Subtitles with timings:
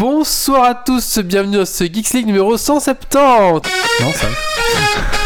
[0.00, 3.14] bonsoir à tous, bienvenue dans ce Geeks League numéro 170
[4.00, 5.19] Non, ça.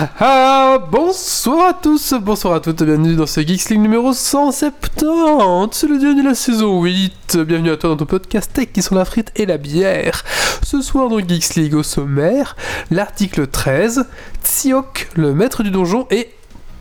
[0.00, 5.68] Ha, ha, Bonsoir à tous, bonsoir à toutes, bienvenue dans ce Geeks League numéro 170
[5.72, 8.80] C'est le dernier de la saison 8, bienvenue à toi dans ton podcast tech qui
[8.80, 10.24] sont la frite et la bière
[10.62, 12.56] Ce soir dans Geeks League au sommaire,
[12.90, 14.06] l'article 13,
[14.42, 16.30] Tsiok, le maître du donjon et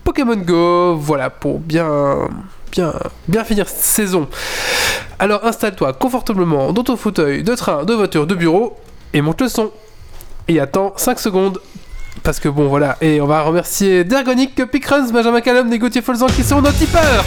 [0.05, 2.30] Pokémon Go Voilà, pour bien...
[2.72, 2.94] Bien,
[3.27, 4.30] bien finir cette saison.
[5.17, 8.77] Alors installe-toi confortablement dans ton fauteuil de train, de voiture, de bureau
[9.11, 9.72] et monte le son.
[10.47, 11.59] Et attends 5 secondes
[12.23, 16.27] parce que bon voilà, et on va remercier Dergonic, Pickruns, Benjamin Callum et Gauthier Folzan
[16.27, 17.25] qui sont nos tipeurs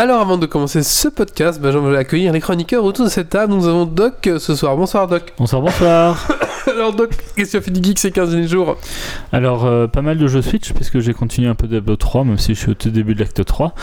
[0.00, 3.30] Alors avant de commencer ce podcast, ben, je vais accueillir les chroniqueurs autour de cette
[3.30, 3.52] table.
[3.52, 4.76] Nous avons Doc euh, ce soir.
[4.76, 5.32] Bonsoir Doc.
[5.36, 6.28] Bonsoir, bonsoir.
[6.66, 8.76] Alors Doc, qu'est-ce que tu as fait du geek ces 15 derniers jours
[9.32, 12.38] Alors, euh, pas mal de jeux Switch, puisque j'ai continué un peu Diablo 3, même
[12.38, 13.74] si je suis au tout début de l'acte 3.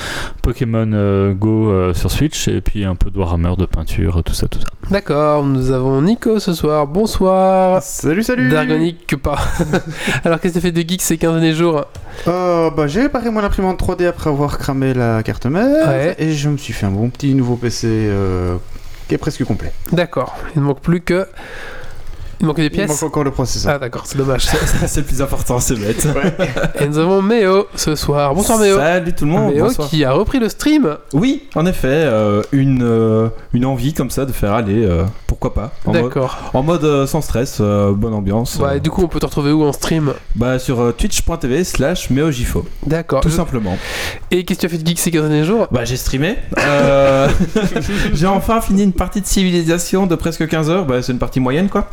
[0.41, 4.33] Pokémon euh, Go euh, sur Switch, et puis un peu de Warhammer, de peinture, tout
[4.33, 4.65] ça, tout ça.
[4.91, 6.85] D'accord, nous avons Nico ce soir.
[6.87, 7.81] Bonsoir.
[7.81, 9.37] Salut, salut Dergonic, que pas.
[10.23, 11.85] Alors qu'est-ce que tu as fait de geek ces 15 derniers jours
[12.27, 16.15] Euh, bah, J'ai réparé mon imprimante 3D après avoir cramé la carte mère, Ouais.
[16.19, 18.55] et je me suis fait un bon petit nouveau PC euh,
[19.07, 19.71] qui est presque complet.
[19.91, 21.25] D'accord, il ne manque plus que...
[22.39, 23.73] Il manque des Il pièces manque encore le processeur.
[23.75, 24.45] Ah d'accord, c'est dommage.
[24.87, 26.07] c'est le plus important, c'est bête.
[26.79, 28.33] Et nous avons Méo ce soir.
[28.35, 28.77] Bonsoir Méo.
[28.77, 29.53] Salut tout le monde.
[29.53, 29.87] Méo bonsoir.
[29.87, 30.97] qui a repris le stream.
[31.13, 35.53] Oui, en effet, euh, une, euh, une envie comme ça de faire aller, euh, pourquoi
[35.53, 35.71] pas.
[35.87, 36.37] D'accord.
[36.53, 38.57] en mode, euh, sans stress, euh, bonne ambiance.
[38.57, 41.63] Ouais, euh, du coup, on peut te retrouver où en stream bah, sur euh, twitch.tv
[41.63, 43.21] slash meojifo, D'accord.
[43.21, 43.77] tout Je- simplement.
[44.31, 46.35] Et qu'est-ce que tu as fait de geek ces 15 derniers jours Bah, j'ai streamé.
[46.59, 47.29] Euh,
[48.13, 50.85] j'ai enfin fini une partie de civilisation de presque 15 heures.
[50.85, 51.87] Bah, c'est une partie moyenne, quoi.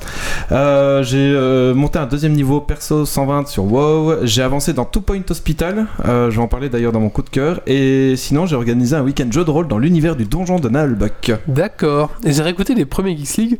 [0.50, 4.24] Euh, j'ai euh, monté un deuxième niveau perso 120 sur WoW.
[4.24, 5.86] J'ai avancé dans Two Point Hospital.
[6.06, 7.60] Euh, je vais en parler d'ailleurs dans mon coup de cœur.
[7.66, 11.32] Et sinon, j'ai organisé un week-end jeu de rôle dans l'univers du donjon de Nalbuck.
[11.46, 12.10] D'accord.
[12.24, 13.58] Et j'ai réécouté les premiers Geeks League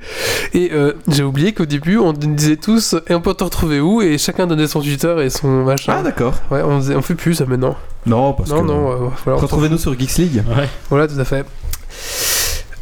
[0.55, 4.03] et euh, j'ai oublié qu'au début on disait tous et on peut te retrouver où?
[4.03, 5.95] Et chacun donnait son Twitter et son machin.
[5.99, 6.35] Ah, d'accord.
[6.51, 7.77] ouais, on, faisait- on fait plus ça maintenant.
[8.07, 8.67] Non, parce non, que.
[8.67, 10.43] non, euh, voilà, on Retrouvez-nous sur Geeks League.
[10.57, 10.69] Ouais.
[10.91, 11.45] Voilà, tout à fait.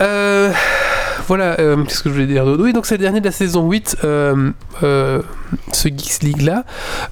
[0.00, 0.50] Euh,
[1.30, 2.60] voilà, euh, qu'est-ce que je voulais dire d'autre?
[2.60, 4.50] Oui, donc c'est le dernier de la saison 8, euh,
[4.82, 5.22] euh,
[5.70, 6.64] ce Geeks League là.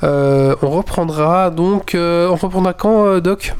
[0.03, 1.93] On reprendra donc.
[1.95, 3.55] on reprendra quand, Doc?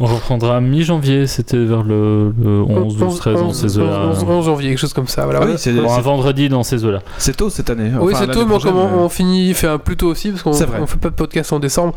[0.00, 4.06] On reprendra mi-janvier, c'était vers le, le 11, 12, 13 dans ces eaux-là.
[4.10, 5.24] 11, 11 janvier, quelque chose comme ça.
[5.24, 5.40] Voilà.
[5.42, 7.00] Ah oui, c'est Bon, un vendredi dans ces eaux-là.
[7.18, 7.90] c'est tôt cette année.
[8.00, 10.50] oui, Enfin, c'est tôt, mais on, on finit fait un plus tôt aussi parce qu'on
[10.50, 11.94] on fait pas de podcast en décembre.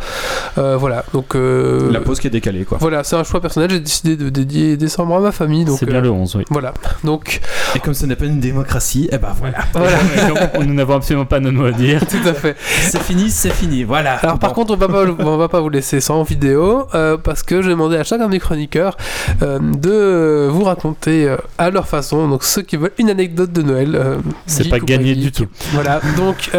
[0.58, 2.78] Euh, voilà, donc euh, La pause qui est décalée, quoi.
[2.80, 3.69] voilà, c'est un choix personnel.
[3.72, 6.44] J'ai décidé de dédier décembre à ma famille, donc C'est bien euh, le 11, oui.
[6.50, 6.74] voilà.
[7.03, 7.41] Donc
[7.75, 9.58] Et comme ce n'est pas une démocratie, eh ben voilà.
[9.74, 9.97] voilà,
[10.28, 12.02] Donc, nous n'avons absolument pas nos mots à dire.
[12.08, 12.56] tout à fait.
[12.59, 14.16] c'est fini, c'est fini, voilà.
[14.18, 17.44] Alors par contre, on va pas, on va pas vous laisser sans vidéo euh, parce
[17.44, 18.97] que j'ai à chacun des chroniqueurs
[19.41, 23.61] euh, de vous raconter euh, à leur façon, donc ceux qui veulent une anecdote de
[23.61, 23.95] Noël.
[23.95, 25.47] euh, C'est pas gagné du tout.
[25.71, 26.49] Voilà, donc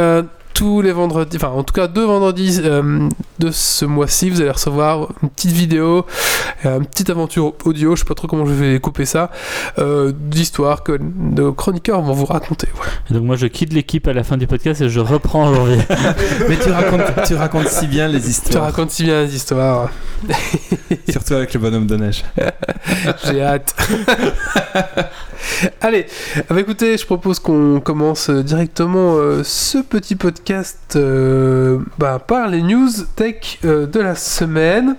[0.59, 3.09] tous les vendredis, enfin en tout cas deux vendredis euh,
[3.39, 6.05] de ce mois-ci, vous allez recevoir une petite vidéo,
[6.67, 9.31] euh, une petite aventure audio, je sais pas trop comment je vais couper ça,
[9.79, 12.67] euh, d'histoire que nos chroniqueurs vont vous raconter.
[12.75, 12.91] Voilà.
[13.09, 15.55] Et donc moi je quitte l'équipe à la fin du podcast et je reprends en
[15.55, 15.79] janvier.
[16.49, 18.65] Mais tu racontes, tu racontes si bien les Tu histoires.
[18.65, 19.91] racontes si bien les histoires,
[21.09, 22.25] Surtout avec le bonhomme de neige.
[23.31, 23.77] j'ai hâte.
[25.81, 26.07] Allez,
[26.37, 30.48] ah bah écoutez, je propose qu'on commence directement euh, ce petit podcast
[30.97, 34.97] euh, bah, par les news tech euh, de la semaine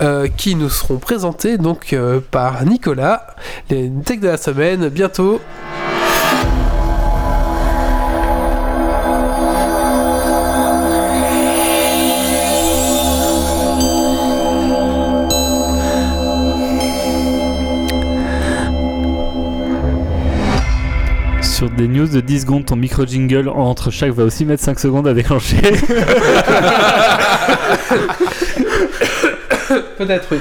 [0.00, 1.94] euh, qui nous seront présentées donc
[2.30, 3.34] par Nicolas.
[3.70, 5.40] Les tech de la semaine, bientôt.
[21.64, 24.78] Sur des news de 10 secondes, ton micro jingle entre chaque va aussi mettre 5
[24.78, 25.56] secondes à déclencher.
[29.96, 30.40] Peut-être, oui.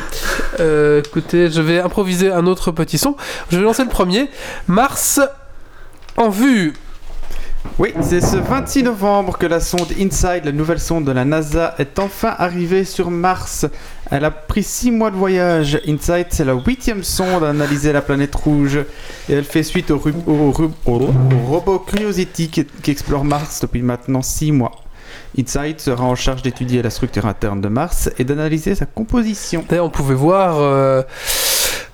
[0.59, 3.15] Euh, écoutez, je vais improviser un autre petit son.
[3.49, 4.29] Je vais lancer le premier.
[4.67, 5.21] Mars
[6.17, 6.73] en vue.
[7.79, 11.73] Oui, c'est ce 26 novembre que la sonde InSight, la nouvelle sonde de la NASA,
[11.79, 13.65] est enfin arrivée sur Mars.
[14.15, 15.81] Elle a pris 6 mois de voyage.
[15.87, 18.77] InSight, c'est la huitième sonde à analyser la planète rouge.
[19.27, 19.99] Et elle fait suite au,
[21.47, 24.71] robot Curiosity qui, explore Mars depuis maintenant 6 mois.
[25.35, 29.65] InSight sera en charge d'étudier la structure interne de Mars et d'analyser sa composition.
[29.67, 31.01] D'ailleurs, on pouvait voir euh,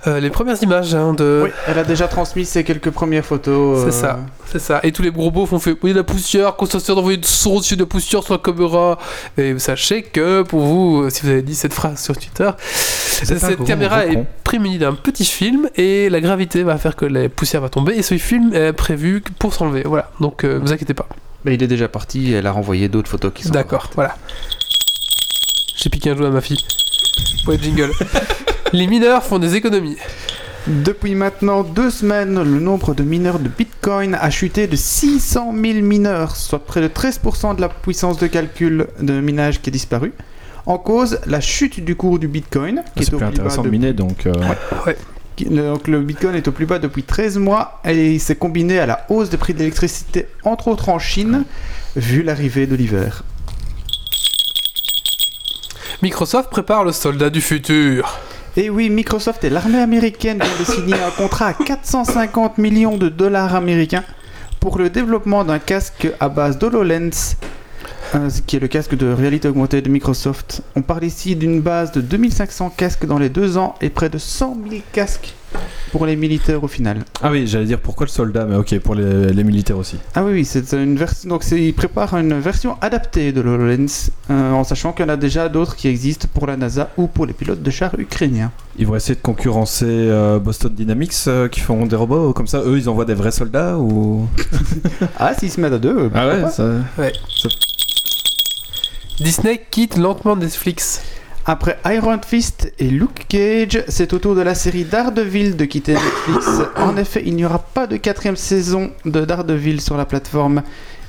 [0.08, 1.42] euh, les premières images hein, de.
[1.46, 3.82] Oui, elle a déjà transmis ses quelques premières photos.
[3.82, 4.20] C'est euh, ça.
[4.46, 4.80] C'est ça.
[4.84, 7.84] Et tous les robots font fait oui, la poussière, constatation d'envoyer de son dessus de
[7.84, 8.98] poussière sur la caméra.
[9.38, 13.58] Et sachez que pour vous, euh, si vous avez dit cette phrase sur Twitter, cette
[13.58, 17.28] gros caméra gros est prémunie d'un petit film et la gravité va faire que la
[17.28, 17.94] poussière va tomber.
[17.94, 19.84] Et ce film est prévu pour s'enlever.
[19.86, 20.12] Voilà.
[20.22, 21.08] Donc, euh, vous inquiétez pas.
[21.44, 23.50] Mais il est déjà parti, elle a renvoyé d'autres photos qui sont.
[23.50, 23.90] D'accord.
[23.96, 24.16] Voilà.
[25.76, 26.64] J'ai piqué un jeu à ma fille.
[27.44, 27.92] Pour les jingles.
[28.74, 29.98] les mineurs font des économies.
[30.68, 35.80] Depuis maintenant deux semaines, le nombre de mineurs de Bitcoin a chuté de 600 000
[35.82, 40.14] mineurs, soit près de 13% de la puissance de calcul de minage qui est disparue.
[40.66, 43.20] En cause, la chute du cours du Bitcoin, qui Ah, C'est est au plus plus
[43.20, 44.28] bas intéressant de miner donc.
[44.28, 44.34] euh,
[45.50, 48.86] donc le Bitcoin est au plus bas depuis 13 mois et il s'est combiné à
[48.86, 51.46] la hausse des prix de l'électricité, entre autres en Chine,
[51.96, 53.24] vu l'arrivée de l'hiver.
[56.02, 58.20] Microsoft prépare le soldat du futur.
[58.58, 63.56] Et oui, Microsoft et l'armée américaine de signer un contrat à 450 millions de dollars
[63.56, 64.04] américains
[64.60, 67.38] pour le développement d'un casque à base d'HoloLens,
[68.16, 70.62] euh, qui est le casque de réalité augmentée de Microsoft.
[70.76, 74.18] On parle ici d'une base de 2500 casques dans les deux ans et près de
[74.18, 75.36] 100 000 casques
[75.92, 77.04] pour les militaires au final.
[77.24, 79.98] Ah oui, j'allais dire pourquoi le soldat, mais ok, pour les, les militaires aussi.
[80.16, 81.30] Ah oui, oui, c'est une version.
[81.30, 85.14] Donc, c'est- ils préparent une version adaptée de l'HoloLens, euh, en sachant qu'il y en
[85.14, 88.52] a déjà d'autres qui existent pour la NASA ou pour les pilotes de chars ukrainiens.
[88.78, 92.60] Ils vont essayer de concurrencer euh, Boston Dynamics euh, qui font des robots comme ça.
[92.66, 94.28] Eux, ils envoient des vrais soldats ou?
[95.18, 96.10] Ah, s'ils se mettent à deux.
[96.14, 96.64] Ah ouais, ça...
[99.20, 101.02] Disney quitte lentement Netflix.
[101.52, 105.94] Après Iron Fist et Luke Cage, c'est au tour de la série Daredevil de quitter
[105.94, 106.48] Netflix.
[106.76, 110.62] En effet, il n'y aura pas de quatrième saison de Daredevil sur la plateforme.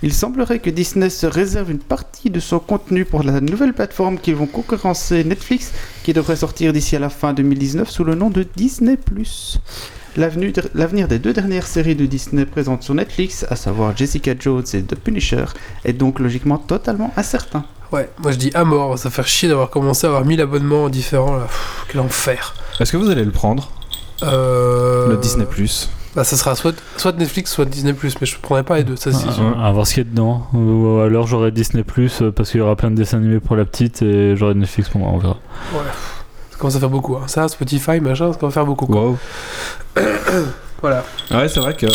[0.02, 4.18] Il semblerait que Disney se réserve une partie de son contenu pour la nouvelle plateforme
[4.18, 5.72] qui vont concurrencer Netflix,
[6.04, 8.96] qui devrait sortir d'ici à la fin 2019 sous le nom de Disney+.
[10.16, 14.64] L'avenir l'avenir des deux dernières séries de Disney présentes sur Netflix, à savoir Jessica Jones
[14.72, 15.44] et The Punisher,
[15.84, 17.66] est donc logiquement totalement incertain.
[17.92, 20.40] Ouais, moi je dis à mort, ça va faire chier d'avoir commencé à avoir 1000
[20.40, 21.44] abonnements différents là.
[21.44, 22.54] Pff, quel enfer.
[22.78, 23.68] Est-ce que vous allez le prendre
[24.22, 25.08] Euh...
[25.08, 28.76] Le Disney Plus Bah ça sera soit, soit Netflix, soit Disney+, mais je prendrai pas
[28.76, 29.60] les deux, ça c'est Ah, sûr.
[29.60, 30.46] à voir ce qu'il y a dedans.
[30.54, 33.56] Ou alors j'aurai Disney Plus euh, parce qu'il y aura plein de dessins animés pour
[33.56, 35.36] la petite et j'aurai Netflix pour moi, on verra.
[35.72, 35.80] Ouais.
[36.52, 37.16] Ça commence à faire beaucoup.
[37.16, 37.24] Hein.
[37.26, 38.86] Ça, Spotify, machin, ça commence à faire beaucoup.
[38.86, 39.00] quoi.
[39.02, 39.18] Wow.
[40.82, 41.04] Voilà.
[41.30, 41.86] Ouais, c'est vrai que.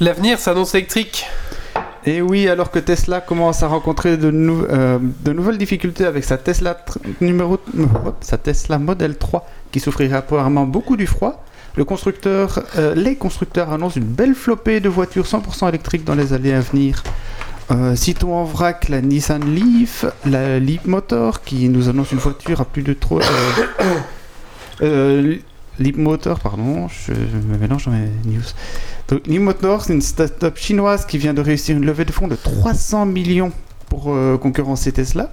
[0.00, 1.26] L'avenir s'annonce électrique.
[2.04, 6.76] Et oui, alors que Tesla commence à rencontrer de, euh, nouvelles difficultés avec sa Tesla
[7.20, 11.44] numéro, hop, sa Tesla Model 3 qui souffrira apparemment beaucoup du froid,
[11.76, 16.32] le constructeur, euh, les constructeurs annoncent une belle flopée de voitures 100% électriques dans les
[16.32, 17.02] années à venir.
[17.70, 22.60] Euh, citons en vrac la Nissan Leaf, la Leap Motor qui nous annonce une voiture
[22.60, 23.20] à plus de trop.
[24.82, 25.36] Euh,
[25.82, 28.42] euh, Leap Motor, pardon, je me mélange dans mes news.
[29.08, 32.28] Donc, Leap Motor, c'est une start-up chinoise qui vient de réussir une levée de fonds
[32.28, 33.52] de 300 millions
[33.88, 35.32] pour euh, concurrencer Tesla.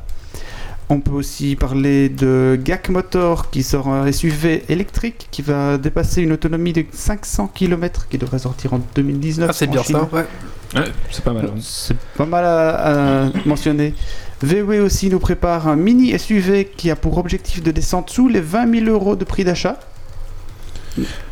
[0.92, 6.24] On peut aussi parler de GAC Motor qui sort un SUV électrique qui va dépasser
[6.24, 9.50] une autonomie de 500 km qui devrait sortir en 2019.
[9.50, 9.98] Ah, c'est en bien Chine.
[9.98, 10.10] ça.
[10.12, 10.26] Ouais.
[10.76, 11.52] Ouais, c'est pas mal.
[11.60, 13.94] C'est pas mal à, à mentionner.
[14.42, 18.42] VW aussi nous prépare un mini SUV qui a pour objectif de descendre sous les
[18.42, 19.80] 20 000 euros de prix d'achat.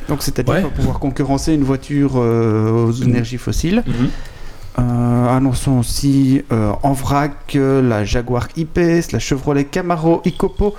[0.10, 0.62] Donc c'est-à-dire Ouais.
[0.62, 3.84] qu'on va pouvoir concurrencer une voiture euh, aux énergies fossiles.
[3.86, 4.10] Mhm.
[4.80, 10.76] Euh, annonçons aussi euh, en vrac la Jaguar I-Pace, la Chevrolet Camaro Icopo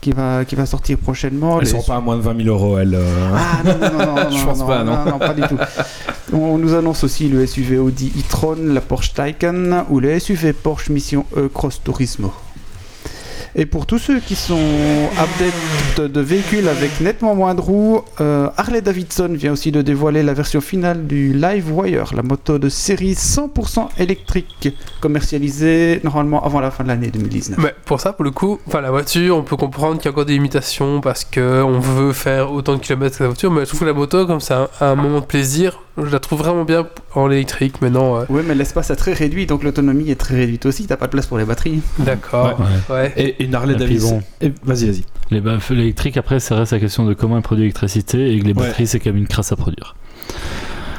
[0.00, 1.58] qui va, qui va sortir prochainement.
[1.58, 2.94] Elles Les- sont pas à moins de 20 000 euros, elles.
[2.94, 3.34] euh.
[3.36, 5.04] ah non, non, non, non, Je non, pense non, pas, non.
[5.04, 5.58] non, pas du tout.
[6.32, 10.88] On nous annonce aussi le SUV Audi e-tron, la Porsche Taycan ou le SUV Porsche
[10.90, 12.32] Mission E Cross Turismo.
[13.56, 14.58] Et pour tous ceux qui sont
[15.18, 20.22] adeptes de véhicules avec nettement moins de roues, euh, Harley Davidson vient aussi de dévoiler
[20.22, 26.60] la version finale du Live Wire, la moto de série 100% électrique, commercialisée normalement avant
[26.60, 27.58] la fin de l'année 2019.
[27.58, 30.12] Mais pour ça, pour le coup, enfin la voiture, on peut comprendre qu'il y a
[30.12, 33.60] encore des limitations parce que on veut faire autant de kilomètres que la voiture, mais
[33.62, 36.64] je trouve que la moto, comme ça, un moment de plaisir, Je la trouve vraiment
[36.64, 38.20] bien en électrique maintenant.
[38.20, 40.86] euh, Oui, mais l'espace est très réduit, donc l'autonomie est très réduite aussi.
[40.86, 41.82] T'as pas de place pour les batteries.
[41.98, 42.58] D'accord.
[42.88, 43.12] Ouais.
[43.16, 44.16] Et une Harley Et puis Davidson.
[44.18, 44.46] bon.
[44.46, 45.04] Et- Vas-y, vas-y.
[45.30, 48.44] Les ba- L'électrique, après, ça reste la question de comment elle produit l'électricité et que
[48.44, 48.66] les Ouais.
[48.66, 49.94] batteries, c'est quand même une crasse à produire.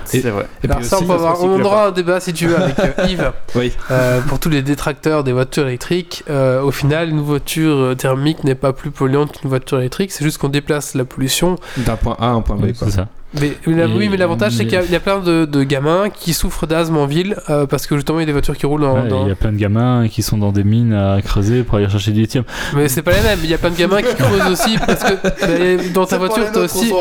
[0.06, 0.46] C'est vrai.
[0.62, 2.58] Et Alors puis ça, on, aussi, peut avoir- on aura un débat si tu veux
[2.62, 3.32] avec euh, Yves.
[3.56, 3.72] Oui.
[3.92, 8.56] Euh, pour tous les détracteurs des voitures électriques, euh, au final, une voiture thermique n'est
[8.56, 10.12] pas plus polluante qu'une voiture électrique.
[10.12, 11.56] C'est juste qu'on déplace la pollution.
[11.78, 12.88] D'un point A à un point B, quoi.
[12.88, 13.08] C'est ça.
[13.40, 15.20] Mais, mais la- Et- oui, mais l'avantage, c'est qu'il y a- il y, a plein
[15.20, 18.26] de, de gamins qui souffrent d'asthme en ville euh, parce que justement, il y a
[18.26, 18.96] des voitures qui roulent dans.
[19.02, 21.64] Ouais, dans- Il y a plein de gamins qui sont dans des mines à creuser
[21.64, 22.44] pour aller chercher du lithium.
[22.76, 23.40] Mais c'est pas les mêmes.
[23.44, 26.44] Il y a plein de gamins qui creusent aussi parce que bah, dans ta voiture,
[26.52, 26.92] t'as aussi.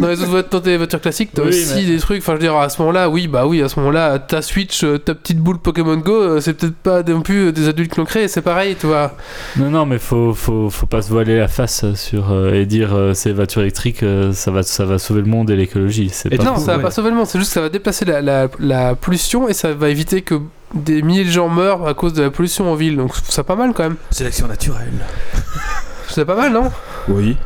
[0.00, 2.18] Dans les autres dans tes voitures classiques, t'as Oui, aussi mais- des trucs.
[2.22, 4.82] Enfin, je veux dire, à ce moment-là, oui, bah oui, à ce moment-là, ta Switch,
[4.84, 7.98] euh, ta petite boule Pokémon Go, euh, c'est peut-être pas non plus des adultes qui
[7.98, 9.12] l'ont créé, c'est pareil, tu vois.
[9.56, 12.94] Non, non, mais faut, faut, faut pas se voiler la face sur, euh, et dire
[12.94, 16.10] euh, ces voitures électriques, euh, ça, va, ça va sauver le monde et l'écologie.
[16.12, 16.82] C'est Et pas non, ça va ouais.
[16.82, 19.52] pas sauver le monde, c'est juste que ça va déplacer la, la, la pollution et
[19.52, 20.40] ça va éviter que
[20.74, 22.96] des milliers de gens meurent à cause de la pollution en ville.
[22.96, 23.96] Donc c'est pas mal quand même.
[24.10, 24.92] Sélection naturelle.
[26.08, 26.64] C'est pas mal, non?
[27.08, 27.36] Oui.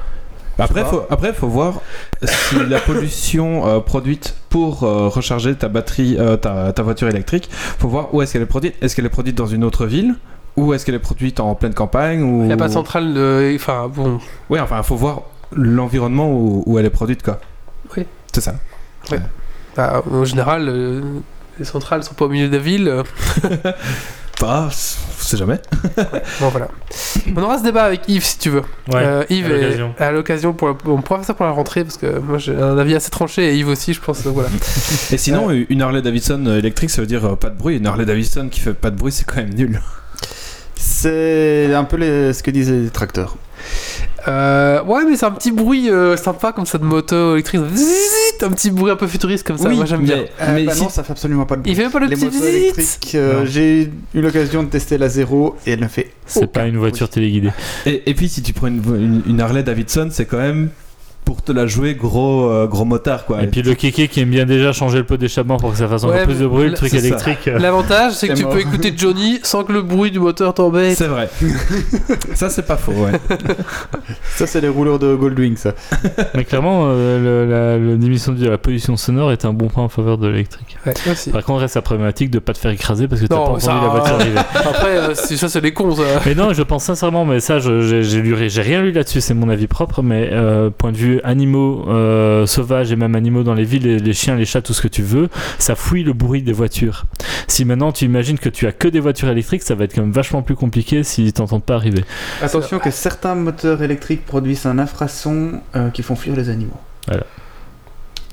[0.58, 1.80] Après, faut, après, faut voir
[2.22, 7.50] si la pollution euh, produite pour euh, recharger ta batterie, euh, ta, ta voiture électrique,
[7.50, 8.74] faut voir où est-ce qu'elle est produite.
[8.80, 10.14] Est-ce qu'elle est produite dans une autre ville
[10.56, 12.42] ou est-ce qu'elle est produite en pleine campagne ou...
[12.42, 13.52] Il n'y a pas de centrale de.
[13.56, 14.20] Enfin, bon.
[14.48, 17.40] Oui, enfin, faut voir l'environnement où, où elle est produite, quoi.
[18.34, 18.54] C'est ça.
[19.76, 21.00] bah, en général, euh,
[21.58, 22.88] les centrales sont pas au milieu de la ville.
[22.88, 23.02] euh,
[24.40, 25.60] Bah, c- c'est jamais.
[26.40, 26.66] Bon, voilà.
[27.36, 28.62] On aura ce débat avec Yves si tu veux.
[28.92, 29.46] Ouais, Euh, Yves,
[30.00, 30.52] à l'occasion.
[30.52, 32.96] pour la- on pourra faire ça pour la rentrée parce que moi j'ai un avis
[32.96, 34.22] assez tranché et Yves aussi, je pense.
[34.24, 34.48] donc voilà.
[35.12, 37.76] Et sinon, une Harley Davidson euh, électrique, ça veut dire euh, pas de bruit.
[37.76, 39.80] Une Harley Davidson qui fait pas de bruit, c'est quand même nul.
[40.74, 43.36] C'est un peu les- ce que disaient les tracteurs.
[44.26, 47.60] Euh, ouais, mais c'est un petit bruit euh, sympa comme ça de moto électrique.
[48.42, 49.68] Un petit bruit un peu futuriste comme ça.
[49.68, 50.16] moi j'aime bien.
[50.40, 51.72] Euh, mais bah si- non, ça fait absolument pas de bruit.
[51.72, 52.48] Il fait même pas le les petit motos zzzzt.
[52.48, 56.66] électriques, euh, j'ai eu l'occasion de tester la zéro et elle ne fait C'est pas
[56.66, 57.50] une voiture téléguidée.
[57.86, 60.70] Et, et puis, si tu prends une, une, une Harley Davidson, c'est quand même
[61.24, 63.42] pour te la jouer gros, euh, gros motard, quoi.
[63.42, 65.88] Et puis le kéké qui aime bien déjà changer le pot d'échappement pour que ça
[65.88, 67.46] fasse encore Ouais, plus de bruit, le truc électrique.
[67.46, 68.52] L'avantage, c'est que tu mort.
[68.52, 70.96] peux écouter Johnny sans que le bruit du moteur t'embête.
[70.96, 71.28] C'est vrai.
[72.34, 73.12] ça, c'est pas faux, ouais.
[74.36, 75.72] Ça, c'est les rouleurs de Goldwing, ça.
[76.34, 79.84] Mais clairement, euh, le- la, le- l'émission de la pollution sonore est un bon point
[79.84, 80.76] en faveur de l'électrique.
[80.86, 80.92] Ouais.
[81.32, 83.60] Par contre, reste la problématique de pas te faire écraser parce que t'as pas entendu
[83.64, 84.38] ça- la voiture arriver.
[84.54, 86.02] Après, euh, ça, c'est les cons, ça.
[86.26, 90.02] Mais non, je pense sincèrement, mais ça, j'ai rien lu là-dessus, c'est mon avis propre,
[90.02, 93.98] mais euh, point de vue animaux euh, sauvages et même animaux dans les villes, les,
[93.98, 95.28] les chiens, les chats, tout ce que tu veux,
[95.58, 97.04] ça fouille le bruit des voitures.
[97.48, 100.02] Si maintenant tu imagines que tu as que des voitures électriques, ça va être quand
[100.02, 102.04] même vachement plus compliqué s'ils t'entendent pas arriver.
[102.42, 106.80] Attention que certains moteurs électriques produisent un infrason euh, qui font fuir les animaux.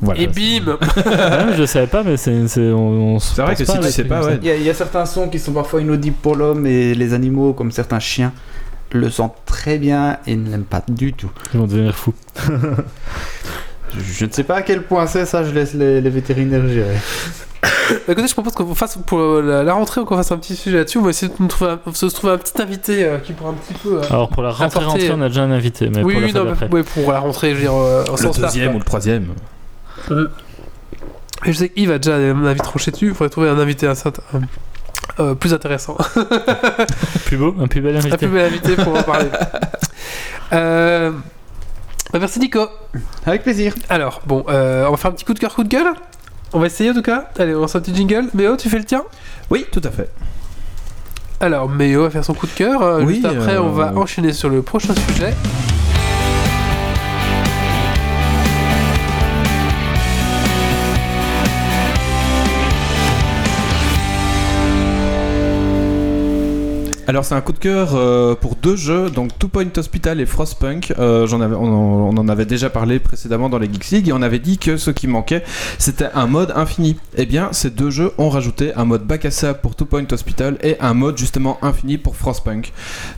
[0.03, 0.19] Voilà.
[0.19, 3.63] Et bim Ouais, je savais pas, mais c'est c'est- on, on se C'est vrai que
[3.63, 4.39] si tu sais pas, ouais.
[4.41, 7.53] y, il y a certains sons qui sont parfois inaudibles pour l'homme et les animaux,
[7.53, 8.33] comme certains chiens,
[8.93, 11.31] le sentent très bien et ne l'aiment pas du tout.
[11.53, 12.13] Ils vont devenir fous.
[13.97, 16.95] Je, ne sais pas à quel point c'est, ça je laisse les, les vétérinaires gérer.
[18.07, 20.97] Écoutez, je propose qu'on fasse pour la, la rentrée, qu'on fasse un petit sujet là-dessus.
[20.97, 23.49] On va essayer de nous trouver un, se trouver un petit invité euh, qui pourra
[23.49, 23.97] un petit peu.
[23.97, 26.21] euh, Alors pour la rentrée, Apporter- rentrée, on a déjà un invité, mais oui, pour
[26.21, 28.17] la oui, fois non, mais- ouais, pour la rentrée, je veux dire, euh, au Le
[28.17, 28.53] sens large.
[28.53, 29.25] deuxième ou le troisième.
[31.45, 33.07] Et je sais qu'Yves a déjà un invité tranché dessus.
[33.07, 34.21] Il faudrait trouver un invité assez int-
[35.19, 35.97] euh, plus intéressant.
[37.25, 38.17] Plus beau, un plus bel un invité.
[38.17, 39.27] plus bel invité pour en parler.
[40.53, 41.11] Euh,
[42.11, 42.67] bah, merci Nico.
[43.25, 43.73] Avec plaisir.
[43.87, 45.93] Alors, bon, euh, on va faire un petit coup de cœur, coup de gueule.
[46.51, 47.29] On va essayer en tout cas.
[47.39, 48.25] Allez, on lance un petit jingle.
[48.33, 49.03] Méo, tu fais le tien?
[49.49, 50.09] Oui, tout à fait.
[51.39, 52.99] Alors, Méo va faire son coup de cœur.
[53.01, 55.33] Oui, Juste après, euh, on va enchaîner sur le prochain sujet.
[67.11, 70.25] Alors c'est un coup de cœur euh, pour deux jeux, donc Two Point Hospital et
[70.25, 70.93] Frostpunk.
[70.97, 74.57] Euh, on, en- avait déjà parlé précédemment dans les Geeks League et on avait dit
[74.57, 75.43] que ce qui manquait
[75.77, 76.95] c'était un mode infini.
[77.17, 80.05] Eh bien ces deux jeux ont rajouté un mode bac à sable pour Two Point
[80.09, 82.71] Hospital et un mode justement infini pour Frostpunk.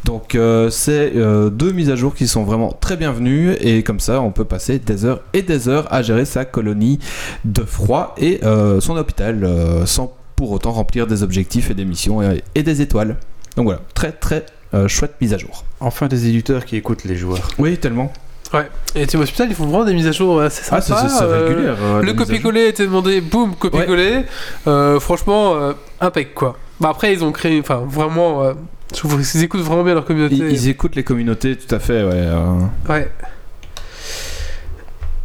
[0.06, 1.14] Donc euh, c'est
[1.52, 4.80] deux mises à jour qui sont vraiment très bienvenues et comme ça on peut passer
[4.80, 6.98] des heures et des heures à gérer sa colonie
[7.46, 8.42] de froid et
[8.80, 9.48] son hôpital
[9.86, 12.22] sans pour autant remplir des objectifs et des missions
[12.56, 13.18] et des étoiles.
[13.56, 15.64] Donc voilà, très très euh, chouette mise à jour.
[15.80, 17.48] Enfin des éditeurs qui écoutent les joueurs.
[17.60, 18.12] Oui, tellement.
[18.54, 18.68] Ouais.
[18.96, 21.08] Et Team Hospital, ils font vraiment des mises à jour assez Ah, sympas.
[21.08, 21.68] c'est c'est euh, régulier.
[21.70, 24.26] euh, Le copier-coller était demandé, boum, copier-coller.
[24.68, 26.56] Euh, franchement, euh, impec quoi.
[26.80, 28.54] Bah, après, ils ont créé, enfin, vraiment, euh,
[28.94, 30.36] je trouve qu'ils écoutent vraiment bien leur communauté.
[30.36, 32.04] Ils, ils écoutent les communautés, tout à fait.
[32.04, 32.60] Ouais, euh.
[32.90, 33.10] Ouais.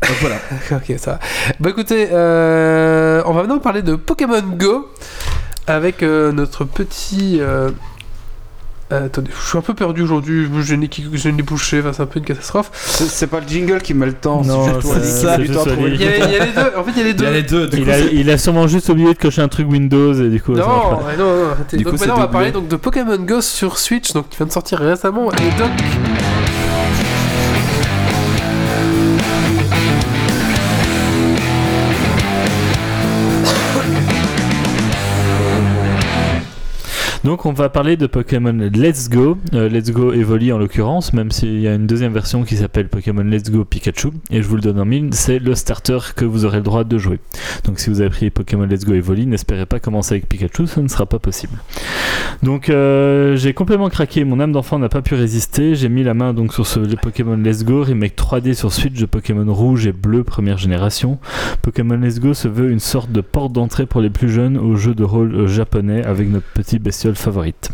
[0.03, 0.37] Donc voilà.
[0.73, 1.19] ok, ça va.
[1.61, 4.89] Bah écoutez, euh, on va maintenant parler de Pokémon Go
[5.67, 7.41] avec euh, notre petit.
[8.93, 12.03] Euh, attendez, je suis un peu perdu aujourd'hui, je n'ai je n'ai bouché, enfin, c'est
[12.03, 12.71] un peu une catastrophe.
[12.75, 16.33] C'est pas le jingle qui met le temps, Non, c'est ça, Il y, a, il
[16.33, 17.25] y a les deux, en fait il y a les Il deux.
[17.25, 17.67] y a les deux.
[17.69, 20.15] Du Il coup, a, c'est- il a sûrement juste oublié de cocher un truc Windows
[20.15, 20.55] et du coup.
[20.57, 21.77] ça Non, non, non, arrêtez.
[21.77, 24.37] Du donc coup, maintenant on va parler donc de Pokémon Go sur Switch, donc qui
[24.39, 25.31] vient de sortir récemment.
[25.33, 25.71] Et donc,
[37.29, 41.31] Donc on va parler de Pokémon Let's Go, euh, Let's Go Evoli en l'occurrence, même
[41.31, 44.55] s'il y a une deuxième version qui s'appelle Pokémon Let's Go Pikachu, et je vous
[44.55, 47.19] le donne en mille, c'est le starter que vous aurez le droit de jouer.
[47.65, 50.81] Donc si vous avez pris Pokémon Let's Go Evoli, n'espérez pas commencer avec Pikachu, ça
[50.81, 51.53] ne sera pas possible.
[52.43, 56.15] Donc euh, j'ai complètement craqué, mon âme d'enfant n'a pas pu résister, j'ai mis la
[56.15, 59.93] main donc sur ce Pokémon Let's Go, remake 3D sur Switch de Pokémon rouge et
[59.93, 61.19] bleu première génération.
[61.61, 64.77] Pokémon Let's Go se veut une sorte de porte d'entrée pour les plus jeunes au
[64.77, 67.69] jeu de rôle euh, japonais avec notre petit bestiole favorite.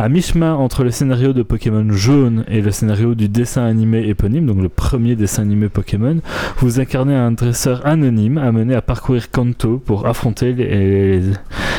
[0.00, 4.46] À mi-chemin entre le scénario de Pokémon jaune et le scénario du dessin animé éponyme,
[4.46, 6.20] donc le premier dessin animé Pokémon,
[6.58, 11.20] vous incarnez un dresseur anonyme amené à parcourir Kanto pour affronter les,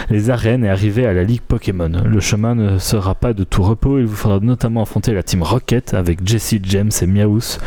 [0.10, 1.90] les arènes et arriver à la Ligue Pokémon.
[2.04, 5.42] Le chemin ne sera pas de tout repos, il vous faudra notamment affronter la team
[5.42, 7.62] Rocket avec Jesse, James et Meowth.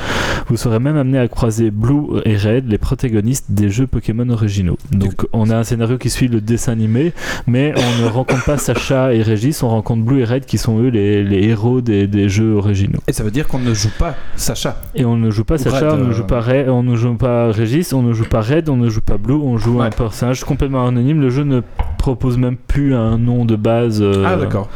[0.49, 4.77] Vous serez même amené à croiser Blue et Red, les protagonistes des jeux Pokémon originaux.
[4.91, 7.15] Donc on a un scénario qui suit le dessin animé,
[7.47, 10.79] mais on ne rencontre pas Sacha et Régis, on rencontre Blue et Red qui sont
[10.81, 13.01] eux les, les héros des, des jeux originaux.
[13.09, 14.81] Et ça veut dire qu'on ne joue pas Sacha.
[14.95, 16.83] Et on ne joue pas Ou Sacha, Red, on ne euh, joue pas Red, on
[16.83, 19.57] ne joue pas Régis, on ne joue pas Red, on ne joue pas Blue, on
[19.59, 19.87] joue Ouais.
[19.87, 21.21] un personnage complètement anonyme.
[21.21, 21.61] Le jeu ne
[21.99, 24.01] propose même plus un nom de base.
[24.03, 24.69] euh, Ah d'accord.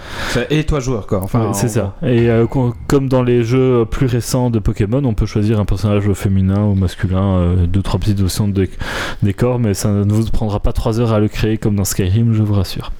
[0.51, 1.21] Et toi joueur quoi.
[1.23, 1.97] Enfin Ouais, c'est ça.
[2.03, 5.65] Et euh, com- comme dans les jeux plus récents de Pokémon, on peut choisir un
[5.65, 8.79] personnage féminin ou masculin, euh, deux trois petites options de déc-
[9.23, 12.33] décor, mais ça ne vous prendra pas 3 heures à le créer comme dans Skyrim,
[12.33, 12.93] je vous rassure.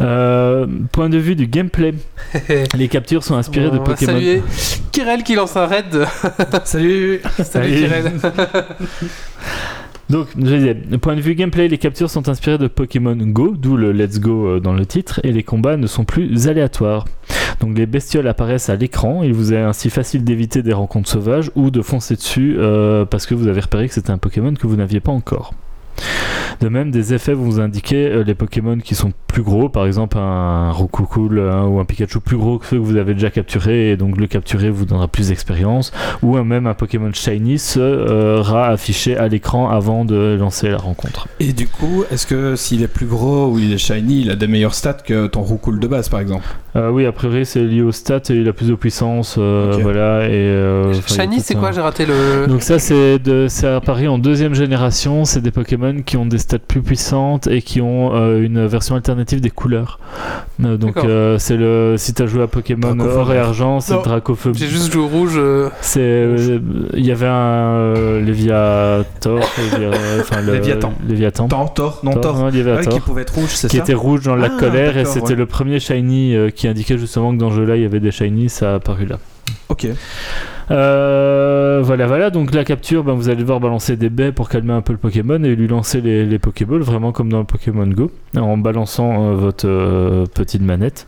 [0.00, 1.94] Euh, point de vue du gameplay,
[2.74, 4.12] les captures sont inspirées de Pokémon.
[4.12, 4.42] saluer
[4.92, 6.04] Kirel qui lance un raid.
[6.64, 7.20] Salut.
[7.36, 7.76] Salut Salut.
[7.76, 8.12] Kirel.
[10.10, 13.76] Donc, je disais, point de vue gameplay, les captures sont inspirées de Pokémon Go, d'où
[13.76, 17.04] le Let's Go euh, dans le titre, et les combats ne sont plus aléatoires.
[17.60, 21.50] Donc, les bestioles apparaissent à l'écran, il vous est ainsi facile d'éviter des rencontres sauvages
[21.56, 24.66] ou de foncer dessus euh, parce que vous avez repéré que c'était un Pokémon que
[24.66, 25.52] vous n'aviez pas encore.
[26.60, 29.86] De même, des effets vont vous indiquer euh, les Pokémon qui sont plus gros, par
[29.86, 33.30] exemple un Roukoukul hein, ou un Pikachu plus gros que ceux que vous avez déjà
[33.30, 37.58] capturés, et donc le capturer vous donnera plus d'expérience, ou un- même un Pokémon Shiny
[37.58, 41.28] sera affiché à l'écran avant de lancer la rencontre.
[41.38, 44.34] Et du coup, est-ce que s'il est plus gros ou il est shiny, il a
[44.36, 46.44] des meilleurs stats que ton Roukoul de base par exemple?
[46.76, 49.78] Euh, oui, a priori c'est lié au stat et il a plus de puissance, euh,
[49.80, 50.26] voilà.
[50.28, 51.70] Et, euh, Shiny, c'est quoi?
[51.72, 52.46] J'ai raté le.
[52.48, 56.38] Donc ça c'est de, c'est apparu en deuxième génération, c'est des Pokémon qui ont des
[56.38, 59.98] stats plus puissantes et qui ont euh, une version alternative des couleurs.
[60.64, 63.38] Euh, donc euh, c'est le si t'as joué à Pokémon Dracofeu Or et.
[63.38, 64.52] Argent, c'est Dracofeu.
[64.54, 65.34] J'ai juste joué au rouge.
[65.36, 66.26] euh, C'est
[66.94, 67.32] il y avait un
[67.74, 70.92] euh, Léviator, Lévia- enfin, le- Léviathan.
[71.06, 71.48] Léviathan.
[71.48, 72.34] Thor, Thor, non Thor, Thor.
[72.36, 74.48] non, Ah oui, Léviator qui pouvait être rouge, c'est qui ça était rouge dans la
[74.54, 75.34] Ah, colère et c'était ouais.
[75.36, 78.10] le premier shiny euh, qui indiquait justement que dans ce jeu-là il y avait des
[78.10, 79.18] shiny, ça a apparu là.
[79.68, 79.86] Ok.
[80.70, 82.30] Euh, voilà, voilà.
[82.30, 84.98] Donc la capture, ben, vous allez devoir balancer des baies pour calmer un peu le
[84.98, 89.34] Pokémon et lui lancer les, Pokéballs, vraiment comme dans le Pokémon Go, en balançant euh,
[89.34, 91.06] votre euh, petite manette.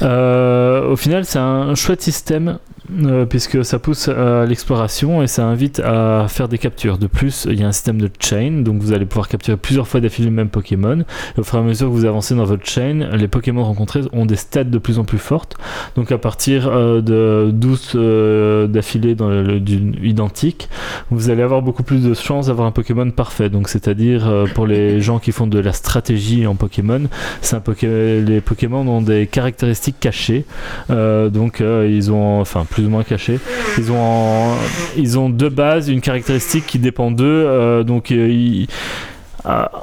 [0.00, 2.58] Au final, c'est un chouette système
[3.04, 6.98] euh, puisque ça pousse à l'exploration et ça invite à faire des captures.
[6.98, 9.86] De plus, il y a un système de chain, donc vous allez pouvoir capturer plusieurs
[9.86, 11.00] fois d'affilée le même Pokémon.
[11.36, 14.00] Et au fur et à mesure que vous avancez dans votre chain, les Pokémon rencontrés
[14.12, 15.56] ont des stats de plus en plus fortes.
[15.96, 20.68] Donc à partir euh, de 12 euh, d'affilée dans le, le- d'une identique,
[21.10, 23.50] vous allez avoir beaucoup plus de chances d'avoir un Pokémon parfait.
[23.50, 27.02] Donc c'est-à-dire pour les gens qui font de la stratégie en Pokémon,
[27.52, 30.44] un Poké- les Pokémon ont des caractéristiques cachées.
[30.88, 33.38] Donc ils ont enfin plus ou moins cachées.
[33.78, 34.54] Ils ont
[34.96, 37.24] ils ont de base une caractéristique qui dépend d'eux.
[37.46, 38.66] euh, donc euh, ils-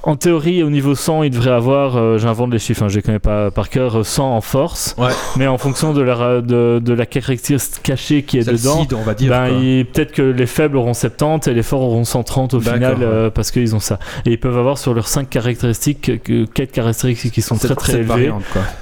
[0.04, 3.02] en théorie, au niveau 100, ils devraient avoir, euh, j'invente les chiffres, hein, je les
[3.02, 4.96] connais pas par cœur, euh, 100 en force.
[4.98, 5.10] Ouais.
[5.38, 9.02] Mais en fonction de la, de, de la caractéristique cachée qui est dedans, seed, on
[9.02, 9.30] va dire.
[9.30, 12.96] ben, il- peut-être que les faibles auront 70 et les forts auront 130 au final
[12.96, 13.04] ouais.
[13.04, 13.98] euh, parce qu'ils ont ça.
[14.26, 17.94] Et ils peuvent avoir sur leurs 5 caractéristiques que 4 caractéristiques qui sont très très
[17.96, 18.32] élevées.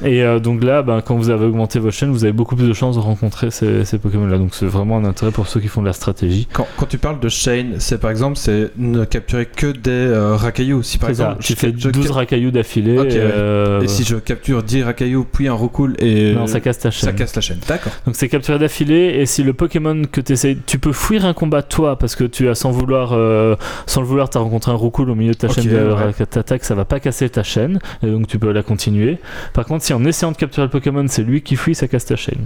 [0.03, 2.67] Et euh, donc là, ben, quand vous avez augmenté votre chaîne, vous avez beaucoup plus
[2.67, 4.37] de chances de rencontrer ces, ces Pokémon-là.
[4.37, 6.47] Donc c'est vraiment un intérêt pour ceux qui font de la stratégie.
[6.51, 10.35] Quand, quand tu parles de chain, c'est par exemple, c'est ne capturer que des euh,
[10.35, 10.83] racailloux racailloux.
[10.83, 12.97] Si par exemple, tu fais je- 12 racailloux d'affilée.
[12.97, 16.33] Euh, Et si je capture 10 racailloux, puis un roucoule et.
[16.33, 17.09] Non, ça casse ta chaîne.
[17.09, 17.59] ça casse la chaîne.
[17.67, 17.91] D'accord.
[18.05, 21.33] Donc c'est capturé d'affilée et si le Pokémon que tu essaies, tu peux fuir un
[21.33, 23.55] combat toi parce que tu as sans vouloir, euh,
[23.85, 26.59] sans le vouloir, t'as rencontré un roucoule au milieu de ta chaîne de ouais.
[26.61, 29.17] ça va pas casser ta chaîne et donc tu peux la continuer.
[29.53, 32.05] Par contre, si en essayant de capturer le Pokémon, c'est lui qui fuit, ça casse
[32.05, 32.45] ta chaîne.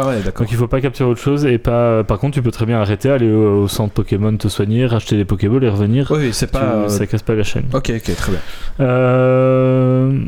[0.00, 0.44] Ah ouais, d'accord.
[0.46, 2.04] Donc il faut pas capturer autre chose et pas.
[2.04, 5.16] Par contre, tu peux très bien arrêter, aller au, au centre Pokémon, te soigner, racheter
[5.16, 6.10] des Pokéballs et revenir.
[6.10, 6.64] Oui, c'est Tu- pas.
[6.74, 7.64] euh, Ça casse pas la chaîne.
[7.74, 8.40] Ok, ok, très bien.
[8.80, 10.20] Euh,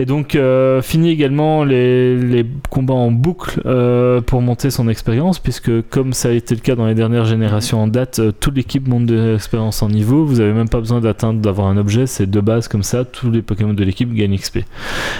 [0.00, 5.40] Et donc, euh, fini également les, les combats en boucle euh, pour monter son expérience,
[5.40, 8.56] puisque comme ça a été le cas dans les dernières générations en date, euh, toute
[8.56, 10.24] l'équipe monte de l'expérience en niveau.
[10.24, 13.04] Vous avez même pas besoin d'atteindre d'avoir un objet, c'est de base comme ça.
[13.04, 14.58] Tous les Pokémon de l'équipe gagnent XP.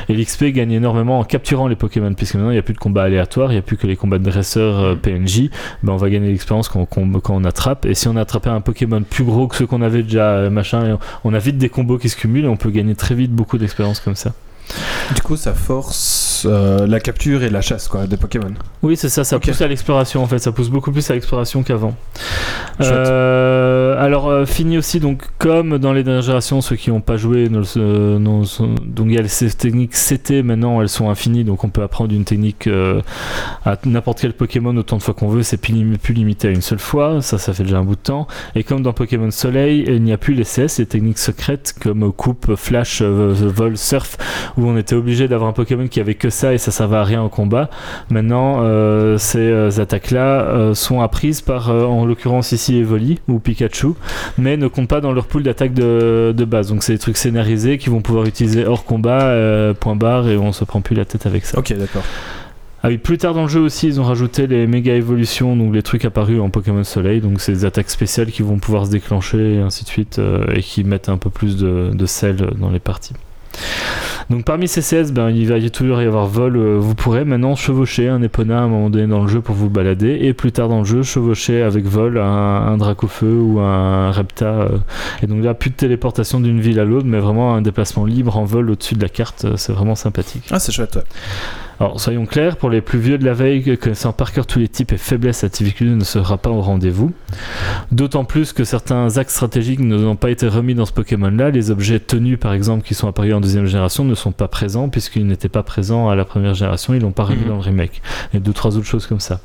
[0.08, 2.78] Et l'XP gagne énormément en capturant les Pokémon, puisque maintenant il n'y a plus de
[2.78, 5.50] combats aléatoires, il n'y a plus que les combats de dresseurs euh, PNJ.
[5.82, 7.84] Ben, on va gagner l'expérience quand, quand- quand on attrape.
[7.84, 11.34] Et si on attrapait un Pokémon plus gros que ceux qu'on avait déjà, machin, on
[11.34, 13.98] a vite des combos qui se cumulent et on peut gagner très vite beaucoup d'expérience
[13.98, 14.34] comme ça.
[15.14, 18.52] Du coup, ça force euh, la capture et la chasse quoi, des Pokémon.
[18.82, 21.62] Oui, c'est ça, ça pousse à l'exploration en fait, ça pousse beaucoup plus à l'exploration
[21.62, 21.94] qu'avant.
[22.80, 27.16] Euh, alors, euh, fini aussi, donc, comme dans les dernières générations, ceux qui n'ont pas
[27.16, 31.82] joué, donc il y a ces techniques CT maintenant, elles sont infinies, donc on peut
[31.82, 32.68] apprendre une technique
[33.64, 36.50] à n'importe quel Pokémon autant de fois qu'on veut, c'est plus, lim- plus limité à
[36.50, 38.26] une seule fois, ça, ça fait déjà un bout de temps.
[38.54, 42.12] Et comme dans Pokémon Soleil, il n'y a plus les CS, les techniques secrètes comme
[42.12, 44.16] coupe, flash, vol, surf,
[44.56, 47.04] où on était obligé d'avoir un Pokémon qui avait que ça et ça servait à
[47.04, 47.70] rien au combat.
[48.10, 53.38] Maintenant, euh, ces euh, attaques-là euh, sont apprises par, euh, en l'occurrence ici, Evoli ou
[53.38, 53.88] Pikachu,
[54.36, 56.68] mais ne comptent pas dans leur pool d'attaque de, de base.
[56.68, 59.34] Donc c'est des trucs scénarisés qui vont pouvoir utiliser hors combat,
[59.80, 61.58] point barre, et on se prend plus la tête avec ça.
[61.58, 62.02] Ok, d'accord.
[62.82, 65.74] Ah oui, plus tard dans le jeu aussi, ils ont rajouté les méga évolutions, donc
[65.74, 68.90] les trucs apparus en Pokémon Soleil, donc c'est des attaques spéciales qui vont pouvoir se
[68.90, 70.20] déclencher et ainsi de suite,
[70.54, 73.14] et qui mettent un peu plus de, de sel dans les parties.
[74.30, 77.24] Donc parmi ces CS, ben, il va y toujours y avoir vol, euh, vous pourrez
[77.24, 80.34] maintenant chevaucher un Epona à un moment donné dans le jeu pour vous balader, et
[80.34, 84.44] plus tard dans le jeu, chevaucher avec vol un, un Dracofeu ou un Repta.
[84.44, 84.78] euh,
[85.22, 88.36] et donc là, plus de téléportation d'une ville à l'autre, mais vraiment un déplacement libre
[88.36, 90.44] en vol au-dessus de la carte, euh, c'est vraiment sympathique.
[90.50, 91.02] Ah, c'est chouette, ouais.
[91.80, 94.66] Alors soyons clairs, pour les plus vieux de la veille, connaissant par cœur tous les
[94.66, 97.12] types et faiblesses, la difficulté ne sera pas au rendez-vous.
[97.92, 101.50] D'autant plus que certains axes stratégiques n'ont pas été remis dans ce Pokémon-là.
[101.50, 104.88] Les objets tenus, par exemple, qui sont apparus en deuxième génération, ne sont pas présents
[104.88, 106.94] puisqu'ils n'étaient pas présents à la première génération.
[106.94, 107.48] Ils l'ont pas remis Mhm.
[107.48, 108.02] dans le remake.
[108.34, 109.40] Et deux, trois autres choses comme ça.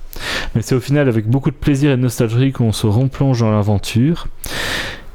[0.55, 3.51] Mais c'est au final avec beaucoup de plaisir et de nostalgie qu'on se replonge dans
[3.51, 4.27] l'aventure.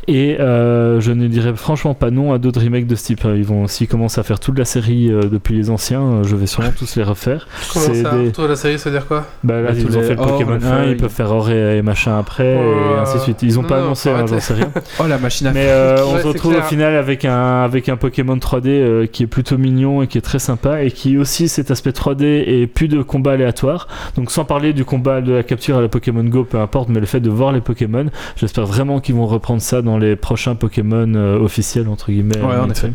[0.06, 3.24] Et euh, je ne dirais franchement pas non à d'autres remakes de ce type.
[3.24, 6.34] Ils vont, s'ils commencent à faire toute la série euh, depuis les anciens, euh, je
[6.34, 7.46] vais sûrement tous les refaire.
[7.74, 9.26] Comment ça des- Autour de la série, ça veut dire quoi?
[9.44, 10.90] Bah là, Bah, ils ont fait le or, Pokémon le 1, feuille.
[10.92, 13.42] ils peuvent faire or et, et machin après, Oh, et ainsi de suite.
[13.42, 14.70] Ils ont non, pas non, annoncé, hein, j'en sais rien.
[14.98, 16.64] Oh, la machine à Mais euh, on Ouais, se retrouve clair.
[16.64, 20.16] au final avec un, avec un Pokémon 3D euh, qui est plutôt mignon et qui
[20.16, 23.88] est très sympa et qui aussi cet aspect 3D et plus de combat aléatoire.
[24.16, 27.00] Donc sans parler du combat de la capture à la Pokémon Go, peu importe, mais
[27.00, 28.06] le fait de voir les Pokémon,
[28.36, 32.40] j'espère vraiment qu'ils vont reprendre ça dans les prochains Pokémon euh, officiels entre guillemets.
[32.40, 32.92] Ouais, en effet.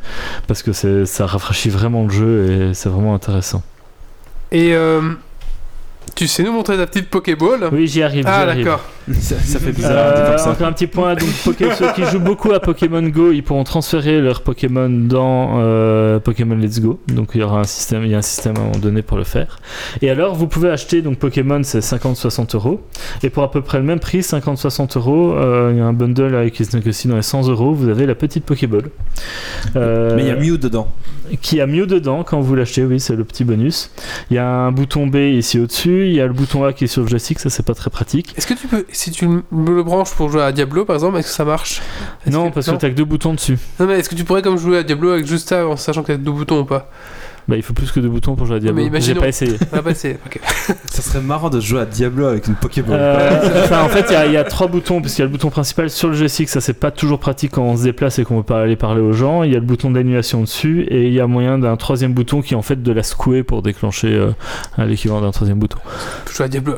[0.47, 0.73] Parce que
[1.05, 3.63] ça rafraîchit vraiment le jeu et c'est vraiment intéressant.
[4.51, 5.01] Et euh,
[6.15, 7.69] tu sais nous montrer ta petite Pokéball?
[7.71, 8.23] Oui, j'y arrive.
[8.27, 8.65] Ah j'y arrive.
[8.65, 8.81] d'accord.
[9.19, 9.91] ça, ça fait bizarre.
[10.15, 10.51] Euh, ça.
[10.51, 13.63] encore un petit point, donc Poké- ceux qui jouent beaucoup à Pokémon Go, ils pourront
[13.63, 16.99] transférer leurs Pokémon dans euh, Pokémon Let's Go.
[17.07, 19.01] Donc il y aura un système, il y a un système à un moment donné
[19.01, 19.57] pour le faire.
[20.01, 22.81] Et alors vous pouvez acheter donc Pokémon, c'est 50-60 euros.
[23.23, 25.93] Et pour à peu près le même prix, 50-60 euros, euh, il y a un
[25.93, 27.73] bundle avec qui se négocie dans les 100 euros.
[27.73, 28.83] Vous avez la petite Pokéball.
[29.75, 30.87] Euh, Mais il y a Mew dedans.
[31.41, 33.91] qui a mieux dedans quand vous l'achetez, oui, c'est le petit bonus.
[34.29, 36.85] Il y a un bouton B ici au-dessus, il y a le bouton A qui
[36.85, 38.33] est sur le joystick, ça c'est pas très pratique.
[38.37, 41.17] Est-ce que tu peux, si tu me le branches pour jouer à Diablo par exemple,
[41.17, 41.81] est-ce que ça marche?
[42.27, 43.57] Non, parce que t'as que deux boutons dessus.
[43.79, 46.01] Non mais est-ce que tu pourrais comme jouer à Diablo avec juste ça en sachant
[46.01, 46.89] que t'as deux boutons ou pas?
[47.47, 48.75] Bah, il faut plus que deux boutons pour jouer à Diablo.
[48.77, 50.17] mais J'ai imaginons- pas essayé.
[50.25, 50.39] Ok.
[50.85, 52.95] Ça serait marrant de jouer à Diablo avec une Pokéball.
[52.97, 55.23] Euh, enfin, en fait, il y a- il y, a trois boutons, parce qu'il y
[55.23, 57.83] a le bouton principal sur le joystick, ça c'est pas toujours pratique quand on se
[57.83, 59.43] déplace et qu'on veut pas aller parler aux gens.
[59.43, 62.41] Il y a le bouton d'annulation dessus, et il y a moyen d'un troisième bouton
[62.41, 64.31] qui est en fait de la secouer pour déclencher euh,
[64.77, 65.77] l'équivalent d'un troisième bouton.
[66.33, 66.75] Jouer à Diablo.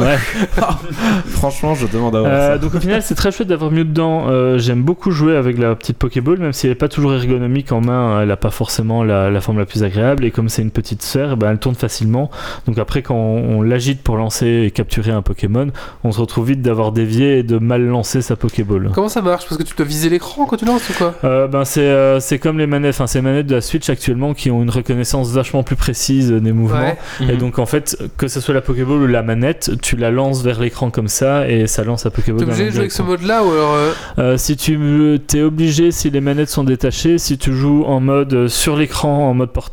[0.00, 0.16] Ouais.
[1.26, 2.58] Franchement, je demande à voir Euh, ça.
[2.58, 4.26] donc au final, c'est très chouette d'avoir mieux dedans.
[4.28, 7.70] Euh, J'aime beaucoup jouer avec la petite Pokéball, même si elle est pas toujours ergonomique
[7.72, 10.24] en main, elle a pas forcément la, la forme la plus plus agréable.
[10.24, 12.30] Et comme c'est une petite sphère, ben, elle tourne facilement.
[12.66, 15.68] Donc après, quand on, on l'agite pour lancer et capturer un Pokémon,
[16.04, 18.90] on se retrouve vite d'avoir dévié et de mal lancer sa Pokéball.
[18.94, 19.44] Comment ça marche?
[19.48, 21.14] Parce que tu dois viser l'écran quand tu lances ou quoi?
[21.24, 24.50] Euh, ben c'est euh, c'est comme les manettes, les manettes de la Switch actuellement qui
[24.50, 26.78] ont une reconnaissance vachement plus précise des mouvements.
[27.20, 27.28] Ouais.
[27.28, 27.38] Et Mhm.
[27.38, 30.60] donc en fait, que ce soit la Pokéball ou la manette, tu la lances vers
[30.60, 32.40] l'écran comme ça et ça lance la Pokéball.
[32.40, 33.74] T'es obligé de jouer avec ce mode-là ou alors.
[33.74, 34.78] euh, Euh, si tu
[35.26, 39.34] t'es obligé, si les manettes sont détachées, si tu joues en mode sur l'écran, en
[39.34, 39.65] mode portable.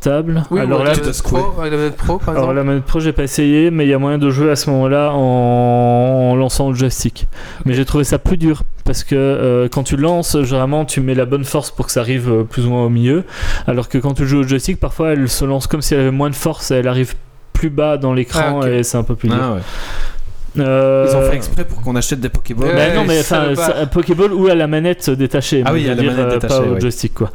[0.50, 2.56] Oui, alors la manette pro, avec la manette pro par alors exemple.
[2.56, 4.70] la manette pro, j'ai pas essayé, mais il y a moyen de jouer à ce
[4.70, 5.18] moment-là en,
[6.32, 7.26] en lançant le joystick.
[7.64, 11.14] Mais j'ai trouvé ça plus dur parce que euh, quand tu lances, généralement tu mets
[11.14, 13.24] la bonne force pour que ça arrive euh, plus ou moins au milieu,
[13.66, 16.10] alors que quand tu joues au joystick, parfois elle se lance comme si elle avait
[16.10, 17.14] moins de force et elle arrive
[17.52, 19.38] plus bas dans l'écran Ah, et c'est un peu plus dur.
[19.40, 19.60] Ah ouais.
[20.58, 22.68] Euh, Ils ont fait exprès pour qu'on achète des Pokéballs.
[22.68, 22.74] Ouais.
[22.74, 23.46] bah non, mais enfin,
[23.90, 25.62] Pokéball ou à la manette détachée.
[25.66, 27.30] Ah oui, à la dire, manette euh, détachée, Pas au joystick, quoi.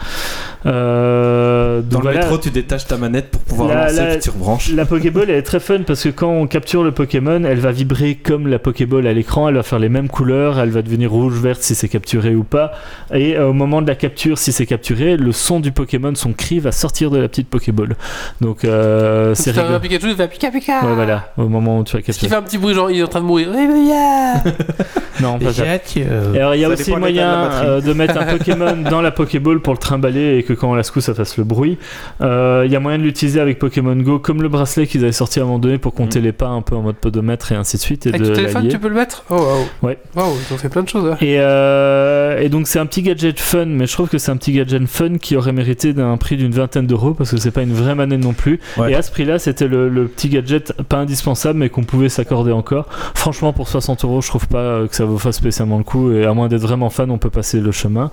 [0.65, 2.19] Euh, Dans donc le voilà.
[2.21, 4.71] métro, tu détaches ta manette pour pouvoir La- lancer la- puis tu rebranches.
[4.73, 7.71] La Pokéball elle est très fun parce que quand on capture le Pokémon, elle va
[7.71, 11.12] vibrer comme la Pokéball à l'écran, elle va faire les mêmes couleurs, elle va devenir
[11.12, 12.71] rouge, verte si c'est capturé ou pas.
[13.13, 16.34] Et euh, au moment de la capture, si c'est capturé, le son du Pokémon, son
[16.34, 17.95] cri va sortir de la petite Pokéball.
[18.41, 19.79] Donc euh, c'est rigolo.
[19.79, 22.29] Pikachu, il fait Pika Pika Ouais, voilà, au moment où tu vas capturer.
[22.29, 24.41] fait un petit bruit genre il train de mourir Oui, oui, yeah
[25.22, 25.65] Non, pas ça.
[25.76, 27.30] Et Euh, alors il y a Ça aussi de de moyen
[27.65, 30.76] euh, de mettre un Pokémon dans la Pokéball pour le trimballer et que quand on
[30.76, 31.78] la secoue ça fasse le bruit.
[32.22, 35.12] Euh, Il y a moyen de l'utiliser avec Pokémon Go comme le bracelet qu'ils avaient
[35.12, 36.26] sorti à un moment donné pour compter Mhm.
[36.26, 38.06] les pas un peu en mode podomètre et ainsi de suite.
[38.06, 39.24] Et Avec de ton téléphone, tu peux le mettre?
[39.30, 39.98] Oh, waouh Ouais.
[40.15, 41.12] Waouh, ils ont fait plein de choses.
[41.12, 41.17] hein.
[41.22, 44.38] Et, euh, et donc c'est un petit gadget fun, mais je trouve que c'est un
[44.38, 47.62] petit gadget fun qui aurait mérité d'un prix d'une vingtaine d'euros parce que c'est pas
[47.63, 48.60] une vraie manette non plus.
[48.78, 48.91] Ouais.
[48.91, 52.52] Et à ce prix-là, c'était le, le petit gadget pas indispensable, mais qu'on pouvait s'accorder
[52.52, 52.88] encore.
[53.15, 56.12] Franchement, pour 60 euros, je trouve pas euh, que ça vaut pas spécialement le coup.
[56.12, 58.12] Et à moins d'être vraiment fan, on peut passer le chemin.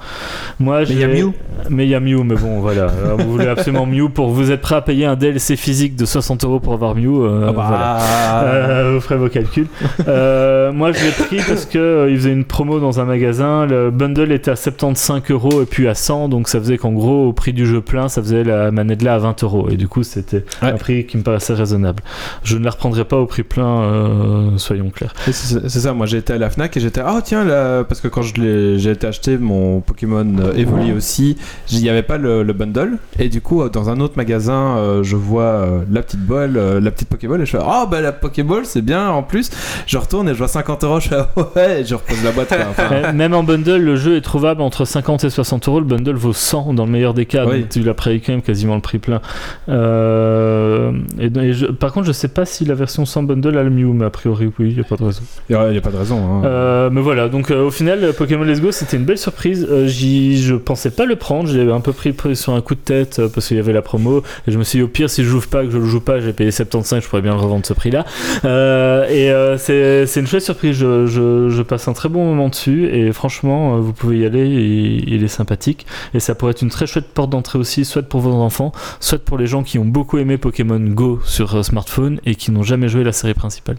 [0.58, 1.32] Moi, Mais il y a Mew.
[1.70, 2.86] Mais il y a Mew, mais bon, voilà.
[3.18, 6.44] Vous voulez absolument Mew pour vous êtes prêt à payer un DLC physique de 60
[6.44, 7.24] euros pour avoir Mew.
[7.24, 8.00] euh, Ah bah, voilà.
[8.44, 9.66] Euh, vous ferez vos calculs.
[10.06, 13.66] Moi, je l'ai pris parce que il faisait une promo dans un magasin.
[13.66, 17.28] Le bundle était à 75 euros et puis à 100, donc ça faisait qu'en gros,
[17.28, 19.68] au prix du jeu plein, ça faisait la manette là à 20 euros.
[19.70, 20.68] Et du coup, c'était Ouais.
[20.70, 22.02] un prix qui me paraissait raisonnable.
[22.42, 25.14] Je ne la reprendrai pas au prix plein, euh, soyons clairs.
[25.30, 28.08] C'est ça, moi j'ai été à la Fnac et j'étais ah tiens là parce que
[28.08, 31.36] quand j'ai été acheter mon Pokémon euh, Evoli aussi,
[31.72, 34.76] il n'y avait pas le, le bundle et du coup euh, dans un autre magasin
[34.76, 37.86] euh, je vois euh, la petite bolle, euh, la petite Pokéball et je fais ah
[37.90, 39.50] bah la Pokéball c'est bien en plus,
[39.86, 42.32] je retourne et je vois 50 euros, je fais ah ouais et je repose la
[42.32, 42.48] boîte.
[42.48, 42.58] quoi.
[42.70, 45.80] Enfin, Même en bundle, le jeu est trouvable entre 50 et 60 euros.
[45.80, 47.46] Le bundle vaut 100 dans le meilleur des cas.
[47.46, 47.60] Oui.
[47.60, 49.20] Donc tu l'as payé quand même quasiment le prix plein.
[49.68, 53.62] Euh, et, et je- par contre, je sais pas si la version sans bundle a
[53.62, 55.22] le Mew, mais a priori, oui, il n'y a pas de raison.
[55.48, 56.18] Il n'y a, pas de raison.
[56.18, 56.42] hein.
[56.44, 59.66] Euh, mais voilà, donc euh, au final, Pokémon Let's Go, c'était une belle surprise.
[59.70, 62.74] Euh, j'y- je pensais pas le prendre, j'ai un peu pris, pris sur un coup
[62.74, 64.22] de tête euh, parce qu'il y avait la promo.
[64.46, 66.00] Et je me suis dit, au pire, si je joue pas, que je le joue
[66.00, 68.04] pas, j'ai payé 75, je pourrais bien le revendre ce prix-là.
[68.44, 72.24] Euh, et euh, c'est c'est une chouette surprise, je, je- je passe un très bon
[72.24, 72.86] moment dessus.
[72.92, 75.86] Et franchement, euh, vous pouvez y aller, il, il est sympathique.
[76.14, 79.18] Et ça pourrait être une très chouette porte d'entrée aussi, soit pour vos enfants, soit
[79.18, 82.62] pour les gens qui ont beaucoup aimé Pokémon Go sur euh, smartphone et qui n'ont
[82.62, 83.76] jamais joué la série principale.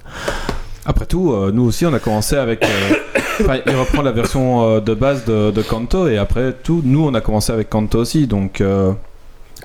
[0.89, 2.63] Après tout, euh, nous aussi on a commencé avec.
[2.63, 2.67] euh,
[3.41, 7.05] enfin, il reprend la version euh, de base de, de Kanto et après tout, nous
[7.05, 8.61] on a commencé avec Kanto aussi donc.
[8.61, 8.93] euh,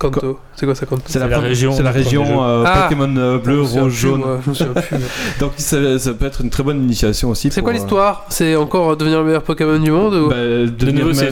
[0.01, 0.39] Kanto.
[0.57, 1.03] C'est quoi ça, Kanto?
[1.07, 2.89] C'est la région C'est la région euh, Ah.
[2.89, 4.21] Pokémon bleu, rouge, jaune.
[4.21, 4.97] moi, je me souviens plus.
[5.39, 7.51] Donc ça, ça peut être une très bonne initiation aussi.
[7.53, 8.25] C'est quoi euh, l'histoire?
[8.31, 10.29] C'est encore devenir le meilleur Pokémon du monde ou...
[10.31, 11.31] bah, De devenir nouveau, c'est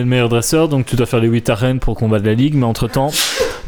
[0.00, 2.66] le meilleur dresseur, donc tu dois faire les 8 arènes pour combattre la ligue, mais
[2.66, 3.10] entre temps,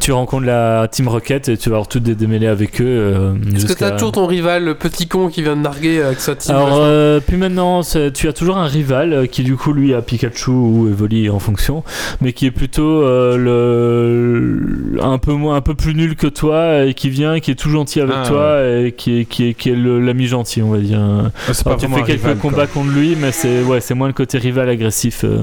[0.01, 2.85] tu rencontres la Team Rocket et tu vas avoir toutes des démêlés avec eux.
[2.87, 6.21] euh, Est-ce que t'as toujours ton rival, le petit con qui vient de narguer avec
[6.21, 9.73] sa team Alors, euh, puis maintenant, tu as toujours un rival euh, qui, du coup,
[9.73, 11.85] lui, a Pikachu ou Evoli en fonction,
[12.21, 16.85] mais qui est plutôt euh, le, un, peu moins, un peu plus nul que toi
[16.85, 19.55] et qui vient, qui est tout gentil avec Ah, toi et qui est, qui est,
[19.55, 20.99] qui est l'ami gentil, on va dire.
[21.01, 21.31] Alors,
[21.65, 22.51] pas tu fais quelques rival, quoi.
[22.51, 25.39] combats contre lui, mais c'est ouais, c'est moins le côté rival agressif euh,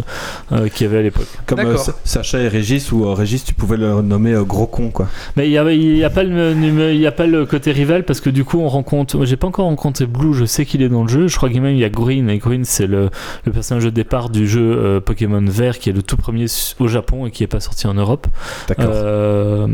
[0.52, 1.28] euh, qu'il y avait à l'époque.
[1.46, 4.90] Comme euh, Sacha et Régis, ou euh, Régis, tu pouvais le nommer euh, gros con
[4.90, 5.08] quoi.
[5.36, 8.22] Mais il n'y a, y a, pas le y a pas le côté rival parce
[8.22, 9.26] que du coup on rencontre.
[9.26, 11.28] J'ai pas encore rencontré Blue, je sais qu'il est dans le jeu.
[11.28, 13.10] Je crois qu'il même il y a Green et Green c'est le,
[13.46, 16.46] le personnage de départ du jeu euh, Pokémon Vert qui est le tout premier
[16.80, 18.28] au Japon et qui est pas sorti en Europe.
[18.68, 18.92] D'accord.
[18.94, 19.68] Euh,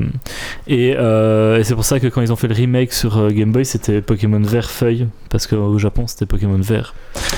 [0.67, 3.51] et euh, et c'est pour ça que quand ils ont fait le remake sur Game
[3.51, 6.93] Boy c'était Pokémon Vert Feuille parce qu'au Japon c'était Pokémon Vert.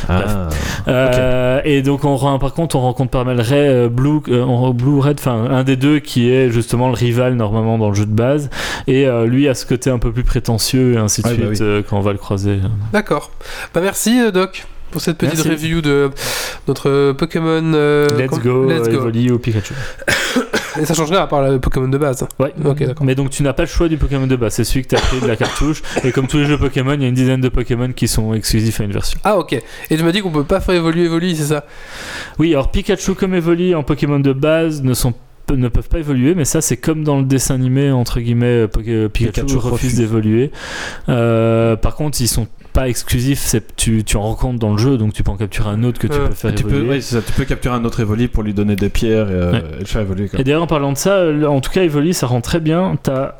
[0.07, 0.49] Ah.
[0.87, 4.71] Euh, Et donc on rend- par contre on rencontre pas mal Ray, euh, Blue, euh,
[4.73, 8.05] Blue Red, enfin un des deux qui est justement le rival normalement dans le jeu
[8.05, 8.49] de base
[8.87, 11.45] et euh, lui a ce côté un peu plus prétentieux et ainsi de Ouais, bah
[11.47, 11.65] suite oui.
[11.67, 12.59] euh, quand on va le croiser.
[12.93, 13.31] D'accord.
[13.73, 15.49] Bah merci Doc pour cette petite Merci.
[15.49, 16.09] review de
[16.67, 17.61] notre Pokémon.
[17.75, 18.95] euh, Let's go, Let's go.
[18.95, 19.75] Evoli ou Pikachu.
[20.79, 22.25] Et ça change rien à part le Pokémon de base.
[22.39, 22.53] Ouais.
[22.65, 23.05] Ok, d'accord.
[23.05, 24.95] Mais donc tu n'as pas le choix du Pokémon de base, c'est celui que tu
[24.95, 25.81] as pris de la cartouche.
[26.03, 28.33] et comme tous les jeux Pokémon, il y a une dizaine de Pokémon qui sont
[28.33, 29.19] exclusifs à une version.
[29.23, 29.53] Ah, ok.
[29.53, 31.65] Et tu m'as dit qu'on peut pas faire évoluer Evoli, c'est ça?
[32.37, 35.13] Oui, alors Pikachu comme Evoli en Pokémon de base ne sont
[35.55, 39.07] ne peuvent pas évoluer, mais ça c'est comme dans le dessin animé entre guillemets Poké-
[39.09, 39.95] Pikachu, Pikachu refuse refuse.
[39.97, 40.51] d'évoluer.
[41.07, 44.97] Euh, par contre, ils sont pas exclusifs, c'est tu, tu en rencontres dans le jeu,
[44.97, 46.89] donc tu peux en capturer un autre que tu Euh, peux faire Tu peux, évoluer.
[46.89, 49.33] ouais, c'est ça, tu peux capturer un autre Evoli pour lui donner des pierres et,
[49.33, 49.63] euh, Ouais.
[49.77, 50.27] et le faire évoluer.
[50.29, 50.39] quoi.
[50.39, 52.95] Et d'ailleurs, en parlant de ça, euh, en tout cas, Evoli, ça rend très bien.
[53.01, 53.35] T'as-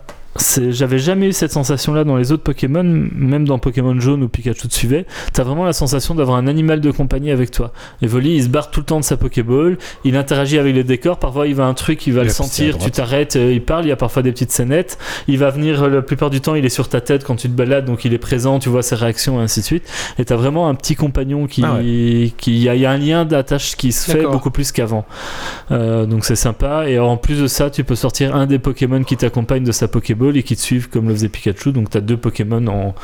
[0.70, 4.68] J'avais jamais eu cette sensation-là dans les autres Pokémon, même dans Pokémon jaune où Pikachu
[4.68, 5.06] te suivait.
[5.34, 7.72] T'as vraiment la sensation d'avoir un animal de compagnie avec toi.
[8.02, 11.20] Evoli, il se barre tout le temps de sa Pokéball, il interagit avec les décors.
[11.20, 13.86] Parfois, il va un truc, il va Il le sentir, tu t'arrêtes, euh, il parle.
[13.86, 14.98] Il y a parfois des petites scénettes.
[15.28, 17.50] Il va venir, euh, la plupart du temps, il est sur ta tête quand tu
[17.50, 19.84] te balades, donc il est présent, tu vois ses réactions et ainsi de suite.
[20.20, 22.92] Et t'as vraiment un petit compagnon qui, Ah qui il y, a- il y a
[22.92, 25.06] un lien d'attache qui se fait beaucoup plus qu'avant.
[25.72, 26.88] Euh, donc c'est sympa.
[26.90, 29.88] Et en plus de ça, tu peux sortir un des Pokémon qui t'accompagne de sa
[29.88, 31.72] Pokéball et qui te suivent comme le faisait Pikachu.
[31.72, 32.96] Donc t'as deux Pokémon en,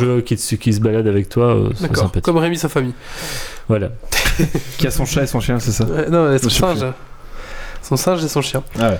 [0.00, 1.54] jeu qui, te- qui se baladent avec toi.
[1.54, 2.12] euh, D'accord.
[2.22, 2.94] Comme Rémi, sa famille.
[3.68, 3.90] Voilà.
[4.78, 6.84] Qui a son chat et son chien, c'est ça Ouais, non, son singe.
[7.82, 8.62] Son singe et son chien.
[8.78, 8.98] Ah ouais.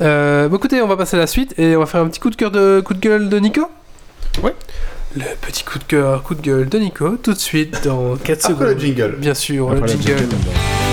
[0.00, 2.20] Euh, bon, écoutez, on va passer à la suite et on va faire un petit
[2.20, 3.62] coup de cœur de coup de gueule de Nico.
[4.42, 4.54] Ouais.
[5.16, 8.44] Le petit coup de cœur, coup de gueule de Nico, tout de suite dans 4
[8.50, 8.74] Après secondes.
[8.74, 9.16] le jingle.
[9.18, 10.18] Bien sûr, Après le jingle.
[10.18, 10.87] jingle.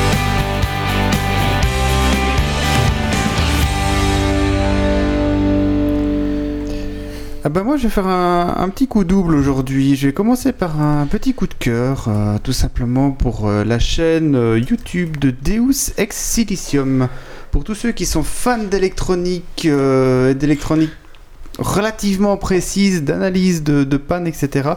[7.47, 9.95] Ah bah moi je vais faire un, petit coup double aujourd'hui.
[9.95, 13.77] Je vais commencer par un petit coup de cœur, euh, tout simplement pour euh, la
[13.77, 17.07] chaîne euh, YouTube de Deus Ex Silicium.
[17.51, 20.89] Pour tous ceux qui sont fans d'électronique, d'électronique
[21.59, 24.69] relativement précise, d'analyse de, de panne, etc.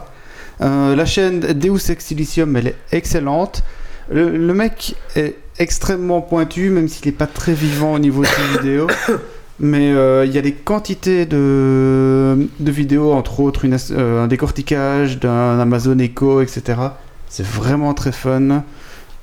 [0.59, 3.63] la chaîne Deus Ex Silicium, elle est excellente.
[4.11, 8.27] Le, le mec est extrêmement pointu, même s'il n'est pas très vivant au niveau de
[8.27, 8.87] ses vidéos.
[9.59, 15.59] Mais euh, il y a des quantités de, vidéos, entre autres euh, un décortiquage d'un
[15.59, 16.79] Amazon Echo, etc.
[17.27, 18.63] C'est vraiment très fun,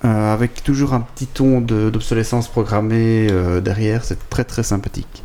[0.04, 3.28] euh, avec toujours un petit ton d'obsolescence programmée
[3.62, 5.22] derrière, c'est très très sympathique.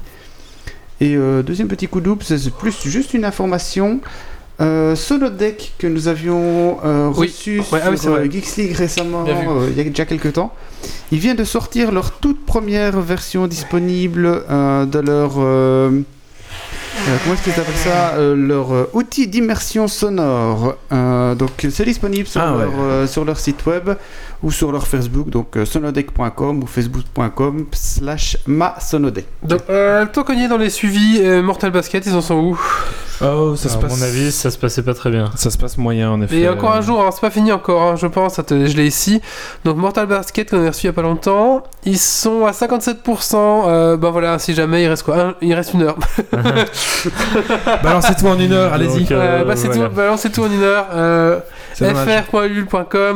[1.02, 4.00] Et deuxième petit coup double, c'est plus juste une information.
[4.62, 9.69] Euh, Sonodeck que nous avions euh, reçu ah oui, sur euh, Geeks League récemment, euh,
[9.71, 10.54] il y a déjà quelques temps,
[11.12, 15.34] ils viennent de sortir leur toute première version disponible de leur.
[15.34, 16.04] comment
[17.34, 20.76] est-ce qu'ils appellent ça Leur outil d'immersion sonore.
[20.91, 23.89] Donc c'est disponible sur, Ah leur, sur leur site web
[24.43, 29.26] ou sur leur Facebook, donc sonodeck.com ou facebook.com slash ma sonodeck.
[29.41, 29.62] Donc,
[30.13, 32.60] tant qu'on y est dans les suivis, Mortal Basket, ils en sont où?
[33.24, 33.98] Oh, ça à se passe.
[34.00, 35.30] mon avis, ça se passait pas très bien.
[35.36, 36.38] Ça se passe moyen en effet.
[36.40, 38.88] Et encore un jour, alors c'est pas fini encore, hein, je pense, attendez, je l'ai
[38.88, 39.22] ici.
[39.66, 43.36] Donc Mortal Basket qu'on a reçu il y a pas longtemps, ils sont à 57%.
[43.68, 45.98] Euh, ben voilà, si jamais il reste quoi Un- Il reste une heure.
[47.84, 49.06] Balancez tout en une heure, allez-y.
[49.12, 49.90] Euh, Euh, bah c'est voilà.
[49.90, 50.88] tout, balancez tout en une heure.
[50.94, 51.40] Euh,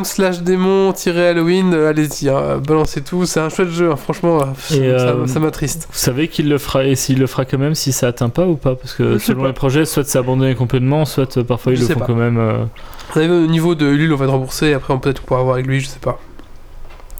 [0.03, 4.39] slash démon-halloween, euh, allez-y, hein, balancez tout, c'est un chouette jeu, hein, franchement,
[4.71, 5.87] Et, ça, euh, ça m'attriste.
[5.91, 8.45] Vous savez qu'il le fera et s'il le fera quand même si ça atteint pas
[8.45, 9.47] ou pas Parce que Je selon pas.
[9.47, 12.05] les projets, soit c'est abandonné complètement, soit euh, parfois ils Je le font pas.
[12.07, 12.37] quand même.
[12.37, 12.65] euh,
[13.07, 15.43] Vous savez, au niveau de Ulule, on va te rembourser, après on peut peut-être pouvoir
[15.43, 16.19] voir avec lui, je sais pas.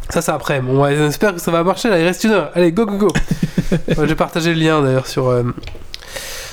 [0.10, 0.62] Ça, c'est après.
[0.62, 2.52] Bon, ouais, j'espère que ça va marcher là, il reste une heure.
[2.54, 3.08] Allez, go, go, go.
[3.98, 5.44] Ouais, J'ai partagé le lien d'ailleurs sur, euh,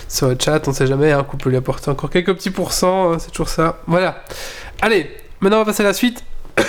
[0.08, 3.12] sur le chat, on sait jamais, hein, qu'on peut lui apporter encore quelques petits pourcents,
[3.12, 3.78] hein, c'est toujours ça.
[3.87, 4.22] Voilà.
[4.80, 6.24] Allez, maintenant on va passer à la suite.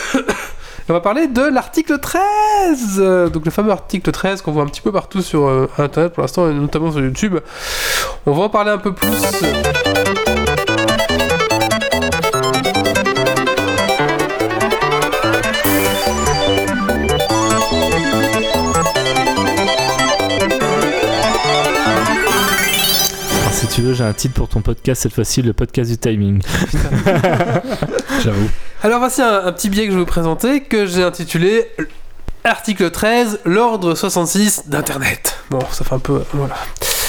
[0.90, 4.68] on va parler de l'article 13 Euh, Donc le fameux article 13 qu'on voit un
[4.68, 7.38] petit peu partout sur euh, internet pour l'instant, et notamment sur YouTube.
[8.26, 9.10] On va en parler un peu plus.
[23.74, 26.44] Si tu veux, j'ai un titre pour ton podcast cette fois-ci, le podcast du timing.
[28.24, 28.48] J'avoue.
[28.84, 31.72] Alors voici un, un petit billet que je vais vous présenter que j'ai intitulé
[32.44, 35.40] Article 13, l'ordre 66 d'Internet.
[35.50, 36.22] Bon, ça fait un peu...
[36.34, 36.56] Voilà.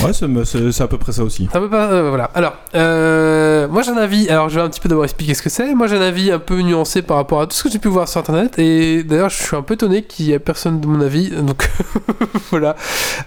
[0.02, 1.48] Ouais, c'est à peu près ça aussi.
[1.52, 1.86] Ça peut pas...
[1.90, 2.30] euh, voilà.
[2.34, 4.28] Alors, euh, moi j'ai un avis...
[4.28, 5.74] Alors je vais un petit peu d'abord expliquer ce que c'est.
[5.74, 7.88] Moi j'ai un avis un peu nuancé par rapport à tout ce que j'ai pu
[7.88, 8.58] voir sur Internet.
[8.58, 11.30] Et d'ailleurs je suis un peu étonné qu'il y ait personne de mon avis.
[11.42, 11.68] Donc
[12.50, 12.76] voilà.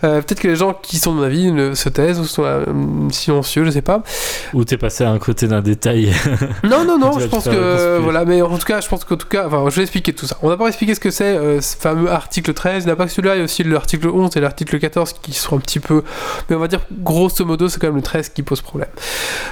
[0.04, 2.46] Euh, Peut-être que les gens qui sont de mon avis ne se taisent ou sont
[3.12, 4.04] silencieux, je sais pas.
[4.54, 6.12] Ou t'es passé à un côté d'un détail.
[6.64, 8.00] Non, non, non, je pense que.
[8.00, 9.48] Voilà, mais en tout cas, je pense qu'en tout cas.
[9.48, 10.38] Enfin, je vais expliquer tout ça.
[10.42, 12.84] On va d'abord expliquer ce que c'est, euh, ce fameux article 13.
[12.84, 15.14] Il n'y a pas que celui-là, il y a aussi l'article 11 et l'article 14
[15.22, 16.04] qui sont un petit peu.
[16.50, 18.90] Mais on va dire, grosso modo, c'est quand même le 13 qui pose problème.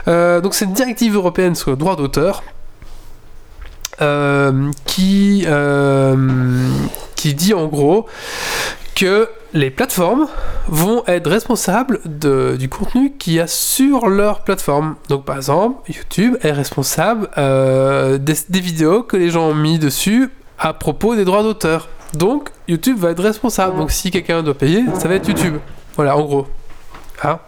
[0.08, 2.44] Euh, donc, c'est une directive européenne sur le droit d'auteur.
[4.02, 6.16] euh, qui, euh,
[7.16, 8.08] qui dit en gros
[8.96, 10.28] que les plateformes
[10.68, 12.00] vont être responsables
[12.58, 14.96] du contenu qu'il y a sur leur plateforme.
[15.08, 19.80] Donc par exemple, YouTube est responsable euh, des, des vidéos que les gens ont mis
[19.80, 20.30] dessus
[20.60, 21.88] à propos des droits d'auteur.
[22.14, 23.78] Donc YouTube va être responsable.
[23.78, 25.56] Donc si quelqu'un doit payer, ça va être YouTube.
[25.96, 26.48] Voilà, en gros.
[27.26, 27.40] Hein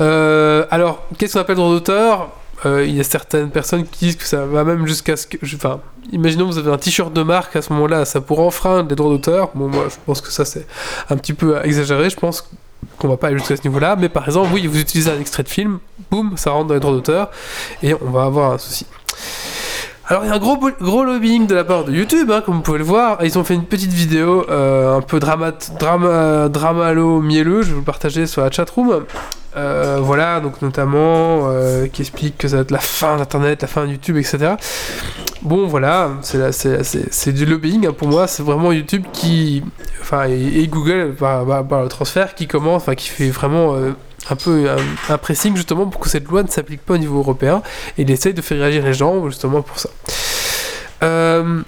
[0.00, 2.28] Euh, alors, qu'est-ce qu'on appelle droit d'auteur
[2.64, 5.36] Euh, Il y a certaines personnes qui disent que ça va même jusqu'à ce que...
[5.54, 5.80] Enfin,
[6.12, 9.10] imaginons vous avez un t-shirt de marque, à ce moment-là, ça pourrait enfreindre les droits
[9.10, 9.50] d'auteur.
[9.54, 10.66] Bon, moi, je pense que ça, c'est
[11.10, 12.10] un petit peu exagéré.
[12.10, 12.48] Je pense
[12.98, 13.96] qu'on va pas aller jusqu'à ce niveau-là.
[13.96, 15.78] Mais par exemple, oui, vous utilisez un extrait de film,
[16.10, 17.30] boum, ça rentre dans les droits d'auteur,
[17.82, 18.86] et on va avoir un souci.
[20.08, 22.54] Alors il y a un gros, gros lobbying de la part de YouTube, hein, comme
[22.56, 23.18] vous pouvez le voir.
[23.24, 27.72] Ils ont fait une petite vidéo euh, un peu drama, drama, dramalo mielleux, je vais
[27.72, 29.04] vous le partager sur la chatroom.
[29.56, 33.68] Euh, voilà, donc notamment euh, qui explique que ça va être la fin d'Internet, la
[33.68, 34.54] fin de YouTube, etc.
[35.42, 38.28] Bon, voilà, c'est du lobbying hein, pour moi.
[38.28, 39.64] C'est vraiment YouTube qui,
[40.00, 43.74] enfin, et, Google le transfert qui commence, enfin, qui fait vraiment
[44.30, 47.18] un peu un, un pressing justement pour que cette loi ne s'applique pas au niveau
[47.18, 47.62] européen.
[47.98, 49.88] Et il essaye de faire réagir les gens justement pour ça.
[51.02, 51.60] Euh,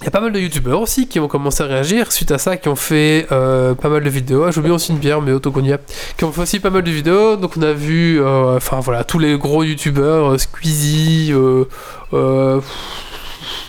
[0.00, 2.38] il y a pas mal de youtubeurs aussi qui ont commencé à réagir suite à
[2.38, 4.42] ça, qui ont fait euh, pas mal de vidéos.
[4.44, 5.78] Ah, J'ai oublié aussi une bière, mais autoconia.
[6.16, 7.36] Qui ont fait aussi pas mal de vidéos.
[7.36, 11.66] Donc on a vu, euh, enfin voilà, tous les gros youtubeurs, euh, Squeezie, euh,
[12.14, 12.60] euh,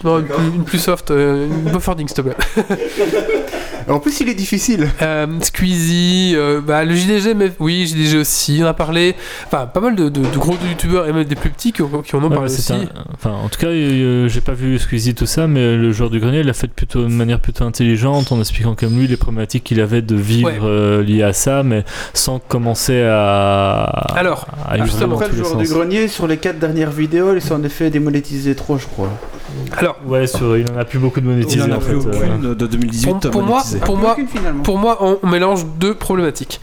[0.04, 2.36] non, une, plus- une plus soft, euh, une bufferding s'il te plaît.
[3.90, 4.88] En plus, il est difficile.
[5.02, 9.16] Euh, Squeezie, euh, bah, le JDG, mais oui, JDG aussi, on a parlé.
[9.48, 12.02] Enfin, pas mal de, de- de gros youtubeurs et même des plus petits qui, ont-
[12.02, 12.74] qui en ont Ouais, parlé aussi.
[12.74, 16.10] un- Enfin, en tout cas, euh, j'ai pas vu Squeezie tout ça, mais le joueur
[16.10, 19.18] du grenier il l'a fait plutôt de manière plutôt intelligente en expliquant comme lui les
[19.18, 20.60] problématiques qu'il avait de vivre Ouais.
[20.64, 23.84] euh, liées à ça, mais sans commencer à.
[24.16, 27.64] Alors, à justement, Après, le joueur du grenier, sur les quatre dernières vidéos, il s'en
[27.64, 29.10] est fait démonétiser trop, je crois.
[29.78, 31.80] Alors, Ouais, sur, il en a plus beaucoup de Il monétisés n'y en a en
[31.80, 32.12] plus euh.
[32.12, 33.64] aucune de 2018 Pour- pour moi.
[33.86, 34.18] Pour moi-.
[34.64, 36.60] Pour moi, on, mélange deux problématiques.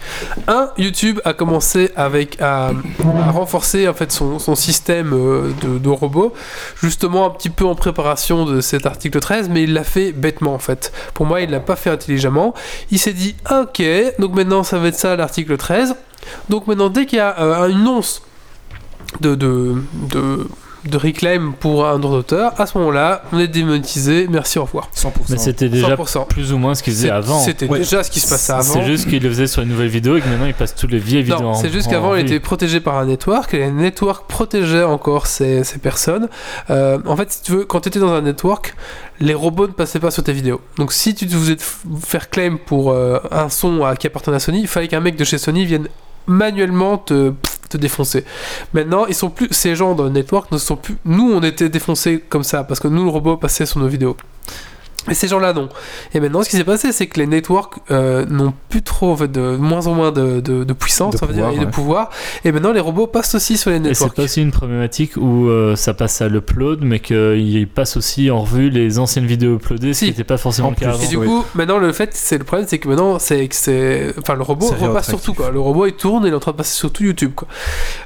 [0.47, 5.77] Un, YouTube a commencé avec à, à renforcer en fait son, son système euh, de,
[5.77, 6.33] de robots,
[6.81, 10.53] justement un petit peu en préparation de cet article 13, mais il l'a fait bêtement
[10.53, 10.91] en fait.
[11.13, 12.53] Pour moi, il l'a pas fait intelligemment.
[12.91, 13.81] Il s'est dit, ok,
[14.19, 15.95] donc maintenant ça va être ça l'article 13.
[16.49, 18.21] Donc maintenant, dès qu'il y a euh, une once
[19.21, 20.47] de, de, de,
[20.85, 24.27] de reclaim pour un droit d'auteur, à ce moment-là, on est démonétisé.
[24.29, 24.89] Merci, au revoir.
[24.95, 25.11] 100%.
[25.29, 26.25] Mais c'était déjà 100%.
[26.27, 27.39] plus ou moins ce qu'il faisait C'est- avant.
[27.39, 27.77] C'était Ouais.
[27.79, 28.63] déjà ce qui se passait avant.
[28.63, 30.91] C'est juste qu'il le faisait sur une nouvelle vidéo et que maintenant il passe toutes
[30.91, 33.71] les vieilles vidéos Non, c'est juste qu'avant il était protégé par un network et les
[33.71, 36.29] networks protégeaient encore ces, ces personnes.
[36.71, 38.75] Euh, en fait, si tu veux, quand tu étais dans un network,
[39.19, 40.61] les robots ne passaient pas sur tes vidéos.
[40.77, 41.57] Donc si tu devais
[42.03, 45.15] faire claim pour euh, un son à- qui appartenait à Sony, il fallait qu'un mec
[45.15, 45.87] de chez Sony vienne
[46.27, 47.33] manuellement te,
[47.71, 48.25] te défoncer.
[48.73, 51.69] Maintenant, ils sont plus ces gens dans le network ne sont plus nous on était
[51.69, 54.15] défoncés comme ça parce que nous le robot passait sur nos vidéos.
[55.09, 55.67] Et ces gens-là, non.
[56.13, 59.15] Et maintenant, ce qui s'est passé, c'est que les networks euh, n'ont plus trop, en
[59.17, 61.65] fait, de moins en moins de, de- de puissance, De on va dire, et de
[61.65, 62.09] pouvoir.
[62.45, 64.15] Et maintenant, les robots passent aussi sur les Et c'est networks.
[64.15, 68.41] pas aussi une problématique où euh, ça passe à l'upload, mais qu'il passe aussi en
[68.41, 70.05] revue les anciennes vidéos uploadées, ce Si.
[70.05, 70.93] qui n'était pas forcément En le cas plus.
[70.95, 71.03] avant.
[71.03, 71.25] Et du Oui.
[71.27, 74.43] coup, maintenant, le fait, c'est le problème, c'est que maintenant, c'est que c'est, enfin, le
[74.43, 75.49] robot repasse sur tout, quoi.
[75.51, 77.47] Le robot, il tourne et il est en train de passer sur tout YouTube, quoi.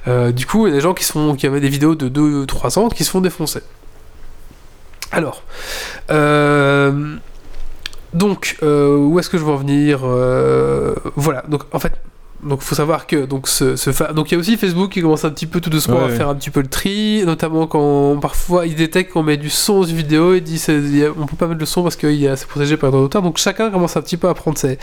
[0.07, 1.95] Euh, du coup, il y a des gens qui se font, qui avaient des vidéos
[1.95, 3.59] de 2-3 ans qui se font défoncer.
[5.11, 5.43] Alors,
[6.11, 7.15] euh,
[8.13, 11.93] donc, euh, où est-ce que je veux en venir Euh, Voilà, donc en fait,
[12.43, 15.01] donc faut savoir que donc ce, ce fa- donc il y a aussi Facebook qui
[15.01, 17.65] commence un petit peu tout doucement Ouais, à faire un petit peu le tri, notamment
[17.67, 20.61] quand parfois il détecte qu'on met du son sur une vidéo et dit
[21.19, 23.21] on peut pas mettre le son parce que c'est protégé par les droits d'auteur.
[23.21, 24.77] Donc chacun commence un petit peu à prendre ses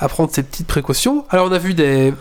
[0.00, 1.24] à prendre ses petites précautions.
[1.30, 2.12] Alors on a vu des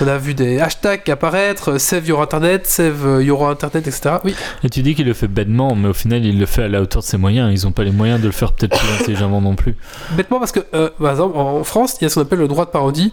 [0.00, 4.16] on a vu des hashtags apparaître, euh, Save Your Internet, Save euh, Your Internet, etc.
[4.24, 6.68] Oui, Et tu dis qu'il le fait bêtement, mais au final il le fait à
[6.68, 7.52] la hauteur de ses moyens.
[7.52, 9.76] Ils n'ont pas les moyens de le faire peut-être plus intelligemment non plus.
[10.12, 12.48] bêtement parce que, euh, par exemple, en France, il y a ce qu'on appelle le
[12.48, 13.12] droit de parodie,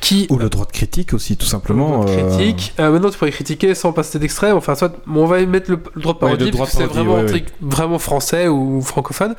[0.00, 2.00] qui Ou le droit de critique aussi, tout simplement.
[2.00, 2.72] Le droit de critique.
[2.80, 4.50] Euh, maintenant, tu pourrais critiquer sans passer d'extrait.
[4.50, 6.84] Enfin, soit, bon, on va mettre le, le droit de Ouais, parodie, droit parce que
[6.84, 9.34] de c'est ouais, un truc vraiment français ou francophone,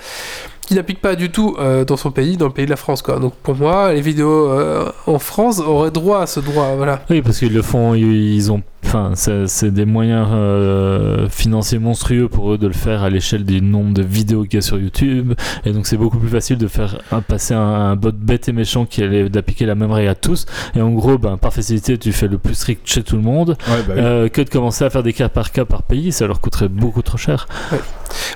[0.72, 3.02] qui n'applique pas du tout euh, dans son pays, dans le pays de la France.
[3.02, 3.20] Quoi.
[3.20, 6.76] Donc, pour moi, les vidéos euh, en France auraient droit à ce droit.
[6.78, 7.02] Voilà.
[7.10, 8.62] Oui, parce qu'ils le font, ils ont.
[8.84, 13.62] Enfin, c'est des moyens euh, financiers monstrueux pour eux de le faire à l'échelle du
[13.62, 15.34] nombre de vidéos qu'il y a sur YouTube.
[15.66, 18.54] Et donc, c'est beaucoup plus facile de faire un- passer un, un bot bête et
[18.54, 20.46] méchant qui allait d'appliquer la même règle à tous.
[20.76, 23.50] Et en gros, ben, par facilité, tu fais le plus strict chez tout le monde.
[23.70, 24.02] Ouais, bah oui.
[24.02, 26.68] euh, que de commencer à faire des cas par cas par pays, ça leur coûterait
[26.70, 27.48] beaucoup trop cher.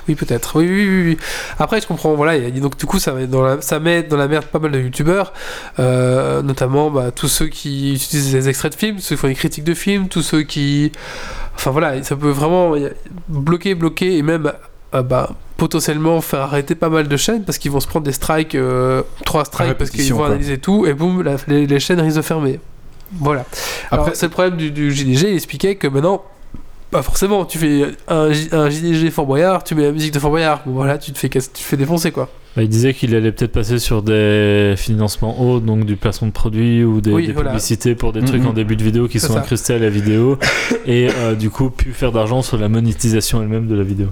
[0.08, 0.58] Oui, peut-être.
[0.58, 1.18] Oui, oui, oui, oui.
[1.58, 2.14] Après, je comprends.
[2.14, 2.25] Voilà.
[2.34, 4.46] Il y a- Donc, du coup, ça met dans la, ça met dans la merde
[4.46, 5.32] pas mal de youtubeurs,
[5.78, 9.34] euh, notamment bah, tous ceux qui utilisent des extraits de films, ceux qui font des
[9.34, 10.90] critiques de films, tous ceux qui.
[11.54, 12.74] Enfin, voilà, ça peut vraiment
[13.28, 14.50] bloquer, bloquer et même.
[14.94, 18.12] euh, bah, potentiellement faire arrêter pas mal de chaînes parce qu'ils vont se prendre des
[18.12, 20.26] strikes, euh, trois strikes parce qu'ils vont quoi.
[20.28, 22.60] analyser tout et boum, la- les, les chaînes risquent de fermer.
[23.18, 23.44] Voilà.
[23.90, 26.22] Alors, Après- c'est le problème du, du JDG, il expliquait que maintenant,
[26.96, 30.62] pas forcément, tu fais un, JDG Fort Boyard, tu mets la musique de Fort Boyard,
[30.64, 32.28] bon voilà, tu te fais, casse- tu te fais défoncer quoi.
[32.56, 36.32] Bah, il disait qu'il allait peut-être passer sur des financements hauts, donc du placement de
[36.32, 37.50] produits ou des, Oui, des voilà.
[37.50, 38.26] publicités pour des Mhm.
[38.28, 39.40] trucs en début de vidéo qui sont ça.
[39.40, 40.38] incrustés à la vidéo
[40.86, 44.08] et euh, du coup plus faire d'argent sur la monétisation elle-même de la vidéo.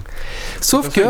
[0.61, 1.01] Sauf que,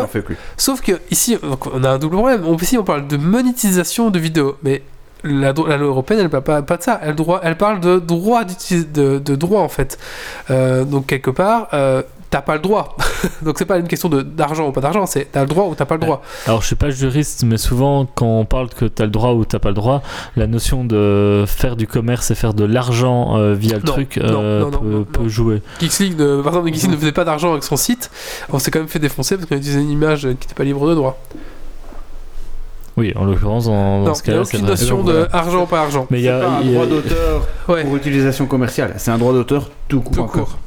[0.55, 1.37] sauf que ici,
[1.73, 2.43] on a un double problème.
[2.45, 4.81] On, ici, on parle de monétisation de vidéos, mais
[5.23, 6.99] la, loi européenne, elle parle pas, pas de ça.
[7.01, 9.97] Elle, droit, elle parle de droit d'utiliser- de, de droit en fait.
[10.51, 12.95] Euh, donc quelque part, euh, t'as pas le droit.
[13.41, 15.73] donc c'est pas une question de d'argent ou pas d'argent, c'est t'as le droit ou
[15.75, 16.21] t'as pas le droit.
[16.45, 19.31] Alors je suis pas juriste, mais souvent quand on parle que tu as le droit
[19.31, 20.03] ou t'as pas le droit,
[20.35, 24.17] la notion de faire du commerce et faire de l'argent euh, via le Non, truc
[24.17, 25.61] non, euh, non, non, peut, jouer.
[25.79, 28.11] Geeks League, ne- par exemple, Geeks ne faisait pas d'argent avec son site.
[28.51, 30.87] On s'est quand même fait défoncer parce qu'on utilisait une image qui n'était pas libre
[30.89, 31.17] de droit.
[32.97, 34.67] Oui, en l'occurrence dans, dans non, ce il n'y a cas-là, c'est vrai.
[34.69, 35.27] notion de voilà.
[35.33, 36.07] argent ou pas argent.
[36.09, 37.83] Mais il y a, pas un droit d'auteur Ouais.
[37.83, 40.13] pour utilisation commerciale, c'est un droit d'auteur tout court.
[40.15, 40.45] Tout Encore.
[40.47, 40.59] court.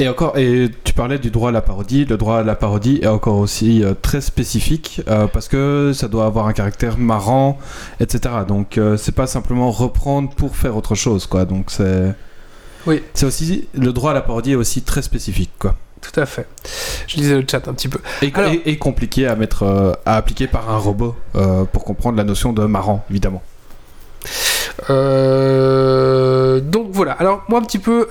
[0.00, 2.04] Et encore, et tu parlais du droit à la parodie.
[2.04, 6.06] Le droit à la parodie est encore aussi euh, très spécifique euh, parce que ça
[6.06, 7.58] doit avoir un caractère marrant,
[7.98, 8.32] etc.
[8.46, 11.44] Donc euh, c'est pas simplement reprendre pour faire autre chose, quoi.
[11.44, 12.14] Donc c'est.
[12.86, 13.02] Oui.
[13.12, 15.74] C'est aussi le droit à la parodie est aussi très spécifique, quoi.
[16.00, 16.46] Tout à fait.
[17.06, 17.98] Je lisais le chat un petit peu.
[18.22, 21.84] Et, Alors- et- et compliqué à mettre, euh, à appliquer par un robot euh, pour
[21.84, 23.42] comprendre la notion de marrant, évidemment.
[24.90, 27.12] Euh, donc voilà.
[27.12, 28.08] Alors moi un petit peu,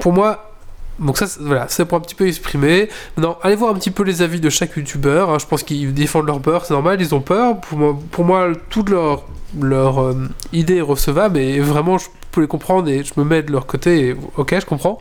[0.00, 0.52] pour moi,
[0.98, 2.88] donc ça c'est- voilà, c'est pour un petit peu exprimer.
[3.16, 5.30] Maintenant, allez voir un petit peu les avis de chaque youtubeur.
[5.30, 5.38] hein.
[5.40, 7.60] Je pense qu'ils défendent leur peur, c'est normal, ils ont peur.
[7.60, 9.24] Pour moi, pour moi toute leur
[9.60, 10.14] leur euh,
[10.52, 13.66] idée est recevable et vraiment je peux les comprendre et je me mets de leur
[13.66, 14.08] côté.
[14.08, 14.98] Et, ok, je comprends.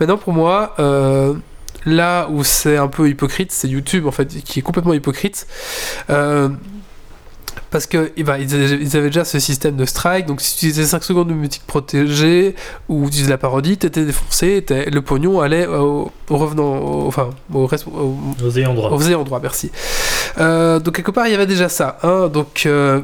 [0.00, 0.74] Maintenant pour moi.
[0.78, 1.34] euh,
[1.84, 5.48] Là où c'est un peu hypocrite, c'est YouTube en fait, qui est complètement hypocrite.
[6.10, 6.48] Euh,
[7.72, 10.84] parce que eh ben, ils, avaient, déjà ce système de strike, donc si tu utilisais
[10.86, 12.54] 5 secondes de musique protégée
[12.88, 17.30] ou tu utilisais la parodie, t'étais défoncé, le pognon allait au, au revenant, au- enfin
[17.52, 18.90] au, Aux ayants droit.
[18.92, 19.72] aux ayants droit, merci.
[20.38, 23.00] Euh, donc quelque part il y avait déjà ça, hein, donc euh,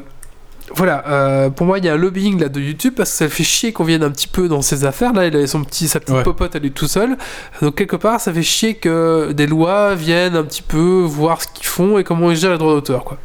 [0.75, 3.29] voilà, euh, pour moi il y a un lobbying là de YouTube parce que ça
[3.29, 5.87] fait chier qu'on vienne un petit peu dans ses affaires, là il avait son petit,
[5.87, 6.23] sa petite Ouais.
[6.23, 7.17] popote à lui tout seul,
[7.61, 11.47] donc quelque part ça fait chier que des lois viennent un petit peu voir ce
[11.53, 13.17] qu'ils font et comment ils gèrent les droits d'auteur quoi.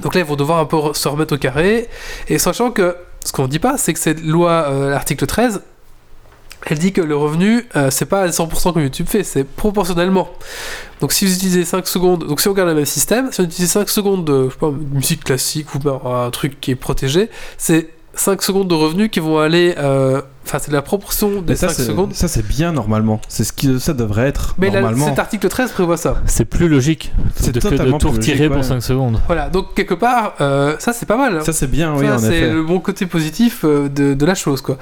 [0.00, 1.88] Donc là, ils vont devoir un peu se remettre au carré.
[2.28, 2.94] Et sachant que
[3.24, 5.60] ce qu'on ne dit pas, c'est que cette loi, euh, l'article 13,
[6.66, 10.28] elle dit que le revenu, euh, c'est pas à 100% comme YouTube fait, c'est proportionnellement.
[11.00, 13.44] Donc si vous utilisez 5 secondes, donc si on regarde le même système, si on
[13.44, 14.48] utilise 5 secondes de,
[14.92, 19.38] musique classique ou un truc qui est protégé, c'est 5 secondes de revenus qui vont
[19.38, 19.74] aller.
[19.78, 22.14] euh, Enfin, c'est la proportion des ça, 5 c'est- secondes.
[22.14, 23.20] ça c'est bien normalement.
[23.28, 25.06] C'est ce que ça devrait être Mais là, normalement.
[25.06, 26.22] cet article 13 prévoit ça.
[26.24, 28.62] C'est plus logique C'est de, que de totalement tout retirer pour ouais.
[28.62, 29.20] 5 secondes.
[29.26, 31.44] Voilà, donc quelque part, euh, ça c'est pas mal.
[31.44, 34.78] Ça c'est bien, oui, c'est le bon côté positif euh, de, de la chose, quoi.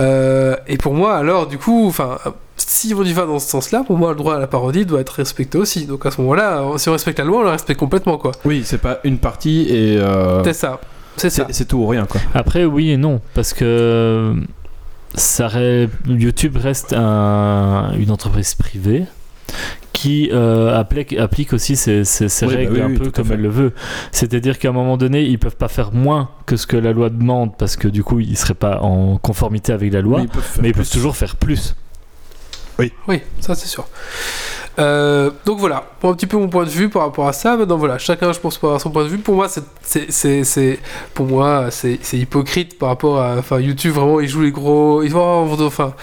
[0.00, 2.18] Euh, et pour moi, alors, du coup, enfin,
[2.56, 5.00] si on y va dans ce sens-là, pour moi, le droit à la parodie doit
[5.00, 5.86] être respecté aussi.
[5.86, 8.32] Donc à ce moment-là, si on respecte la loi, on la respecte complètement, quoi.
[8.44, 10.80] Oui, c'est pas une partie et euh, C'est ça.
[11.16, 11.44] C'est ça.
[11.48, 12.20] c'est c'est tout ou rien, quoi.
[12.34, 14.34] Après, oui et non, parce que
[15.14, 15.48] ça
[16.06, 19.04] YouTube reste un- une entreprise privée
[19.92, 23.10] qui euh, applique, applique aussi ses, ses- ses Oui, bah règles oui, un oui, peu
[23.10, 23.72] comme elle le veut.
[24.12, 27.08] C'est-à-dire qu'à un moment donné, ils peuvent pas faire moins que ce que la loi
[27.08, 30.28] demande, parce que du coup, ils seraient pas en conformité avec la loi, Mais ils
[30.28, 30.90] peuvent faire mais ils peuvent plus.
[30.92, 31.74] toujours faire plus.
[32.78, 32.92] Oui,
[33.40, 33.88] ça c'est sûr.
[34.78, 37.56] Euh, donc voilà, pour un petit peu mon point de vue par rapport à ça.
[37.56, 39.18] Maintenant voilà, chacun je pense peut avoir son point de vue.
[39.18, 40.78] Pour moi, c'est,
[41.14, 45.12] pour moi c'est, hypocrite par rapport à, enfin YouTube vraiment ils jouent les gros, ils
[45.12, 45.94] vont, enfin,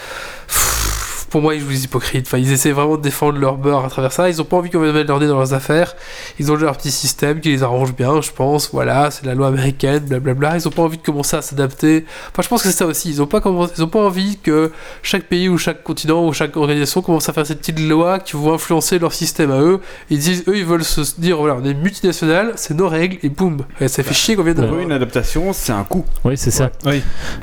[1.34, 2.28] pour moi ils jouent les hypocrites.
[2.28, 4.30] Enfin ils essaient vraiment de défendre leur beurre à travers ça.
[4.30, 5.96] Ils ont pas envie qu'on vienne mettre leur nez dans leurs affaires.
[6.38, 8.70] Ils ont leur petit système qui les arrange bien, je pense.
[8.72, 10.58] Voilà, c'est la loi américaine, blablabla.
[10.58, 12.06] Ils ont pas envie de commencer à s'adapter.
[12.30, 13.10] Enfin je pense que c'est ça aussi.
[13.10, 14.72] Ils ont pas commencé, ils ont pas envie que
[15.02, 18.34] chaque pays ou chaque continent ou chaque organisation commence à faire ces petites lois qui
[18.34, 19.80] vont influencer leur système à eux.
[20.12, 23.30] Ils disent, eux, ils veulent se dire, voilà, on est multinational, c'est nos règles, et
[23.30, 23.64] boum.
[23.82, 24.68] Et ça fait chier qu'on vienne de...
[24.68, 26.06] Pour eux, une adaptation, c'est un coût.
[26.24, 26.70] Oui, c'est ça.
[26.86, 27.02] Oui.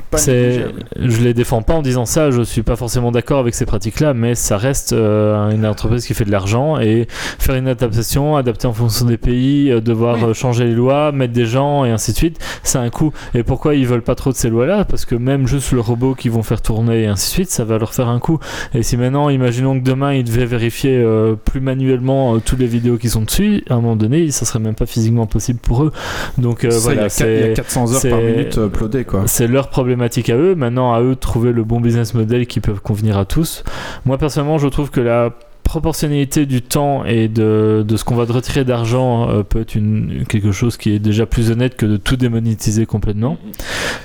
[0.09, 0.85] Pas C'est, négligeable.
[0.95, 2.31] je les défends pas en disant ça.
[2.31, 6.13] Je suis pas forcément d'accord avec ces pratiques-là, mais ça reste euh, une entreprise qui
[6.13, 7.07] fait de l'argent et
[7.39, 10.23] faire une adaptation, adapter en fonction des pays, euh, devoir Oui.
[10.29, 13.11] euh, changer les lois, mettre des gens et ainsi de suite, c'est un coût.
[13.33, 14.85] Et pourquoi ils veulent pas trop de ces lois-là?
[14.85, 17.65] Parce que même juste le robot qu'ils vont faire tourner et ainsi de suite, ça
[17.65, 18.37] va leur faire un coût.
[18.75, 22.67] Et si maintenant, imaginons que demain ils devaient vérifier euh, plus manuellement euh, toutes les
[22.67, 25.83] vidéos qui sont dessus, à un moment donné, ça serait même pas physiquement possible pour
[25.85, 25.91] eux.
[26.37, 29.05] Donc euh, Ça, voilà, a quatre- il y a c'est 400 heures par minute uploadées,
[29.05, 29.23] quoi.
[29.25, 30.53] c'est leur problématique à eux.
[30.53, 33.63] Maintenant, à eux de trouver le bon business model qui peut convenir à tous.
[34.05, 35.31] Moi, personnellement, je trouve que la
[35.71, 39.75] proportionnalité du temps et de, de ce qu'on va te retirer d'argent euh, peut être
[39.75, 43.37] une, quelque chose qui est déjà plus honnête que de tout démonétiser complètement.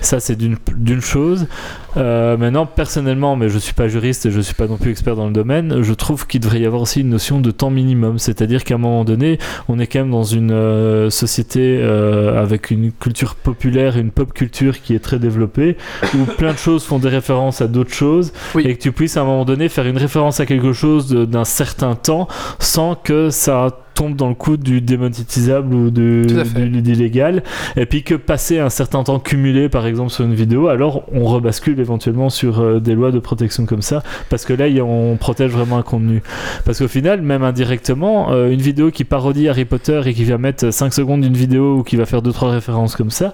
[0.00, 1.48] Ça, c'est d'une chose.
[1.96, 5.16] Euh, maintenant, personnellement, mais je suis pas juriste et je suis pas non plus expert
[5.16, 8.20] dans le domaine, je trouve qu'il devrait y avoir aussi une notion de temps minimum.
[8.20, 9.38] C'est-à-dire qu'à un moment donné,
[9.68, 14.80] on est quand même dans une euh, société avec une culture populaire, une pop culture
[14.80, 15.76] qui est très développée,
[16.14, 18.62] où plein de choses font des références à d'autres choses, Oui.
[18.66, 21.44] et que tu puisses à un moment donné faire une référence à quelque chose d'un
[21.56, 22.28] certain temps
[22.58, 27.42] sans que ça tombe dans le coup du démonétisable ou du, du- d'illégal
[27.76, 31.24] et puis que passer un certain temps cumulé par exemple sur une vidéo alors on
[31.24, 35.50] rebascule éventuellement sur euh, des lois de protection comme ça parce que là on protège
[35.50, 36.22] vraiment un contenu.
[36.66, 40.36] Parce qu'au final même indirectement euh, une vidéo qui parodie Harry Potter et qui va
[40.36, 43.32] mettre 5 secondes d'une vidéo ou qui va faire 2-3 références comme ça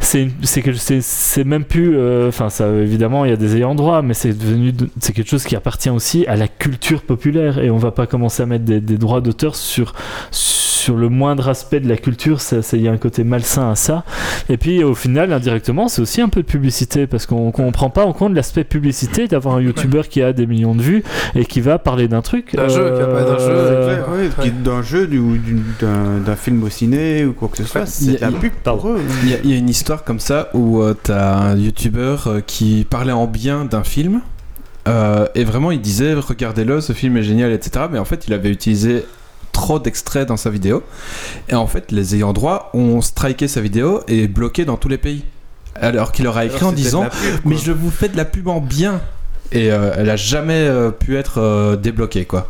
[0.00, 2.48] c'est même plus euh, enfin
[2.82, 5.54] évidemment il y a des ayants droit mais c'est devenu de- c'est quelque chose qui
[5.56, 7.58] appartient aussi à la culture populaire.
[7.58, 9.94] Et on va pas commencer à mettre des, droits d'auteur sur
[10.88, 13.74] le moindre aspect de la culture ça ça- il y a un côté malsain à
[13.74, 14.04] ça
[14.48, 17.90] et puis au final indirectement c'est aussi un peu de publicité parce qu'on qu'on prend
[17.90, 21.02] pas en compte l'aspect publicité d'avoir un youtubeur qui a des millions de vues
[21.34, 24.46] et qui va parler d'un truc D'un jeu, qui va parler d'un jeu, euh, Ouais,
[24.46, 25.36] est d'un jeu du- ou
[25.80, 27.86] d'un d'un film au ciné ou quoi que ce soit.
[27.86, 29.00] C'est il y de a- la pub pour eux.
[29.22, 32.26] Il y, a- il y a une histoire comme ça où euh, t'as un youtubeur
[32.26, 34.20] euh, qui parlait en bien d'un film
[34.88, 37.86] euh, et vraiment il disait regardez-le, ce film est génial, etc.
[37.92, 39.04] Mais en fait il avait utilisé
[39.52, 40.82] trop d'extraits dans sa vidéo
[41.48, 44.98] et en fait les ayants droit ont striké sa vidéo et bloqué dans tous les
[44.98, 45.24] pays.
[45.74, 48.24] Alors qu'il leur a écrit en Alors, disant pub, mais je vous fais de la
[48.24, 49.00] pub en bien
[49.52, 52.48] et euh, elle a jamais euh, pu être euh, débloquée quoi.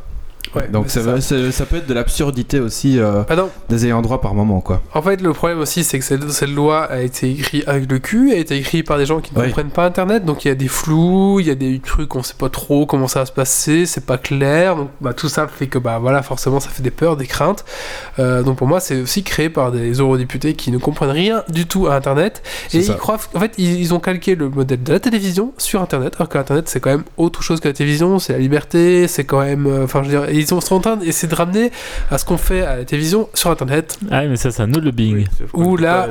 [0.55, 3.37] Ouais, Donc ça, peut être de l'absurdité aussi euh, Ah
[3.69, 4.83] des ayants droit par moment quoi.
[4.95, 7.99] En fait, le problème aussi, c'est que cette, cette loi a été écrite avec le
[7.99, 10.51] cul, a été écrite par des gens qui ne comprennent pas Internet, donc il y
[10.51, 13.27] a des flous, il y a des trucs, on sait pas trop comment ça va
[13.27, 16.69] se passer, c'est pas clair, donc bah, tout ça fait que bah voilà, forcément, ça
[16.71, 17.65] fait des peurs, des craintes.
[18.19, 21.67] Euh, donc pour moi, c'est aussi créé par des eurodéputés qui ne comprennent rien du
[21.67, 22.43] tout à Internet.
[22.75, 25.81] Et ils croient, en fait, ils, ils ont calqué le modèle de la télévision sur
[25.81, 29.07] Internet, alors que Internet c'est quand même autre chose que la télévision, c'est la liberté,
[29.07, 31.71] c'est quand même, euh, enfin, je veux dire, ils sont en train d'essayer de ramener
[32.11, 33.99] à ce qu'on fait à la télévision sur Internet.
[34.11, 36.09] ah mais ça c'est un autre lobbying Ou là-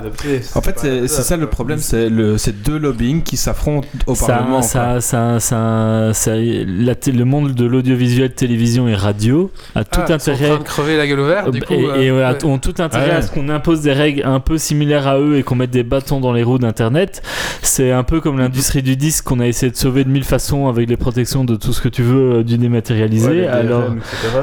[0.56, 4.62] En fait, c'est ça le problème, c'est le c'est deux lobbying qui s'affrontent au Parlement.
[4.62, 10.32] ça, ça, ça, le monde de l'audiovisuel, télévision et radio a tout Ah, ils sont
[10.32, 11.74] en intérêt train de crever la gueule ouverte, du coup.
[11.74, 12.46] et, et, euh, ouais.
[12.46, 13.16] ont tout intérêt Ouais.
[13.16, 15.84] à ce qu'on impose des règles un peu similaires à eux et qu'on mette des
[15.84, 17.22] bâtons dans les roues d'internet.
[17.62, 20.68] C'est un peu comme l'industrie du disque qu'on a essayé de sauver de mille façons
[20.68, 23.48] avec les protections de tout ce que tu veux euh, du dématérialisé.
[23.48, 23.84] Alors.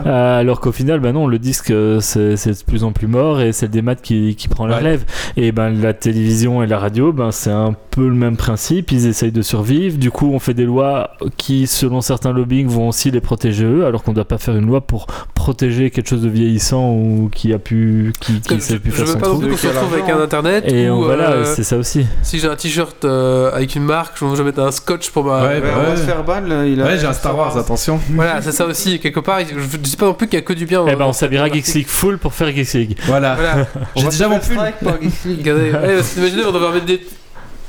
[0.07, 3.07] Euh, alors qu'au final, bah non, le disque euh, c'est c'est de plus en plus
[3.07, 4.81] mort et c'est le démat qui, qui prend la Ouais.
[4.81, 5.05] relève.
[5.37, 8.93] Et ben la télévision et la radio, ben c'est un peu le même principe.
[8.93, 9.99] Ils essayent de survivre.
[9.99, 13.87] Du coup, on fait des lois qui, selon certains lobbying, vont aussi les protéger eux,
[13.87, 17.31] alors qu'on ne doit pas faire une loi pour protéger quelque chose de vieillissant ou
[17.33, 19.67] qui a pu, qui, qui je, sait plus je faire veux son pas qu'on se
[19.69, 22.07] retrouve avec un internet Et où on- voilà, euh, c'est ça aussi.
[22.23, 25.43] si j'ai un t-shirt euh, avec une marque, je vais mettre un scotch pour ma.
[25.43, 25.97] Ouais, Ouais, bah on va ouais.
[25.97, 26.23] se faire
[26.67, 28.01] il a- Ouais, j'ai un Star Wars, attention.
[28.11, 28.99] Voilà, c'est ça aussi.
[28.99, 30.85] Quelque part, je je dis pas non plus qu'il y a que du bien.
[30.89, 32.99] Eh ben, on s'habillera Geeks League full pour faire Geeks League.
[33.07, 33.35] Voilà.
[33.35, 33.67] Voilà.
[33.97, 34.59] J'ai déjà mon pull.
[34.59, 35.73] Regardez,
[36.17, 37.01] imaginez, on devrait mettre des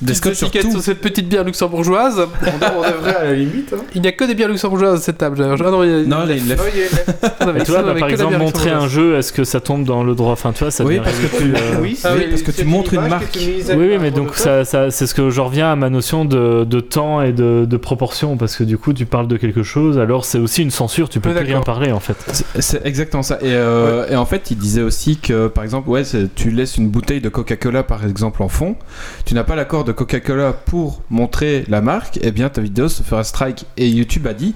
[0.01, 2.21] Des petites scotch sur cette petite bière luxembourgeoise.
[2.43, 3.73] On devrait à la limite.
[3.73, 3.81] hein.
[3.95, 5.43] Il n'y a que des bières luxembourgeoises à cette table.
[5.43, 8.87] Ah non, il y a- Non, on avait tu vois, bah, par exemple, montrer un
[8.87, 11.37] jeu, est-ce que ça tombe dans le droit Enfin, tu vois, ça Oui, parce que
[11.37, 13.37] tu- euh, Oui, Ah parce que tu montres une marque.
[13.75, 16.79] Oui, mais donc ça, ça, c'est ce que j'en reviens à ma notion de, de
[16.79, 20.25] temps et de, de proportion, parce que du coup, tu parles de quelque chose, alors
[20.25, 22.15] c'est aussi une censure, tu peux plus rien parler en fait.
[22.59, 23.35] C'est- exactement ça.
[23.41, 26.03] Et, euh, et en fait, il disait aussi que, par exemple, ouais,
[26.35, 28.75] tu laisses une bouteille de Coca-Cola, par exemple, en fond.
[29.25, 32.19] Tu n'as pas l'accord de Coca-Cola pour montrer la marque.
[32.21, 33.65] Eh bien, ta vidéo se fera strike.
[33.77, 34.53] Et YouTube a dit,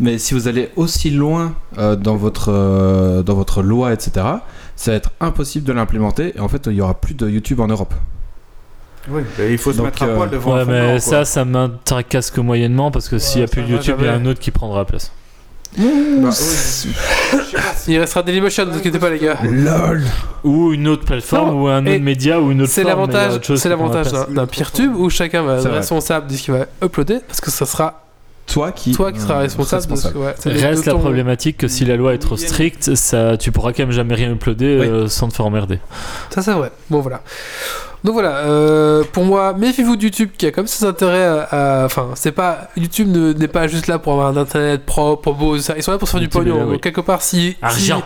[0.00, 4.26] mais si vous allez aussi loin euh, dans votre euh, dans votre loi, etc.,
[4.74, 6.32] ça va être impossible de l'implémenter.
[6.36, 7.94] Et en fait, il y aura plus de YouTube en Europe.
[9.08, 12.30] Oui, il faut se Donc, mettre à euh, poil devant Ouais, mais ça, ça m'intéresse
[12.30, 14.40] que moyennement, parce que s'il n'y a plus de YouTube, il y a un autre
[14.40, 15.12] qui prendra la place.
[15.78, 16.92] Bah, oui.
[17.88, 19.38] Il restera Dailymotion, ne vous inquiétez pas, les gars.
[19.42, 20.02] LOL
[20.44, 23.06] Ou une autre plateforme, Non, ou un et autre média, ou une autre C'est forme,
[23.06, 25.54] mais il y a l'avantage, autre chose c'est l'avantage d'un d'un peer-tube où chacun va
[25.58, 25.78] C'est être vrai.
[25.78, 28.02] responsable de ce qu'il va uploader parce que ça sera
[28.46, 30.92] Toi qui, toi qui seras euh, responsable, de ce que ouais, c'est de Reste la
[30.92, 34.14] ton- problématique que si la loi est trop stricte, ça, tu pourras quand même jamais
[34.16, 34.86] rien uploader Oui.
[34.88, 35.78] euh, sans te faire emmerder.
[36.30, 36.72] Ça, c'est vrai.
[36.90, 37.22] Bon, voilà.
[38.02, 41.82] Donc voilà, euh, pour moi, méfiez-vous de YouTube qui a comme ses intérêts à.
[41.84, 42.68] Enfin, c'est pas.
[42.76, 45.74] YouTube ne- n'est pas juste là pour avoir un internet propre, beau, ça.
[45.76, 46.56] Ils sont là pour se faire du pognon.
[46.58, 46.72] là, oui.
[46.72, 47.56] Donc, quelque part, si.
[47.60, 48.02] Argent.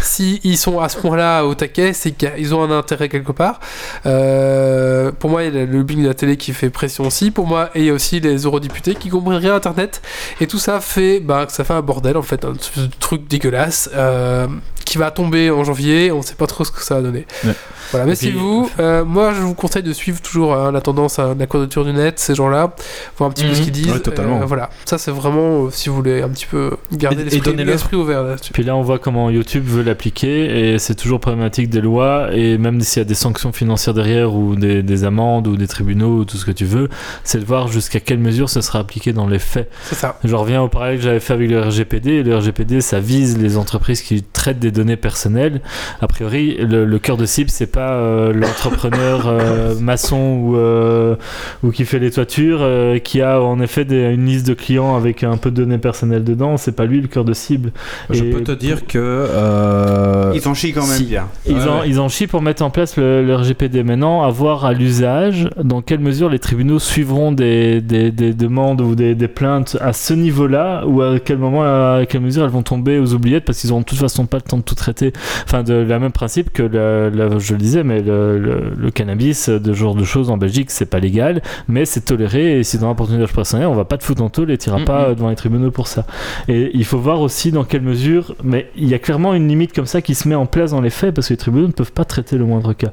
[0.00, 3.32] Si, si ils sont à ce point-là au taquet, c'est qu'ils ont un intérêt quelque
[3.32, 3.60] part.
[4.06, 7.30] Euh, pour moi, il y a le lobbying de la télé qui fait pression aussi.
[7.30, 10.02] Pour moi, et il y a aussi les eurodéputés qui comprennent rien à Internet.
[10.40, 12.54] Et tout ça fait, bah, que ça fait un bordel en fait, un
[13.00, 14.46] truc dégueulasse euh,
[14.84, 16.12] qui va tomber en janvier.
[16.12, 17.26] On sait pas trop ce que ça va donner.
[17.44, 17.52] Ouais.
[17.90, 20.80] Voilà, mais puis- si vous, euh, moi je vous conseille de suivre toujours hein, la
[20.80, 22.74] tendance à la quadrature du net, ces gens-là,
[23.18, 23.54] voir un petit peu Mhm.
[23.54, 23.92] ce qu'ils disent.
[23.92, 24.42] Ouais, totalement.
[24.42, 28.22] Euh, voilà, ça c'est vraiment euh, si vous voulez un petit peu garder l'esprit ouvert
[28.22, 28.52] là-dessus.
[28.52, 32.28] Puis là, on voit comment YouTube veut l'appliquer et c'est toujours problématique des lois.
[32.32, 35.66] Et même s'il y a des sanctions financières derrière ou des, des amendes ou des
[35.68, 36.88] tribunaux ou tout ce que tu veux,
[37.24, 39.70] c'est de voir jusqu'à quelle mesure ce sera appliqué dans les faits.
[39.84, 40.18] C'est ça.
[40.24, 42.22] Je reviens au parallèle que j'avais fait avec le RGPD.
[42.22, 45.60] Le RGPD, ça vise les entreprises qui traitent des données personnelles.
[46.00, 51.16] A priori, le, le cœur de cible, c'est pas euh, l'entrepreneur euh, maçon ou, euh,
[51.62, 54.96] ou qui fait les toitures, euh, qui a en effet des- une liste de clients
[54.96, 56.56] avec un peu de données personnelles dedans.
[56.56, 57.72] C'est pas lui le cœur de cible.
[58.10, 58.98] Je Et peux te dire que.
[58.98, 61.04] euh, Ils en chient quand même si.
[61.04, 61.26] bien.
[61.46, 61.88] Ils, Ouais, en, ouais.
[61.88, 63.82] ils en chient pour mettre en place le, le RGPD.
[63.82, 68.80] Maintenant, à voir à l'usage dans quelle mesure les tribunaux suivront des, des, des demandes
[68.80, 72.50] ou des, des plaintes à ce niveau-là ou à quel moment, à quelle mesure elles
[72.50, 74.74] vont tomber aux oubliettes parce qu'ils n'auront de toute façon pas le temps de tout
[74.74, 75.12] traiter.
[75.44, 78.90] Enfin, de la même principe que, le, le- je le disais, mais le, le- le
[78.90, 82.64] cannabis, de ce genre de choses en Belgique, c'est pas légal, mais c'est toléré et
[82.64, 84.84] si dans l'opportunité d'usage personnel, on va pas te foutre en taule et t'iras Mhm.
[84.84, 86.06] pas euh, devant les tribunaux pour ça.
[86.48, 89.72] Et il faut voir aussi dans quelle mesure, mais il y a clairement une limite
[89.72, 91.72] comme ça qui se met en place dans les faits parce que les tribunaux ne
[91.72, 92.92] peuvent pas traiter le moindre cas.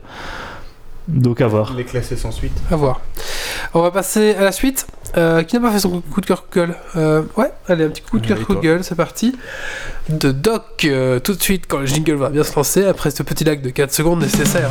[1.07, 1.74] Donc à voir.
[1.76, 2.53] Les classer sans suite.
[2.72, 3.01] À voir.
[3.74, 4.86] On va passer à la suite.
[5.18, 7.84] Euh, qui n'a pas fait son coup de cœur coup de gueule Euh, Ouais, allez,
[7.86, 9.36] un petit coup de cœur gueule, c'est parti.
[10.09, 13.22] De Doc, euh, tout de suite quand le jingle va bien se lancer, après ce
[13.24, 14.70] petit lac de 4 secondes nécessaire.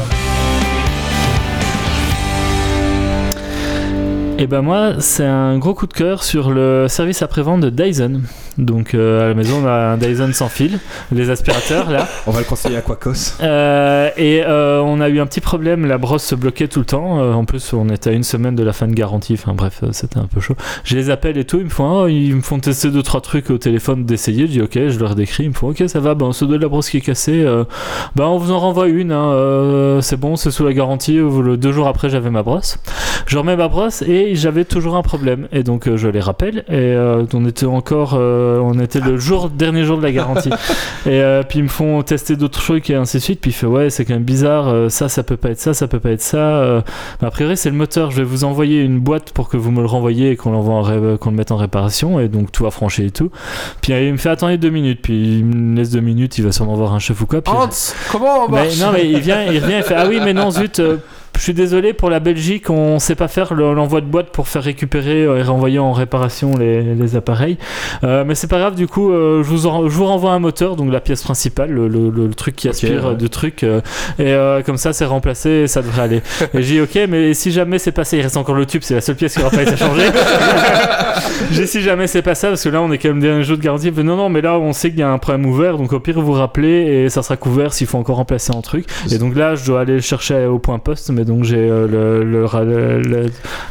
[4.38, 8.22] Et ben moi, c'est un gros coup de cœur sur le service après-vente de Dyson.
[8.61, 10.79] Donc euh, à la maison, on a un Dyson sans fil,
[11.13, 12.07] les aspirateurs là.
[12.27, 13.35] On va le conseiller à Quacos.
[13.41, 16.85] Euh, et euh, on a eu un petit problème, la brosse se bloquait tout le
[16.85, 17.21] temps.
[17.21, 19.35] Euh, en plus, on était à une semaine de la fin de garantie.
[19.35, 20.55] Enfin bref, c'était un peu chaud.
[20.85, 23.21] Je les appelle et tout, ils me font, oh, ils me font tester deux trois
[23.21, 24.47] trucs au téléphone d'essayer.
[24.47, 25.45] Je dis ok, je leur décris.
[25.45, 26.15] Ils me font ok, ça va.
[26.15, 27.45] Ben ce de la brosse qui est cassée,
[28.15, 29.13] ben on vous en renvoie une.
[29.13, 31.17] hein, c'est bon, c'est sous la garantie.
[31.17, 32.79] Le deux jours après, j'avais ma brosse.
[33.27, 35.49] Je remets ma brosse et j'avais toujours un problème.
[35.53, 36.65] Et donc je les rappelle.
[36.71, 36.95] Et
[37.33, 38.19] on était encore,
[38.62, 40.51] on était le jour dernier jour de la garantie.
[41.07, 43.40] Et euh, puis ils me font tester d'autres trucs et ainsi de suite.
[43.40, 44.68] Puis il fait ouais, c'est quand même bizarre.
[44.68, 46.36] euh, ça, ça peut pas être ça, ça peut pas être ça.
[46.38, 46.80] euh.
[47.20, 48.11] Mais a priori, c'est le moteur.
[48.11, 51.16] Je vais vous envoyer une boîte pour que vous me le renvoyiez et qu'on l'envoie
[51.18, 52.20] qu'on le mette en réparation.
[52.20, 53.30] Et donc tout va franchi et tout.
[53.82, 55.01] Puis euh, il me fait attendez deux minutes.
[55.03, 56.38] Puis il me laisse deux minutes.
[56.38, 57.40] Il va sûrement voir un chef ou quoi.
[57.42, 57.68] Puis Hans,
[58.11, 60.32] comment on mais marche non, mais il vient, il revient, il fait Ah oui, mais
[60.32, 60.96] non, zut, euh,
[61.41, 64.47] je suis désolé pour la Belgique, on sait pas faire le- l'envoi de boîte pour
[64.47, 67.57] faire récupérer euh, et renvoyer en réparation les, les appareils.
[68.05, 70.38] Euh, mais c'est pas grave, du coup, euh, je, vous en- je vous renvoie un
[70.38, 73.12] moteur, donc la pièce principale, le, le- le truc qui aspire ouais.
[73.12, 73.80] euh, de truc, euh,
[74.18, 76.22] et comme ça, c'est remplacé et ça devrait aller.
[76.53, 78.95] Et j'ai dit Ok, mais si jamais c'est passé, il reste encore le tube, c'est
[78.97, 80.11] la seule pièce qui aura pas été changée.
[81.53, 83.45] j'ai dit, si jamais c'est pas ça, parce que là, on est quand même dernier
[83.45, 83.88] jour de garantie.
[83.88, 85.93] Il fait, non, non, mais là, on sait qu'il y a un problème ouvert, donc
[85.95, 88.84] au pire, vous rappelez et ça sera couvert s'il faut encore remplacer un truc.
[89.11, 91.87] Et donc là, je dois aller le chercher au point poste, mais donc j'ai euh,
[91.87, 93.26] le- le ra- le- le-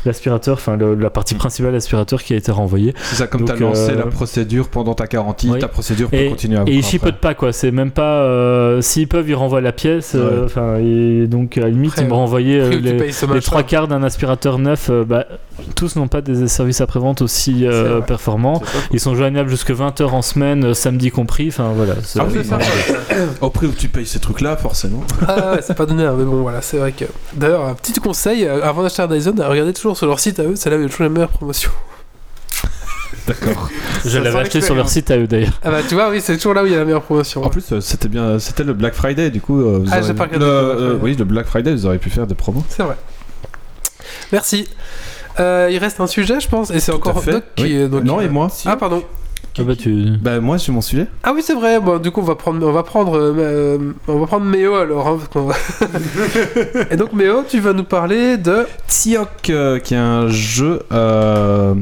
[0.06, 2.94] l'aspirateur, enfin le- la partie principale de l'aspirateur qui a été renvoyée.
[3.04, 5.60] C'est ça, comme tu as lancé euh, la procédure pendant ta garantie, oui.
[5.60, 8.22] ta procédure peut Et- continuer à Et ils chipotent pas quoi, c'est même pas.
[8.24, 10.14] euh, S'ils peuvent, ils renvoient la pièce.
[10.16, 10.22] Ouais.
[10.46, 14.04] Enfin, et donc à la limite, Après, ils me renvoyaient euh, les, trois quarts d'un
[14.04, 14.90] aspirateur neuf.
[14.90, 15.26] euh, bah,
[15.76, 18.62] tous n'ont pas des services après-vente aussi euh, performants.
[18.94, 21.50] Ils sont joignables jusque 20h en semaine, samedi compris.
[21.50, 21.94] Enfin voilà.
[22.18, 22.58] Ah oui, c'est ça.
[23.42, 25.04] Au prix où tu payes ces trucs-là, forcément.
[25.28, 27.06] Ah ouais, c'est pas donné, hein, mais bon, voilà, c'est vrai que.
[27.50, 30.44] D'ailleurs, un petit conseil, euh, avant d'acheter un Dyson, regardez toujours sur leur site à
[30.44, 31.72] eux, c'est là où il y a toujours les meilleures promotions.
[33.28, 33.68] D'accord.
[34.06, 35.60] Je l'avais acheté sur leur site à eux d'ailleurs.
[35.64, 37.44] Ah bah, tu vois, oui, c'est toujours là où il y a la meilleure promotion.
[37.44, 39.60] En plus, euh, c'était bien, c'était le Black Friday, du coup.
[39.62, 41.98] euh, vous Ah, aurez- j'ai pas regardé le- euh, oui, le Black Friday, vous auriez
[41.98, 42.64] pu faire des promos.
[42.70, 42.96] C'est vrai.
[44.32, 44.68] Merci.
[45.40, 47.24] Euh, il reste un sujet, je pense, et c'est encore.
[47.24, 47.74] Doc qui Oui.
[47.78, 47.88] est.
[47.88, 49.04] donc, non, euh, et moi Ah, pardon.
[49.58, 50.12] Ah bah, tu...
[50.22, 51.08] Bah, moi, j'ai mon sujet.
[51.24, 51.80] Ah oui, c'est vrai.
[51.82, 53.78] Bon, du coup, on va prendre, on va prendre, euh, euh,
[54.08, 55.06] on va prendre Méo alors.
[55.08, 58.66] hein, parce qu'on va- et donc, Méo, tu vas nous parler de.
[58.88, 61.74] Tiok, euh, qui est un jeu euh,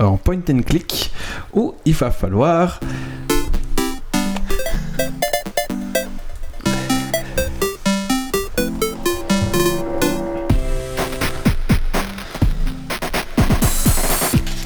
[0.00, 1.12] en point and click
[1.52, 2.80] où il va falloir.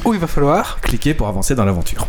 [0.05, 0.81] Où il va falloir.
[0.81, 2.07] cliquer pour avancer dans l'aventure.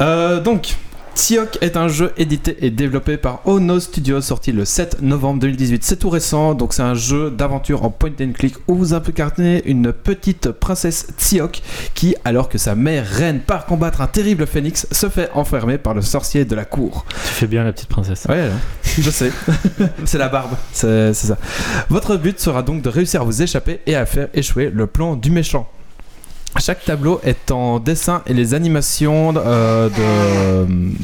[0.00, 0.76] Euh, donc,
[1.18, 5.82] Tiok est un jeu édité et développé par Ono Studios, sorti le 7 novembre 2018.
[5.82, 9.60] C'est tout récent, donc c'est un jeu d'aventure en point and click où vous incarnez
[9.64, 11.60] une petite princesse Tiok
[11.94, 15.92] qui, alors que sa mère reine part combattre un terrible phénix, se fait enfermer par
[15.92, 17.04] le sorcier de la cour.
[17.10, 18.24] Tu fais bien la petite princesse.
[18.28, 18.50] Ouais,
[18.84, 19.32] je sais.
[20.04, 21.36] c'est la barbe, c'est ça.
[21.88, 25.16] Votre but sera donc de réussir à vous échapper et à faire échouer le plan
[25.16, 25.68] du méchant.
[26.56, 29.88] Chaque tableau est en dessin et les animations euh,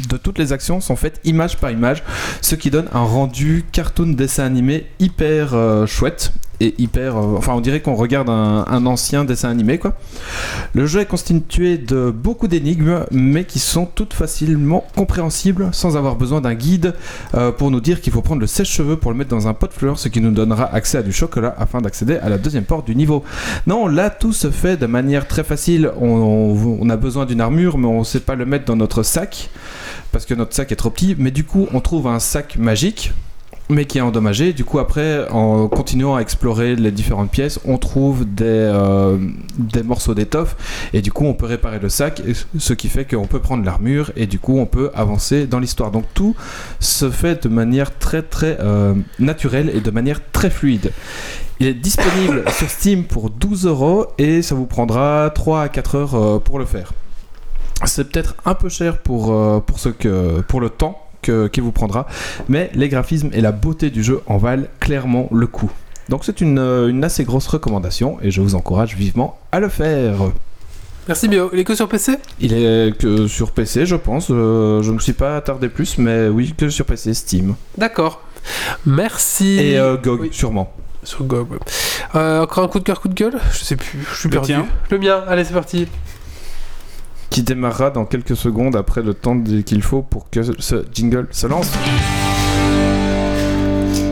[0.08, 2.02] de, toutes les actions sont faites image par image,
[2.40, 7.16] ce qui donne un rendu cartoon dessin animé hyper euh, chouette et hyper.
[7.16, 9.94] euh, enfin, on dirait qu'on regarde un, ancien dessin animé quoi.
[10.74, 16.16] Le jeu est constitué de beaucoup d'énigmes, mais qui sont toutes facilement compréhensibles sans avoir
[16.16, 16.94] besoin d'un guide
[17.34, 19.66] euh, pour nous dire qu'il faut prendre le sèche-cheveux pour le mettre dans un pot
[19.66, 22.64] de fleurs, ce qui nous donnera accès à du chocolat afin d'accéder à la deuxième
[22.64, 23.24] porte du niveau.
[23.66, 25.90] Non, là tout se fait de manière très facile.
[26.00, 29.50] On a besoin d'une armure, mais on ne sait pas le mettre dans notre sac
[30.12, 31.16] parce que notre sac est trop petit.
[31.18, 33.12] Mais du coup, on trouve un sac magique.
[33.70, 34.52] Mais qui est endommagé.
[34.52, 39.16] Du coup, après, en continuant à explorer les différentes pièces, on trouve des, euh,
[39.56, 40.54] des morceaux d'étoffe.
[40.92, 42.20] Et du coup, on peut réparer le sac,
[42.58, 44.12] ce qui fait qu'on peut prendre l'armure.
[44.16, 45.90] Et du coup, on peut avancer dans l'histoire.
[45.90, 46.36] Donc, tout
[46.78, 50.92] se fait de manière très, très euh, naturelle et de manière très fluide.
[51.58, 55.94] Il est disponible sur Steam pour 12 euros et ça vous prendra 3 à 4
[55.94, 56.92] heures euh, pour le faire.
[57.86, 61.72] C'est peut-être un peu cher pour, pour, ce que, pour le temps que- qu'il vous
[61.72, 62.06] prendra,
[62.48, 65.70] mais les graphismes et la beauté du jeu en valent clairement le coup.
[66.08, 69.68] Donc c'est une, euh, une assez grosse recommandation et je vous encourage vivement à le
[69.68, 70.14] faire.
[71.08, 71.50] Merci Bio.
[71.52, 74.28] Il est que sur PC Il est que sur PC, je pense.
[74.30, 77.54] euh, je ne me suis pas attardé plus, mais oui, que sur PC, Steam.
[77.76, 78.22] D'accord.
[78.86, 79.58] Merci.
[79.60, 80.28] Et euh, GOG, Oui.
[80.32, 80.72] sûrement.
[81.02, 81.58] Sur GOG.
[82.14, 83.38] Euh, encore un coup de cœur, coup de gueule?
[83.52, 84.46] Je sais plus, je suis Le perdu.
[84.48, 85.86] tien Le mien, allez, c'est parti.
[87.30, 91.46] Qui démarrera dans quelques secondes après le temps qu'il faut pour que ce jingle se
[91.46, 91.70] lance.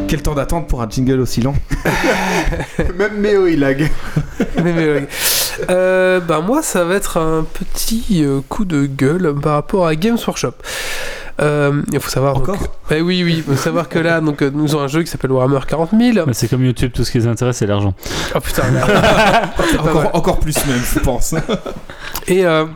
[0.09, 1.55] Quel temps d'attente pour un jingle aussi long
[2.99, 3.91] Même Méo il lag.
[4.63, 5.09] Mais, mais, ouais.
[5.71, 9.95] Euh, bah, moi, ça va être un petit euh, coup de gueule par rapport à
[9.95, 10.53] Games Workshop.
[11.41, 12.35] Euh, Il faut savoir.
[12.35, 15.03] donc- Encore Bah oui, oui, il faut savoir que là, donc, nous avons un jeu
[15.03, 16.27] qui s'appelle Warhammer 40 000.
[16.27, 17.95] Mais c'est comme YouTube, tout ce qui les intéresse, c'est l'argent.
[18.35, 18.65] Oh putain,
[19.79, 21.35] encore, encore plus même, je pense.
[22.27, 22.67] Et, euh,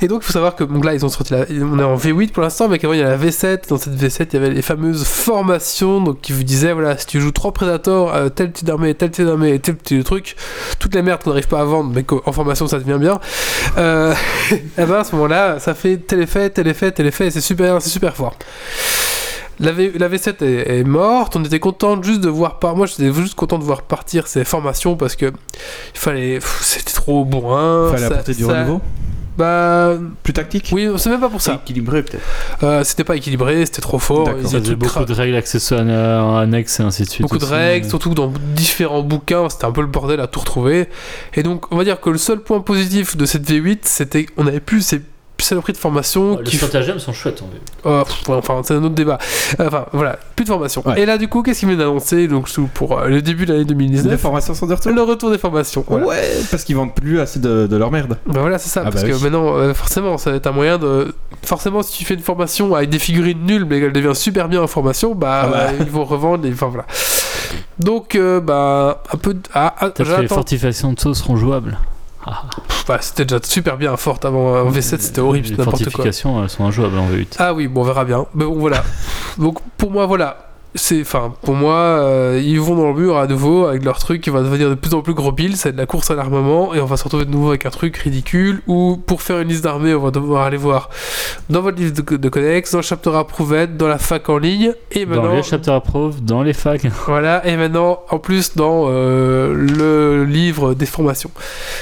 [0.00, 1.96] et donc, il faut savoir que donc là, ils ont sorti la, on est en
[1.96, 3.68] V8 pour l'instant, mais qu'avant, il y a la V7.
[3.68, 7.06] Dans cette V7, il y avait les fameuses formations donc, qui vous disaient voilà, si
[7.06, 10.36] tu joues trois Predators, euh, tel type d'armée, tel type d'armée et tel petit truc,
[10.78, 13.18] toute la merde qu'on n'arrive pas à vendre, mais qu'en formation, ça devient bien.
[13.78, 14.14] Euh,
[14.52, 17.40] et ben à ce moment-là, ça fait tel effet, tel effet, tel effet, et c'est
[17.40, 18.36] super, c'est super fort.
[19.58, 22.84] La, v, la V7 est, est morte, on était content juste de voir par moi
[22.84, 25.26] j'étais juste content de voir partir ces formations parce que
[25.94, 28.82] il fallait c'était trop bourrin Fallait ça- apporter du ça- renouveau
[29.36, 31.54] bah Plus tactique oui, c'est même pas pour ça.
[31.54, 32.22] équilibré peut-être.
[32.62, 34.28] Euh, c'était pas équilibré, c'était trop fort.
[34.42, 37.22] Ils tout beaucoup cra- de règles accessoires euh, annexes et ainsi de suite.
[37.22, 40.88] beaucoup de règles, surtout dans différents bouquins, c'était un peu le bordel à tout retrouver.
[41.34, 44.44] Et donc, on va dire que le seul point positif de cette V8, c'était qu'on
[44.44, 45.00] n'avait plus ces
[45.44, 47.60] saloperies de formation Les qui stratagèmes sont chouettes en fait.
[47.84, 49.18] Oh, pff, enfin, c'est un autre débat.
[49.58, 50.82] Enfin, voilà, plus de formation.
[50.86, 51.00] Ouais.
[51.00, 53.64] Et là, du coup, qu'est-ce qu'ils viennent d'annoncer donc, pour euh, le début de l'année
[53.64, 55.84] Les 2019 formations sont de retour Le retour des formations.
[55.86, 56.06] Voilà.
[56.06, 58.16] Ouais, parce qu'ils vendent plus assez de, de leur merde.
[58.26, 58.82] Bah voilà, c'est ça.
[58.86, 59.22] Ah parce bah que oui.
[59.22, 61.14] maintenant, euh, forcément, ça va être un moyen de.
[61.44, 64.62] Forcément, si tu fais une formation avec des figurines nulles, mais qu'elle devient super bien
[64.62, 65.58] en formation, bah, Ah bah.
[65.68, 66.44] euh, ils vont revendre.
[66.46, 66.52] Et...
[66.52, 66.86] Enfin voilà.
[67.78, 69.34] Donc, euh, bah, un peu.
[69.34, 71.78] de- Ah, ah, Peut-être que les fortifications de sauce seront jouables.
[72.26, 72.42] Ah,
[72.88, 74.60] bah, c'était déjà super bien fort avant.
[74.62, 75.84] En V7, c'était horrible, Les n'importe quoi.
[75.84, 77.36] fortifications, elles sont injouables en V8.
[77.38, 78.26] Ah oui, bon, on verra bien.
[78.34, 78.82] Mais bon, voilà.
[79.38, 80.45] Donc, pour moi, voilà.
[80.76, 84.20] C'est, enfin, pour moi, euh, ils vont dans le mur à nouveau avec leur truc
[84.20, 85.56] qui va devenir de plus en plus gros pile.
[85.56, 87.70] C'est de la course à l'armement et on va se retrouver de nouveau avec un
[87.70, 90.90] truc ridicule où, pour faire une liste d'armées, on va devoir aller voir
[91.50, 94.72] dans votre livre de, de codex, dans le chapter approved, dans la fac en ligne
[94.92, 96.84] et Dans maintenant, les chapter approve, dans les facs.
[97.06, 101.30] voilà, et maintenant, en plus, dans euh, le livre des formations.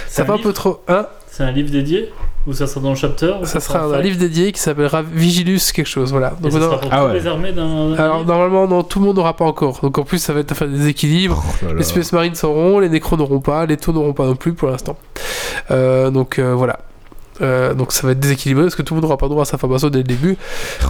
[0.09, 1.07] Ça va un peu trop, hein?
[1.31, 2.13] C'est un livre dédié?
[2.47, 5.73] Ou ça sera dans le chapter ou Ça sera un livre dédié qui s'appellera Vigilus
[5.73, 6.35] quelque chose, voilà.
[6.41, 7.15] Donc ça sera pour Ah ouais.
[7.15, 7.95] les armées d'un.
[7.95, 9.81] Alors normalement non, tout le monde n'aura pas encore.
[9.83, 11.43] Donc en plus ça va être à faire des équilibres.
[11.63, 14.53] Oh Les Space Marines auront, les Necrons n'auront pas, les Taux n'auront pas non plus
[14.53, 14.97] pour l'instant.
[15.71, 16.81] Euh, donc euh, voilà.
[17.41, 19.45] Euh, donc ça va être déséquilibré parce que tout le monde n'aura pas droit à
[19.47, 20.37] sa formation dès le début.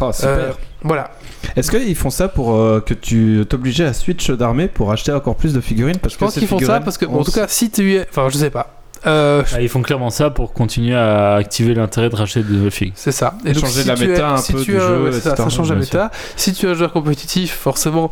[0.02, 0.28] Oh, super.
[0.30, 0.52] Euh,
[0.82, 1.10] voilà.
[1.56, 5.36] Est-ce qu'ils font ça pour euh, que tu t'obliges à switch d'armée pour acheter encore
[5.36, 5.98] plus de figurines?
[5.98, 8.06] Parce Je pense qu'ils font ça parce que bon, en tout cas si tu es,
[8.10, 8.83] enfin je sais pas.
[9.06, 12.70] Euh, Ah, ils font clairement ça pour continuer à activer l'intérêt de racheter de nouvelles
[12.70, 12.92] figues.
[12.96, 13.34] C'est ça.
[13.44, 15.68] Et changer la tu méta es- un si peu tu du jeu, ouais, ça, change
[15.70, 16.10] la méta.
[16.36, 18.10] Si tu es un joueur compétitif, forcément,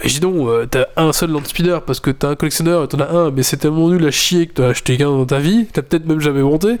[0.00, 3.10] imaginons, euh, t'as un seul land speeder parce que t'as un collectionneur et t'en as
[3.10, 5.82] un, mais c'est tellement nul à chier que t'as acheté qu'un dans ta vie, t'as
[5.82, 6.76] peut-être même jamais monté.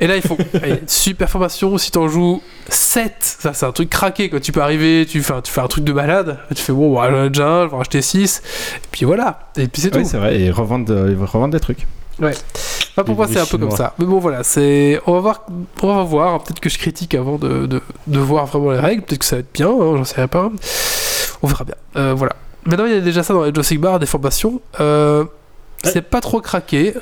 [0.00, 0.36] Et là, ils font
[0.86, 1.76] super formation.
[1.78, 4.28] Si t'en joues 7, ça c'est un truc craqué.
[4.28, 6.72] Quand tu peux arriver, tu fais, un, tu fais un truc de malade, tu fais
[6.72, 8.42] bon, bah, j'en ai déjà un, je vais en acheter 6,
[8.76, 9.48] et puis voilà.
[9.56, 10.04] Et puis c'est tout.
[10.04, 11.86] c'est vrai, et ils revendent, euh, ils revendent des trucs.
[12.98, 13.94] Pas pour moi, c'est un peu comme ça.
[14.00, 15.00] Mais bon, voilà, c'est.
[15.06, 15.46] On va voir.
[15.82, 16.42] On va voir.
[16.42, 19.02] Peut-être que je critique avant de, de, de voir vraiment les règles.
[19.02, 19.68] Peut-être que ça va être bien.
[19.68, 20.50] hein, J'en sais pas.
[21.42, 21.76] On verra bien.
[21.96, 22.34] Euh, voilà.
[22.64, 24.60] Maintenant, il y a déjà ça dans les Jurassic Bar, des formations.
[24.80, 25.24] Euh,
[25.84, 26.92] c'est pas trop craqué.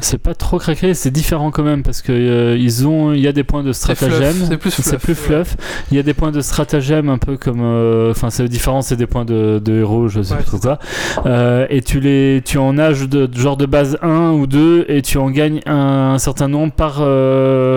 [0.00, 3.26] C'est pas trop craqué, c'est différent quand même parce que euh, ils ont, il y
[3.26, 4.34] a des points de stratagème.
[4.48, 4.86] C'est plus fluff.
[4.86, 5.56] C'est plus fluff.
[5.90, 8.94] Il y a des points de stratagème un peu comme, euh, enfin c'est différent, c'est
[8.96, 10.78] des points de, de héros, je sais Ouais, plus trop c'est quoi.
[11.26, 15.02] Euh, et tu les, tu en nages de, genre de base 1 ou 2 et
[15.02, 17.00] tu en gagnes un, un certain nombre par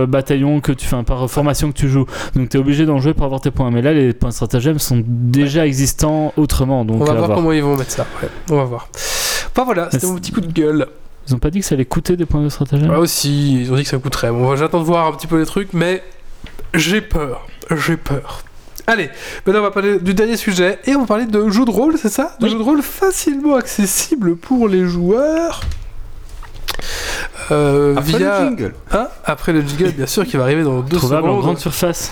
[0.07, 2.05] bataillon que tu fais, par formation que tu joues.
[2.35, 3.71] Donc tu es obligé d'en jouer pour avoir tes points.
[3.71, 6.85] Mais là, les points de stratagème sont déjà existants autrement.
[6.85, 7.37] Donc On va voir voir.
[7.37, 8.05] comment ils vont mettre ça.
[8.21, 8.89] Ouais, on va voir.
[9.53, 10.85] Enfin voilà, c'était mon petit coup de gueule.
[11.27, 12.91] Ils ont pas dit que ça allait coûter des points de stratagème?
[12.93, 14.31] Ah aussi, ils ont dit que ça coûterait.
[14.31, 16.03] Bon, j'attends de voir un petit peu les trucs, mais
[16.73, 17.47] j'ai peur.
[17.75, 18.43] J'ai peur.
[18.87, 19.09] Allez,
[19.45, 21.97] maintenant on va parler du dernier sujet et on va parler de jeux de rôle,
[21.97, 22.35] c'est ça?
[22.39, 22.51] De Oui.
[22.51, 25.61] jeux de rôle facilement accessibles pour les joueurs.
[27.51, 28.73] Euh, Après via le jingle.
[28.91, 29.07] Hein?
[29.23, 32.11] Après le jingle, bien sûr, qui va arriver dans deux Trouvable en grande surface.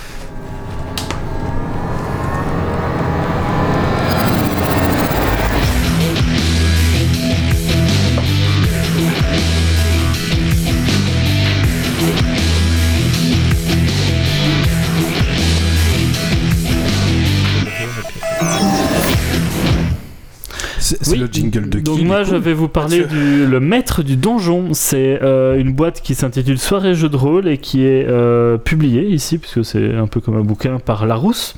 [20.90, 23.60] C'est c'est Oui, le jingle de Donc qui moi je vais vous parler du le
[23.60, 24.70] maître du donjon.
[24.74, 29.07] C'est euh, une boîte qui s'intitule Soirée jeux de rôle et qui est euh, publiée
[29.07, 31.55] ici puisque c'est un peu comme un bouquin par Larousse.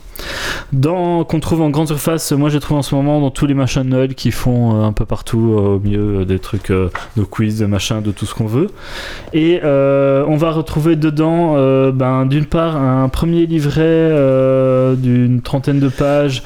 [0.72, 2.32] Dans qu'on trouve en grande surface.
[2.32, 4.84] Moi j'ai trouvé en ce moment dans tous les machins de Noël qui font euh,
[4.84, 8.34] un peu partout euh, au milieu des trucs de quiz, de machin, de tout ce
[8.34, 8.68] qu'on veut.
[9.34, 11.54] Et on va retrouver dedans
[11.92, 14.10] ben, d'une part un premier livret
[14.98, 16.44] d'une trentaine de pages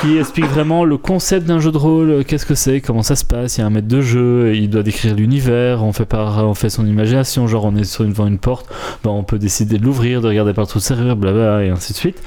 [0.00, 3.24] qui explique vraiment le concept d'un jeu de rôle, qu'est-ce que c'est, comment ça se
[3.24, 6.46] passe, il y a un maître de jeu, il doit décrire l'univers, on fait par,
[6.46, 8.66] on fait son imagination, genre on est sur une, devant une porte,
[9.02, 11.70] ben on peut décider de l'ouvrir, de regarder par le trou de serrure, blabla, et
[11.70, 12.22] ainsi de suite.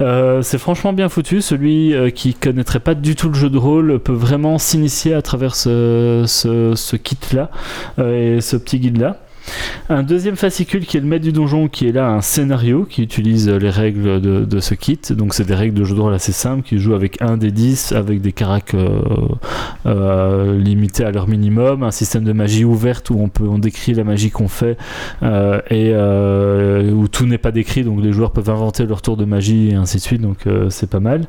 [0.00, 3.58] Euh, c'est franchement bien foutu, celui euh, qui connaîtrait pas du tout le jeu de
[3.58, 7.50] rôle peut vraiment s'initier à travers ce kit-là,
[7.98, 9.18] euh, et ce petit guide-là.
[9.90, 13.02] Un deuxième fascicule qui est le maître du donjon, qui est là un scénario qui
[13.02, 14.98] utilise euh, les règles de, ce kit.
[15.10, 17.50] Donc c'est des règles de jeu de rôle assez simples qui jouent avec un des
[17.50, 19.00] 10, avec des caracs euh,
[19.84, 23.92] euh, limités à leur minimum, un système de magie ouverte où on peut on décrit
[23.92, 24.78] la magie qu'on fait
[25.70, 29.70] et où tout n'est pas décrit, donc les joueurs peuvent inventer leur tour de magie
[29.70, 30.22] et ainsi de suite.
[30.22, 31.26] Donc c'est pas mal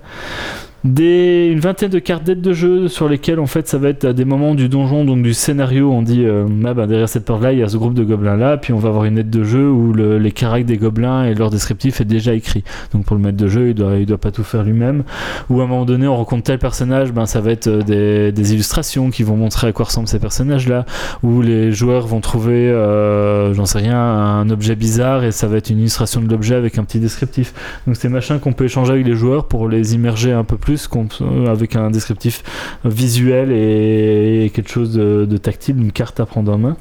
[0.86, 4.06] des, une vingtaine de cartes d'aide de jeu sur lesquelles en fait ça va être
[4.06, 7.26] à des moments du donjon donc du scénario on dit euh, ah ben, derrière cette
[7.26, 9.18] porte là il y a ce groupe de gobelins là puis on va avoir une
[9.18, 12.64] aide de jeu où le- les caractères des gobelins et leur descriptif est déjà écrit.
[12.94, 15.04] Donc pour le maître de jeu il doit, il doit pas tout faire lui-même.
[15.50, 18.54] Ou à un moment donné on rencontre tel personnage ben ça va être euh, des,
[18.54, 20.86] illustrations qui vont montrer à quoi ressemblent ces personnages là.
[21.24, 25.58] Où les joueurs vont trouver euh, j'en sais rien un objet bizarre et ça va
[25.58, 27.54] être une illustration de l'objet avec un petit descriptif.
[27.88, 30.75] Donc c'est machin qu'on peut échanger avec les joueurs pour les immerger un peu plus
[31.48, 32.44] avec un descriptif
[32.84, 36.78] visuel et, quelque chose de, tactile, une carte à prendre en main.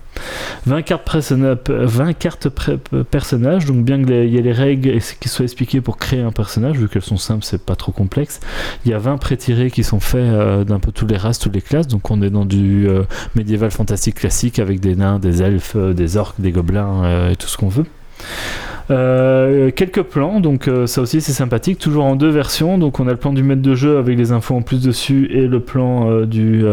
[0.66, 2.78] 20 cartes, personna- 20 cartes pré-
[3.10, 6.78] personnages, donc bien qu'il y ait les règles qui soient expliquées pour créer un personnage,
[6.78, 8.40] vu qu'elles sont simples, c'est pas trop complexe.
[8.84, 11.54] Il y a 20 pré-tirés qui sont faits euh, d'un peu toutes les races, toutes
[11.54, 13.02] les classes, donc on est dans du euh,
[13.34, 17.48] médiéval fantastique classique avec des nains, des elfes, euh, des orques, des gobelins et tout
[17.48, 17.84] ce qu'on veut.
[18.90, 22.78] Euh, quelques plans, donc euh, ça aussi c'est sympathique, toujours en deux versions.
[22.78, 25.28] Donc on a le plan du maître de jeu avec les infos en plus dessus
[25.30, 26.64] et le plan euh, du,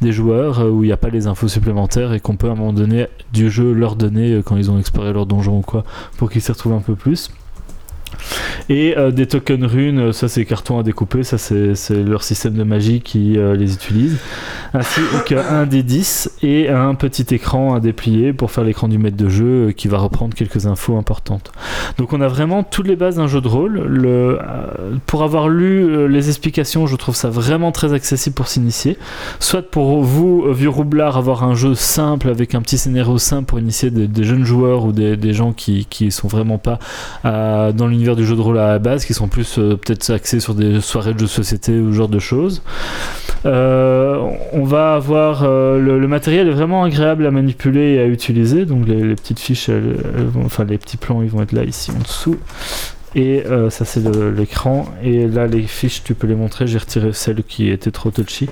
[0.00, 2.56] des joueurs où il n'y a pas les infos supplémentaires et qu'on peut à un
[2.56, 5.84] moment donné du jeu leur donner quand ils ont exploré leur donjon ou quoi
[6.16, 7.30] pour qu'ils s'y retrouvent un peu plus.
[8.68, 12.22] Et euh, des tokens runes, euh, ça c'est les cartons à découper, ça c'est leur
[12.22, 14.18] système de magie qui euh, les utilise.
[14.72, 19.16] Ainsi qu'un des 10 et un petit écran à déplier pour faire l'écran du maître
[19.16, 21.52] de jeu qui va reprendre quelques infos importantes.
[21.98, 23.82] Donc on a vraiment toutes les bases d'un jeu de rôle.
[23.86, 24.38] Le,
[25.06, 28.98] pour avoir lu les explications, je trouve ça vraiment très accessible pour s'initier.
[29.40, 33.58] Soit pour vous, vieux roublards, avoir un jeu simple avec un petit scénario simple pour
[33.58, 36.78] initier des, des jeunes joueurs ou des, des gens qui, qui sont vraiment pas
[37.24, 40.10] euh, dans l'univers du jeu de rôle à la base, qui sont plus euh, peut-être
[40.10, 42.62] axés sur des soirées de jeux de société ou ce genre de choses.
[43.46, 44.18] Euh,
[44.52, 48.66] on va avoir euh, le, matériel est vraiment agréable à manipuler et à utiliser.
[48.66, 49.70] Donc les, petites fiches,
[50.44, 52.36] enfin les petits plans, ils vont être là ici en dessous.
[53.16, 54.02] Et ça c'est
[54.36, 54.86] l'écran.
[55.02, 56.66] Et là les fiches, tu peux les montrer.
[56.66, 58.48] J'ai retiré celle qui était trop touchy.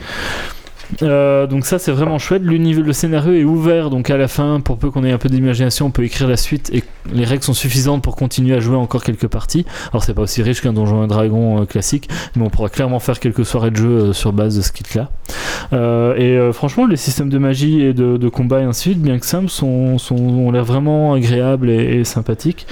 [1.03, 2.43] Euh, donc ça c'est vraiment chouette.
[2.43, 5.87] Le scénario est ouvert, donc à la fin, pour peu qu'on ait un peu d'imagination,
[5.87, 6.83] on peut écrire la suite et
[7.13, 9.65] les règles sont suffisantes pour continuer à jouer encore quelques parties.
[9.93, 13.01] Alors c'est pas aussi riche qu'un Donjon et Dragon euh, classique, mais on pourra clairement
[13.01, 15.11] faire quelques soirées de jeu euh, sur base de ce kit-là.
[15.73, 19.19] Euh, et franchement, les systèmes de magie et de, combat et ainsi de suite, bien
[19.19, 22.67] que simples, sont, ont l'air vraiment agréables et, sympathiques.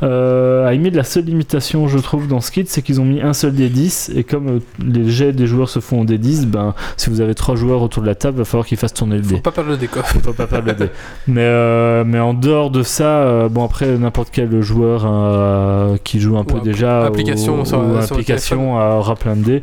[0.00, 3.32] À limite, la seule limitation, je trouve, dans ce kit, c'est qu'ils ont mis un
[3.32, 7.10] seul des 10 et comme les jets des joueurs se font en D10, ben, si
[7.10, 9.34] vous avez trois joueurs autour de la table, va falloir qu'ils fassent tourner le dé
[9.36, 10.04] Faut pas perdre le décor.
[10.06, 10.86] faut pas perdre le dé.
[11.26, 16.20] Mais, euh, mais en dehors de ça, euh, bon après n'importe quel joueur euh, qui
[16.20, 19.62] joue un peu déjà application ou, sur- ou sur le application aura plein de dés.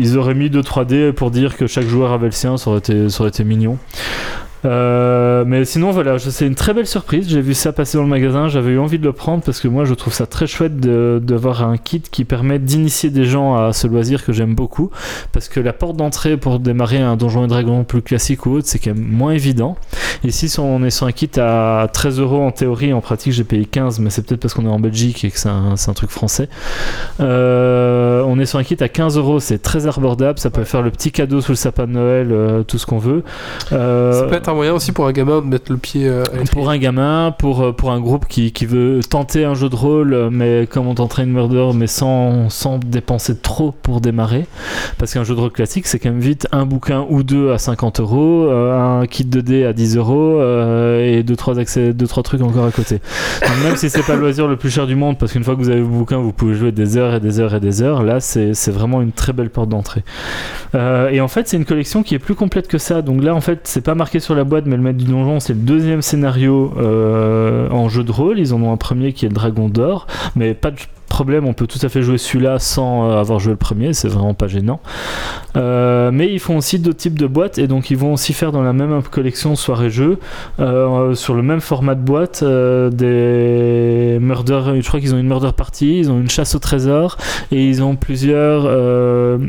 [0.00, 2.78] Ils auraient mis 2-3 dés pour dire que chaque joueur avait le sien, ça aurait
[2.80, 3.78] été, ça aurait été mignon.
[4.64, 7.28] Euh, mais sinon voilà, c'est une très belle surprise.
[7.28, 9.68] J'ai vu ça passer dans le magasin, j'avais eu envie de le prendre parce que
[9.68, 13.56] moi je trouve ça très chouette de- d'avoir un kit qui permet d'initier des gens
[13.56, 14.90] à ce loisir que j'aime beaucoup.
[15.32, 18.66] Parce que la porte d'entrée pour démarrer un donjon et dragon plus classique ou autre,
[18.68, 19.76] c'est quand même moins évident.
[20.24, 23.44] Ici, si on est sur un kit à 13 euros en théorie, en pratique j'ai
[23.44, 25.92] payé 15, mais c'est peut-être parce qu'on est en Belgique et que c'est un, un
[25.92, 26.48] truc français.
[27.20, 30.82] Euh, on est sur un kit à 15 euros, c'est très abordable, ça peut faire
[30.82, 33.22] le petit cadeau sous le sapin de Noël, euh, tout ce qu'on veut.
[34.12, 36.44] Ça peut être un moyen aussi pour un gamin de mettre le pied euh, à
[36.50, 39.74] pour un gamin, pour, euh, pour un groupe qui, qui veut tenter un jeu de
[39.74, 44.46] rôle, euh, mais comme on tenterait une murder, mais sans, sans dépenser trop pour démarrer.
[44.98, 47.58] Parce qu'un jeu de rôle classique, c'est quand même vite un bouquin ou deux à
[47.58, 50.40] 50 euros, euh, un kit de dés à 10 euros,
[51.00, 53.00] et deux trois, accès, deux, trois trucs encore à côté.
[53.40, 55.56] Donc même si c'est pas le loisir le plus cher du monde, parce qu'une fois
[55.56, 57.82] que vous avez vos bouquins, vous pouvez jouer des heures et des heures et des
[57.82, 60.04] heures, là, c'est vraiment une très belle porte d'entrée.
[60.74, 63.02] Et en fait, c'est une collection qui est plus complète que ça.
[63.02, 65.40] Donc là, en fait, c'est pas marqué sur la boîte, mais le maître du donjon,
[65.40, 68.38] c'est le deuxième scénario euh, en jeu de rôle.
[68.38, 70.78] Ils en ont un premier qui est le Dragon d'or, mais pas de
[71.08, 74.08] problème, on peut tout à fait jouer celui-là sans euh, avoir joué le premier, c'est
[74.08, 74.80] vraiment pas gênant.
[75.56, 78.50] Euh, mais ils font aussi d'autres types de boîtes et donc ils vont aussi faire
[78.50, 80.18] dans la même collection soirée-jeu,
[80.58, 85.28] euh, sur le même format de boîte, euh, des murder, je crois qu'ils ont une
[85.28, 87.16] murder party, ils ont une chasse au trésor
[87.52, 88.64] et ils ont plusieurs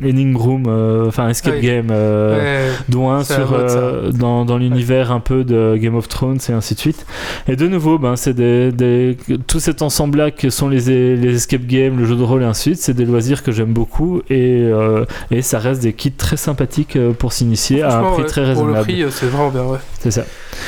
[0.03, 1.61] enigma room, enfin escape oui.
[1.61, 1.89] game.
[1.89, 2.69] Ouais.
[2.89, 6.75] dont un sur, mode, dans, dans l'univers un peu de Game of Thrones et ainsi
[6.75, 7.05] de suite.
[7.47, 11.65] Et de nouveau, ben, c'est des, des- tout cet ensemble-là que sont les, les escape
[11.67, 14.21] games, le jeu de rôle et ainsi de suite, c'est des loisirs que j'aime beaucoup
[14.29, 18.23] et, euh, et ça reste des kits très sympathiques euh, pour s'initier à un prix
[18.23, 18.83] ouais, très Pour le raisonnable.
[18.85, 19.77] prix, euh, c'est vraiment bien, ouais.
[19.99, 20.21] C'est ça.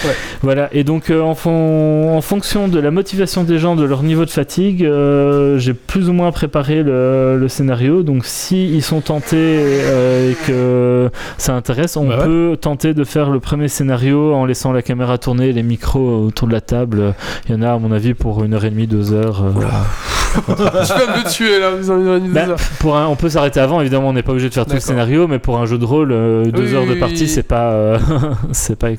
[0.06, 0.12] Ouais.
[0.42, 4.04] Voilà, et donc euh, en, fon- en fonction de la motivation des gens, de leur
[4.04, 8.04] niveau de fatigue, euh, j'ai plus ou moins préparé le, le scénario.
[8.04, 12.26] Donc si ils sont tentés euh, et que ça intéresse, on Bah ouais.
[12.26, 16.48] peut tenter de faire le premier scénario en laissant la caméra tourner, les micros autour
[16.48, 17.14] de la table.
[17.48, 19.44] Il y en a à mon avis pour une heure et demie, deux heures.
[19.44, 22.59] euh, tu viens de me tuer là, vous en avez une bah, heure.
[22.80, 24.80] pour un, on peut s'arrêter avant, évidemment, on n'est pas obligé de faire tout le
[24.80, 27.28] scénario, mais pour un jeu de rôle, euh, deux Oui, heures de oui, partie, oui.
[27.30, 27.99] c'est pas, euh,
[28.51, 28.89] c'est pas,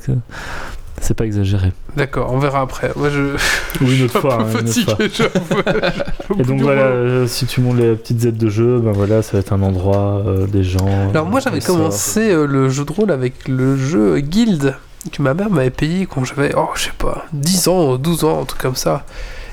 [1.01, 1.73] c'est pas exagéré.
[1.97, 2.91] D'accord, on verra après.
[2.97, 3.21] Moi, je,
[3.85, 4.39] Ou une je autre fois.
[4.39, 4.97] peu hein, une autre fois.
[4.97, 5.29] fatigué,
[6.31, 9.23] au Et donc voilà, euh, si tu montes les petites aides de jeu, ben voilà,
[9.23, 11.11] ça va être un endroit, des gens.
[11.11, 14.75] Alors moi, j'avais commencé le jeu de rôle avec le jeu Guild
[15.13, 18.43] que ma mère m'avait payé quand j'avais, oh, je sais pas, 10 ans, 12 ans,
[18.43, 19.05] un truc comme ça.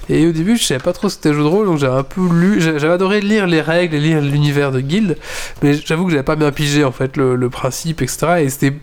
[0.09, 2.21] Et au début, je savais pas trop c'était jeu de rôle, donc j'avais un peu
[2.31, 5.17] lu, j'a- j'avais adoré lire les règles et lire l'univers de Guild,
[5.63, 8.27] mais j'avoue que j'avais pas bien pigé en fait le, principe, etc.
[8.41, 8.73] Et c'était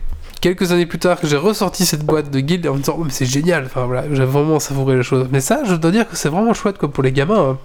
[0.40, 3.06] quelques années plus tard que j'ai ressorti cette boîte de Guild en me disant, oh,
[3.08, 5.28] c'est génial, enfin voilà, j'ai vraiment savouré les choses.
[5.30, 7.50] Mais ça, je dois dire que c'est vraiment chouette quoi pour les gamins.
[7.50, 7.58] hein.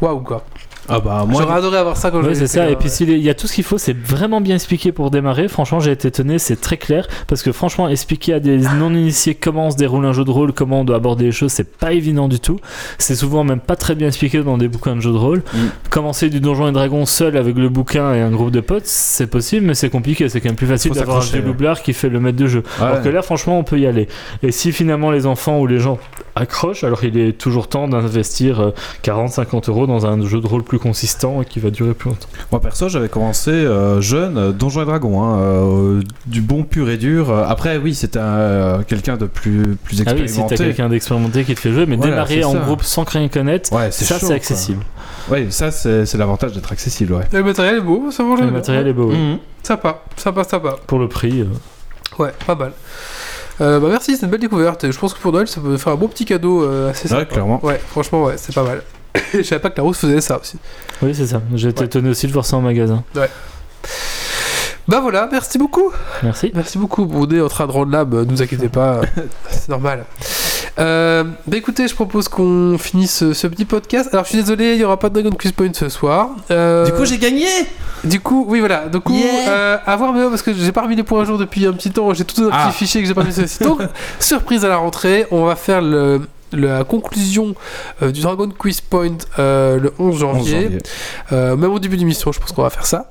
[0.00, 0.44] Waouh quoi.
[0.88, 2.70] Ah bah moi, J'aurais adoré avoir ça quand Ouais, j'étais c'est ça.
[2.70, 2.90] Et puis ouais.
[2.94, 5.48] s'il il y a tout ce qu'il faut, c'est vraiment bien expliqué pour démarrer.
[5.48, 7.06] Franchement, j'ai été étonné, c'est très clair.
[7.26, 10.52] Parce que franchement, expliquer à des non-initiés comment on se déroule un jeu de rôle,
[10.52, 12.58] comment on doit aborder les choses, c'est pas évident du tout.
[12.98, 15.38] C'est souvent même pas très bien expliqué dans des bouquins de jeux de rôle.
[15.52, 15.58] Mm.
[15.90, 19.26] Commencer du Donjon et Dragon seul avec le bouquin et un groupe de potes, c'est
[19.26, 20.28] possible, mais c'est compliqué.
[20.28, 21.40] C'est quand même plus facile d'avoir un ouais.
[21.40, 22.62] doublard qui fait le maître de jeu.
[22.80, 23.02] Alors Ouais.
[23.04, 24.08] que là, franchement, on peut y aller.
[24.42, 25.98] Et si finalement les enfants ou les gens
[26.38, 28.70] accrochent, alors il est toujours temps d'investir euh,
[29.04, 32.28] 40-50 euros dans un jeu de rôle plus consistant et qui va durer plus longtemps.
[32.52, 36.88] Moi perso, j'avais commencé euh, jeune, euh, Donjons et Dragons, hein, euh, du bon pur
[36.90, 37.30] et dur.
[37.30, 40.56] Euh, Après, oui, c'était un, euh, quelqu'un de plus, plus Ah oui, si expérimenté.
[40.56, 43.72] t'as quelqu'un d'expérimenté qui te fait jouer, mais Voilà, démarrer en groupe sans rien connaître,
[43.72, 44.84] ouais, ça c'est accessible.
[45.30, 47.24] Ouais, ça c'est l'avantage d'être accessible, ouais.
[47.32, 49.16] Le matériel est beau, ça vaut Le matériel est beau, oui.
[49.16, 49.38] Mhm.
[49.62, 50.76] Sympa, sympa, sympa.
[50.86, 51.40] Pour le prix.
[51.42, 51.46] euh.
[52.18, 52.72] Ouais, pas mal.
[53.60, 54.84] Euh, bah merci, c'est une belle découverte.
[54.84, 57.08] Et je pense que pour Noël, ça peut faire un bon petit cadeau euh, assez
[57.08, 57.20] sympa.
[57.22, 57.64] Ouais, clairement.
[57.64, 58.82] Ouais, franchement, ouais, c'est pas mal.
[59.34, 60.58] je savais pas que la rousse faisait ça aussi.
[61.02, 61.42] Oui, c'est ça.
[61.54, 61.86] J'ai été Ouais.
[61.86, 63.02] étonné aussi de voir ça en magasin.
[64.86, 65.92] Bah voilà, merci beaucoup.
[66.22, 66.50] Merci.
[66.54, 67.06] Merci beaucoup.
[67.12, 69.02] On est en train de rendre lab, ne vous inquiétez pas,
[69.50, 70.06] c'est normal.
[70.78, 74.08] Euh, bah écoutez, je propose qu'on finisse ce, petit podcast.
[74.12, 76.30] Alors je suis désolé, il n'y aura pas de Dragon Quiz Point ce soir.
[76.50, 77.46] Euh, Du coup, j'ai gagné
[78.04, 78.86] Du coup, oui voilà.
[78.88, 79.48] Du coup, Yeah.
[79.50, 81.72] euh, à voir mais parce que j'ai pas remis les points à jour depuis un
[81.72, 82.12] petit temps.
[82.14, 82.68] J'ai tout un Ah.
[82.68, 83.62] petit fichier que j'ai pas mis sur le site.
[83.62, 83.80] Donc,
[84.20, 86.20] surprise à la rentrée, on va faire le,
[86.52, 87.54] la conclusion
[88.02, 90.62] euh, du Dragon Quiz Point euh, le 11 11 janvier.
[90.62, 90.78] janvier.
[91.32, 93.10] Euh, même au début de l'émission, je pense qu'on va faire ça.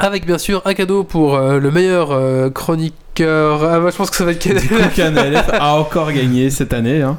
[0.00, 3.64] Avec bien sûr un cadeau pour euh, le meilleur euh, chroniqueur.
[3.64, 7.02] Ah, bah, je pense que ça va être coup, KNLF a encore gagné cette année.
[7.02, 7.18] Hein.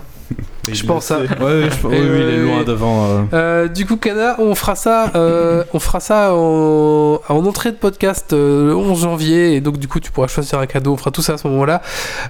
[0.73, 1.09] Je pense.
[1.09, 3.05] Ouais, je- oui, il est loin devant.
[3.05, 3.21] euh.
[3.33, 7.77] Euh, du coup, Kana, on fera ça, euh, on fera ça en, en entrée de
[7.77, 10.93] podcast euh, le 11 janvier, et donc du coup, tu pourras choisir un cadeau.
[10.93, 11.81] On fera tout ça à ce moment-là,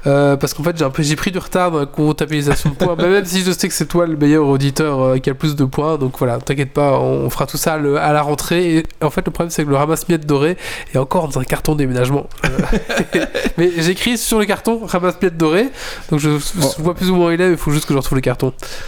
[0.07, 2.76] Euh, parce qu'en fait, j'ai un peu, j'ai pris du retard dans la comptabilisation de
[2.76, 2.95] points.
[2.98, 5.38] mais même si je sais que c'est toi le meilleur auditeur euh, qui a le
[5.38, 8.78] plus de points, donc voilà, t'inquiète pas, on fera tout ça le- à la rentrée.
[8.78, 10.57] Et en fait, le problème, c'est que le ramasse-miettes doré
[10.94, 12.28] est encore dans un carton déménagement.
[12.45, 12.49] Euh,
[13.57, 15.68] mais j'écris sur le carton ramasse-miettes doré,
[16.11, 17.94] donc je, je vois plus ou moins où il est, mais il faut juste que
[17.94, 18.28] je retrouve le carton.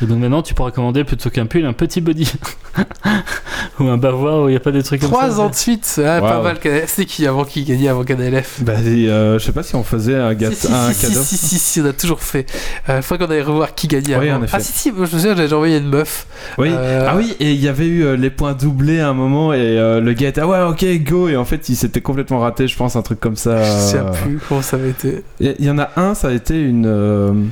[0.01, 2.31] Et donc maintenant, tu pourras commander plutôt qu'un pull, un petit body.
[3.79, 5.15] Ou un bavoir où il n'y a pas des trucs comme ça.
[5.15, 6.57] Trois ans de suite, ah, pas mal.
[6.87, 10.15] C'est qui avant qui gagnait avant KNLF Bah, euh, je sais pas si on faisait
[10.15, 11.21] un, gâteau, si, si, un si, cadeau.
[11.21, 12.45] Si, si, si, si, on a toujours fait.
[12.87, 14.45] Il euh, faudrait qu'on aille revoir qui gagnait Oui, avant.
[14.51, 16.27] Ah si, si, je me souviens, j'avais envoyé une meuf.
[16.57, 16.69] Oui.
[16.71, 19.53] Euh, Ah oui, et il y avait eu euh, les points doublés à un moment,
[19.53, 22.39] et euh, le gars était ah ouais, ok, go, et en fait, il s'était complètement
[22.39, 23.63] raté, je pense, un truc comme ça.
[23.63, 24.11] Je sais euh.
[24.11, 25.23] plus comment ça avait été.
[25.39, 27.51] Il y, y en a un, ça a été une.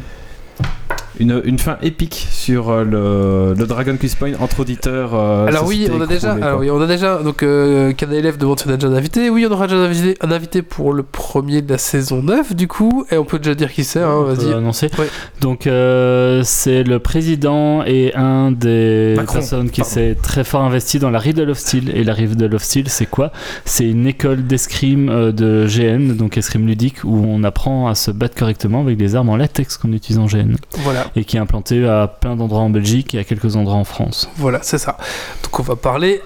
[1.20, 5.14] Une, une fin épique sur euh, le, le Dragon Quiz Point entre auditeurs.
[5.14, 8.60] euh, alors oui, on a déjà, alors oui, on a déjà, donc euh, KNLF demande
[8.60, 9.30] si on a déjà un invité.
[9.30, 12.56] Oui, on aura déjà un invité, un invité pour le premier de la saison 9
[12.56, 14.54] du coup, et on peut déjà dire qui c'est, hein, On peut vas-y.
[14.54, 14.90] annoncer.
[14.98, 15.10] Ouais.
[15.42, 19.94] Donc euh, c'est le président et un des Macron, personnes qui pardon.
[19.96, 21.92] s'est très fort investi dans la Riddle of Steel.
[21.96, 23.32] Et la Riddle of Steel, c'est quoi?
[23.66, 28.12] C'est une école d'escrime euh, de GN, donc escrime ludique, où on apprend à se
[28.12, 30.56] battre correctement avec des armes en latex qu'on utilise en GN.
[30.80, 33.84] Voilà, Et qui est implanté à plein d'endroits en Belgique et à quelques endroits en
[33.84, 34.30] France.
[34.38, 34.98] voilà, c'est ça.
[35.44, 36.22] Donc on va parler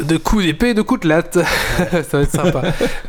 [0.00, 1.38] de coups d'épée et de coups de latte.
[1.78, 2.62] ça va être sympa.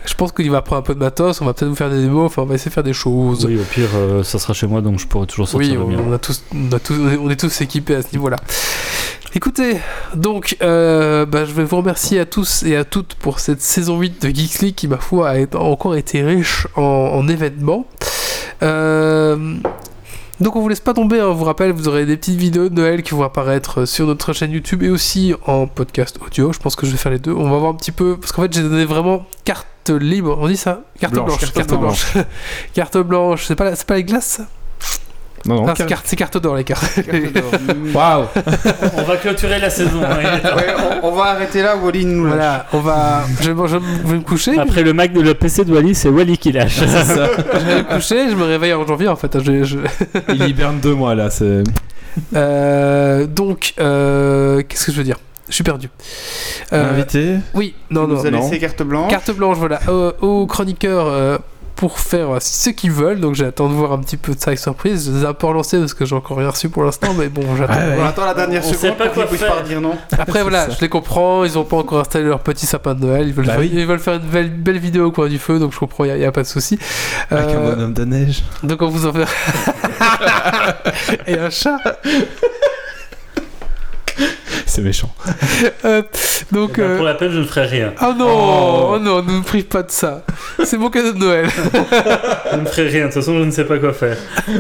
[0.05, 2.01] Je pense qu'il va prendre un peu de matos, on va peut-être nous faire des
[2.01, 3.45] démos, enfin on va essayer de faire des choses.
[3.45, 6.11] Oui, au pire, euh, ça sera chez moi, donc je pourrai toujours sortir Oui, on,
[6.13, 8.37] a tous, on, a tous- on est tous équipés à ce niveau-là.
[9.35, 9.77] Écoutez,
[10.15, 13.99] donc, euh, bah, je vais vous remercier à tous et à toutes pour cette saison
[13.99, 17.85] 8 de Geeks League qui, ma foi, a encore été riche en, en événements.
[18.63, 19.55] Euh,
[20.39, 22.69] donc on vous laisse pas tomber, hein, on vous rappelle, vous aurez des petites vidéos
[22.69, 26.53] de Noël qui vont apparaître sur notre chaîne YouTube et aussi en podcast audio.
[26.53, 27.33] Je pense que je vais faire les deux.
[27.33, 30.37] On va voir un petit peu, parce qu'en fait j'ai donné vraiment carte libre.
[30.39, 30.81] On dit ça?
[30.99, 31.27] Carte blanche.
[31.27, 32.13] Blanche, carte carte blanche.
[32.73, 33.45] carte blanche.
[33.45, 34.41] C'est pas, la- c'est pas les glaces
[35.45, 36.99] Non, non, ah, c'est car- carte, d'or les cartes.
[37.93, 38.25] Waouh
[38.97, 40.01] On va clôturer la saison.
[40.03, 40.17] hein,
[40.55, 40.65] Ouais,
[41.03, 42.33] on, on va arrêter là, Wally nous lâche.
[42.35, 43.23] voilà, on va.
[43.41, 44.59] Je, vais- je vais me coucher.
[44.59, 46.79] Après le Mac de le PC de Wally, c'est Wally qui lâche.
[46.79, 47.03] Ça.
[47.53, 48.29] Je vais me coucher.
[48.29, 49.39] Je me réveille en janvier en fait.
[49.41, 49.77] Je- je-
[50.29, 51.63] Il hiberne deux mois là, c'est.
[52.35, 55.17] Euh, donc, euh, qu'est-ce que je veux dire?
[55.47, 55.89] Je suis perdu.
[56.73, 57.35] Euh, Invité?
[57.55, 58.15] oui, non, On non.
[58.15, 58.39] nous a non.
[58.41, 59.09] laissé carte blanche.
[59.09, 61.37] Carte blanche, voilà, euh, aux chroniqueurs euh,
[61.80, 63.22] pour faire euh, ce qu'ils veulent.
[63.22, 65.10] Donc j'attends de voir un petit peu de ça avec surprise.
[65.10, 67.30] Je les ai un peu relancés parce que j'ai encore rien reçu pour l'instant, mais
[67.30, 67.73] bon, j'attends.
[67.73, 67.95] Ouais.
[67.97, 69.56] On attend la dernière On sait seconde pas pour qu'ils quoi puissent faire.
[69.56, 69.93] pas dire non.
[70.18, 70.72] Après voilà, ça.
[70.76, 73.45] je les comprends, ils ont pas encore installé leur petit sapin de Noël, ils veulent,
[73.45, 73.72] Bah faire, oui.
[73.73, 76.14] ils veulent faire une belle, belle vidéo au coin du feu, donc je comprends, il
[76.15, 76.77] n'y a, pas de souci.
[77.31, 78.43] Avec un Euh, bonhomme de neige.
[78.64, 79.26] donc on vous en fait...
[81.27, 81.77] Et un chat
[84.73, 85.09] C'est méchant.
[85.83, 86.03] Euh,
[86.51, 86.77] Donc...
[86.77, 87.93] Bah, euh, Pour la peine, je ne ferai rien.
[88.01, 88.91] Oh non, Oh.
[88.93, 90.23] oh non, ne nous prive pas de ça.
[90.63, 91.47] C'est mon cadeau de Noël.
[92.51, 92.99] Je ne ferai rien.
[93.01, 94.17] De toute façon, je ne sais pas quoi faire.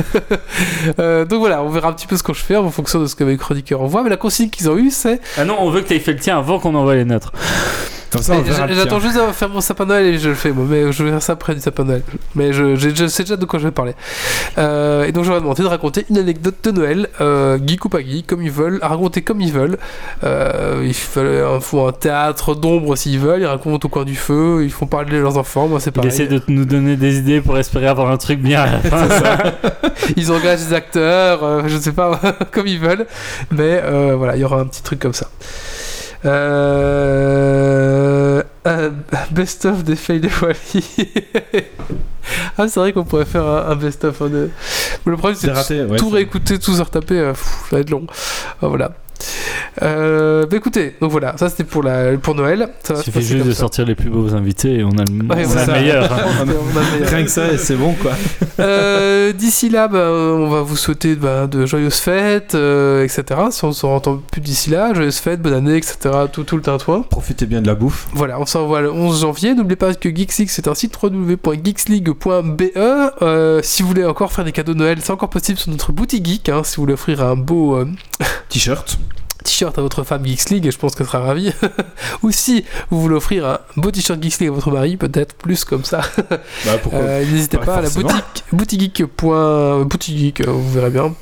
[0.99, 3.05] Euh, donc voilà, on verra un petit peu ce que je fais en fonction de
[3.05, 4.01] ce que mes chroniqueurs envoient.
[4.03, 6.13] Mais la consigne qu'ils ont eue, c'est Ah non, on veut que tu aies fait
[6.13, 7.31] le tien avant qu'on envoie les nôtres.
[8.11, 10.17] Comme ça, on verra j'- le J'attends juste à faire mon sapin de Noël et
[10.17, 10.65] je le fais, moi.
[10.67, 12.01] Mais je vais faire ça après du sapin de Noël.
[12.35, 13.93] Mais je, je sais déjà de quoi je vais parler.
[14.57, 17.99] Euh, et donc j'aurais demandé de raconter une anecdote de Noël, euh, geek ou pas
[18.01, 19.77] geek, comme ils veulent, à raconter comme ils veulent.
[20.23, 24.61] Euh, ils font- font un théâtre d'ombre s'ils veulent, ils racontent au coin du feu,
[24.63, 25.67] ils font parler de leurs enfants.
[25.67, 26.09] Moi, c'est Il pareil.
[26.11, 29.07] essaie de nous donner des idées pour espérer avoir un truc bien à la fin.
[30.17, 32.19] Ils engagent des acteurs, euh, je sais pas,
[32.51, 33.05] comme ils veulent.
[33.51, 35.27] Mais euh, voilà, il y aura un petit truc comme ça.
[37.09, 38.43] Euh...
[38.65, 38.91] un
[39.31, 40.83] best-of des fails de Wally.
[42.57, 44.21] ah, c'est vrai qu'on pourrait faire un, un best-of.
[44.21, 44.49] hein, de-
[45.05, 45.97] Le problème, c'est ouais.
[45.97, 47.19] tout c'est- réécouter, tout se retaper.
[47.19, 48.05] euh, pff, ça va être long.
[48.61, 48.91] Ah, voilà.
[49.81, 52.69] Euh, bah écoutez, donc voilà, ça c'était pour, la, pour Noël.
[52.83, 53.59] Ça Il suffit juste de ça.
[53.59, 56.11] sortir les plus beaux invités et on a le, Ouais, on c'est a le meilleur.
[56.11, 56.17] hein.
[56.39, 57.09] On a le meilleur.
[57.09, 58.11] Rien que ça, c'est bon quoi.
[58.59, 63.39] Euh, D'ici là, bah, on va vous souhaiter bah, de joyeuses fêtes, euh, etc.
[63.51, 65.97] Si on se entend plus d'ici là, joyeuses fêtes, bonne année, etc.
[66.31, 67.03] Tout, tout le tintouin.
[67.09, 68.07] Profitez bien de la bouffe.
[68.13, 69.53] Voilà, on s'envoie le 11 janvier.
[69.53, 72.63] N'oubliez pas que Geeks c'est un site www.geeksleague.be.
[73.21, 75.91] Euh, si vous voulez encore faire des cadeaux de Noël, c'est encore possible sur notre
[75.91, 76.49] boutique geek.
[76.49, 77.87] hein, si vous voulez offrir un beau euh,
[78.49, 78.97] T-shirt.
[79.49, 81.51] T-shirt à votre femme Geeks League, je pense qu'elle sera ravie.
[82.23, 85.63] Ou si vous voulez offrir un beau t-shirt Geeks League à votre mari, peut-être plus
[85.65, 86.01] comme ça.
[86.65, 89.05] Bah pourquoi Euh, N'hésitez Pas pas à la boutique, boutique geek.
[89.07, 91.13] point- boutique geek, euh, vous verrez bien.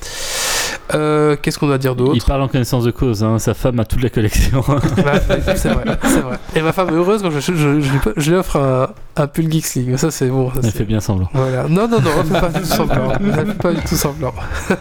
[0.93, 3.39] Euh, Qu'est-ce qu'on a à dire Il d'autre parle en connaissance de cause, hein.
[3.39, 4.61] sa femme a toute la collection.
[4.67, 5.21] Ouais,
[5.55, 6.37] C'est vrai, c'est vrai.
[6.55, 8.89] Et ma femme est heureuse quand je, je, je, je lui- je lui offre un,
[9.21, 9.97] un pull Geeks League.
[9.97, 10.49] Ça, c'est bon.
[10.49, 11.29] ça, Elle c'est- fait bien semblant.
[11.33, 11.63] Voilà.
[11.67, 13.11] Non, non, non, elle fait pas du tout semblant.
[13.21, 14.33] Elle fait pas du tout semblant.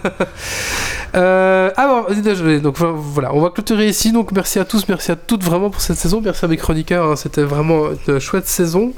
[1.17, 2.61] euh, alors, désolé.
[2.61, 4.13] Donc voilà, on va clôturer ici.
[4.13, 6.21] Donc merci à tous, merci à toutes vraiment pour cette saison.
[6.23, 7.11] Merci à mes chroniqueurs.
[7.13, 8.93] hein, C'était vraiment une chouette saison.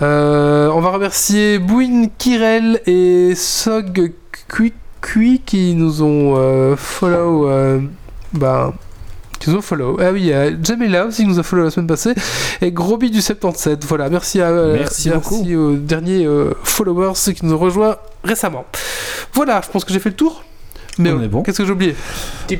[0.00, 4.12] Euh, on va remercier Bouin Kirel et Sog
[4.48, 7.48] Kui Kui qui nous ont euh, follow.
[7.48, 7.80] euh,
[8.32, 8.72] bah,
[9.38, 9.98] qui nous ont follow.
[10.00, 10.32] Ah oui,
[10.62, 12.14] Jamila aussi qui nous a follow la semaine passée.
[12.60, 13.84] Et Groby du 77.
[13.86, 15.44] Voilà, merci à euh, Merci beaucoup.
[15.44, 16.28] aux derniers
[16.62, 18.64] followers qui nous ont rejoints récemment.
[19.32, 20.44] Voilà, je pense que j'ai fait le tour.
[20.98, 21.42] Mais On est bon.
[21.42, 21.94] qu'est-ce que j'ai oublié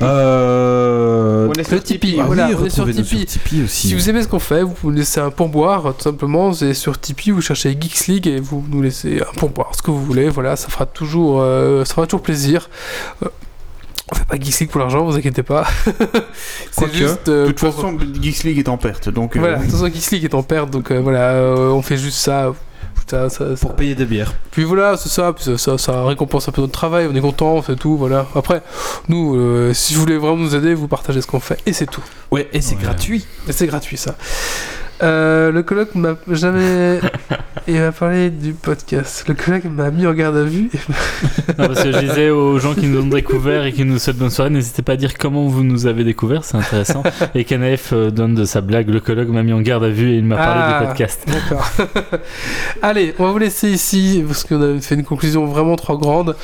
[0.01, 1.47] Euh...
[1.47, 3.25] On est Le sur Tipeee, Ah voilà, oui, on est sur Tipeee.
[3.25, 3.87] Tipeee aussi.
[3.89, 6.51] Si vous aimez ce qu'on fait, vous pouvez nous laisser un pourboire, tout simplement.
[6.53, 9.91] C'est sur Tipeee, vous cherchez Geeks League et vous nous laissez un pourboire, ce que
[9.91, 10.29] vous voulez.
[10.29, 12.69] Voilà, ça fera toujours, euh, ça fera toujours plaisir.
[13.23, 13.27] Euh,
[14.11, 15.65] on fait pas Geeks League pour l'argent, vous inquiétez pas.
[16.71, 19.35] c'est juste euh, De toute pour- façon, Geeks League est en perte, donc.
[19.35, 21.81] euh, Voilà, de toute façon, Geeks League est en perte, donc euh, voilà, euh, on
[21.81, 22.51] fait juste ça.
[23.05, 24.33] Ça- ça- ça- Pour payer des bières.
[24.51, 27.21] Puis voilà, c'est ça, puis ça, ça, ça récompense un peu notre travail, on est
[27.21, 28.25] content, c'est tout, voilà.
[28.35, 28.63] Après,
[29.09, 31.85] nous, euh, si vous voulez vraiment nous aider, vous partagez ce qu'on fait, et c'est
[31.85, 32.03] tout.
[32.31, 32.81] Ouais, et c'est Ouais.
[32.83, 33.25] gratuit.
[33.47, 34.15] Et c'est gratuit ça.
[35.03, 36.99] Euh, le colloque m'a jamais.
[37.67, 39.23] Il m'a parlé du podcast.
[39.27, 40.69] Le colloque m'a mis en garde à vue.
[40.73, 43.99] et- Non, parce que je disais aux gens qui nous ont découvert et qui nous
[43.99, 47.03] souhaitent bonne soirée, n'hésitez pas à dire comment vous nous avez découvert, c'est intéressant.
[47.35, 50.11] Et Kanef euh, donne de sa blague, le colloque m'a mis en garde à vue
[50.11, 50.79] et il m'a parlé Ah.
[50.81, 51.25] du podcast.
[51.25, 51.69] D'accord.
[52.81, 56.35] Allez, on va vous laisser ici parce qu'on a fait une conclusion vraiment trop grande.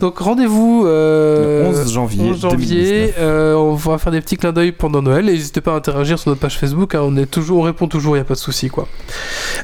[0.00, 2.24] Donc rendez-vous euh, Le 11 janvier.
[2.30, 2.76] 11 janvier.
[2.82, 3.14] 2019.
[3.20, 5.28] euh, on va faire des petits clins d'œil pendant Noël.
[5.28, 6.94] Et n'hésitez pas à interagir sur notre page Facebook.
[6.94, 8.16] hein, on est toujours, on répond toujours.
[8.16, 8.88] Il y a pas de souci quoi.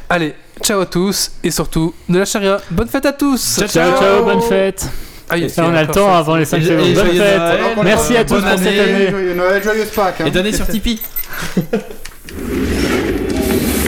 [0.08, 2.58] Allez, ciao à tous et surtout ne lâchez rien.
[2.70, 3.60] Bonne fête à tous.
[3.66, 4.86] Ciao, ciao, bonne fête
[5.28, 6.86] Ah, Ça, on a le temps avant les 5 Et- secondes.
[6.86, 7.60] et Bonne fête Noël.
[7.82, 8.80] Merci à tous Bonne pour cette année.
[8.80, 10.20] année Joyeux Noël, joyeuse Pâques.
[10.20, 10.26] hein.
[10.26, 11.00] Et donnez sur Tipeee.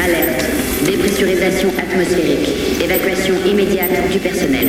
[0.04, 0.44] Alerte.
[0.84, 2.82] Dépressurisation atmosphérique.
[2.82, 4.68] Évacuation immédiate du personnel.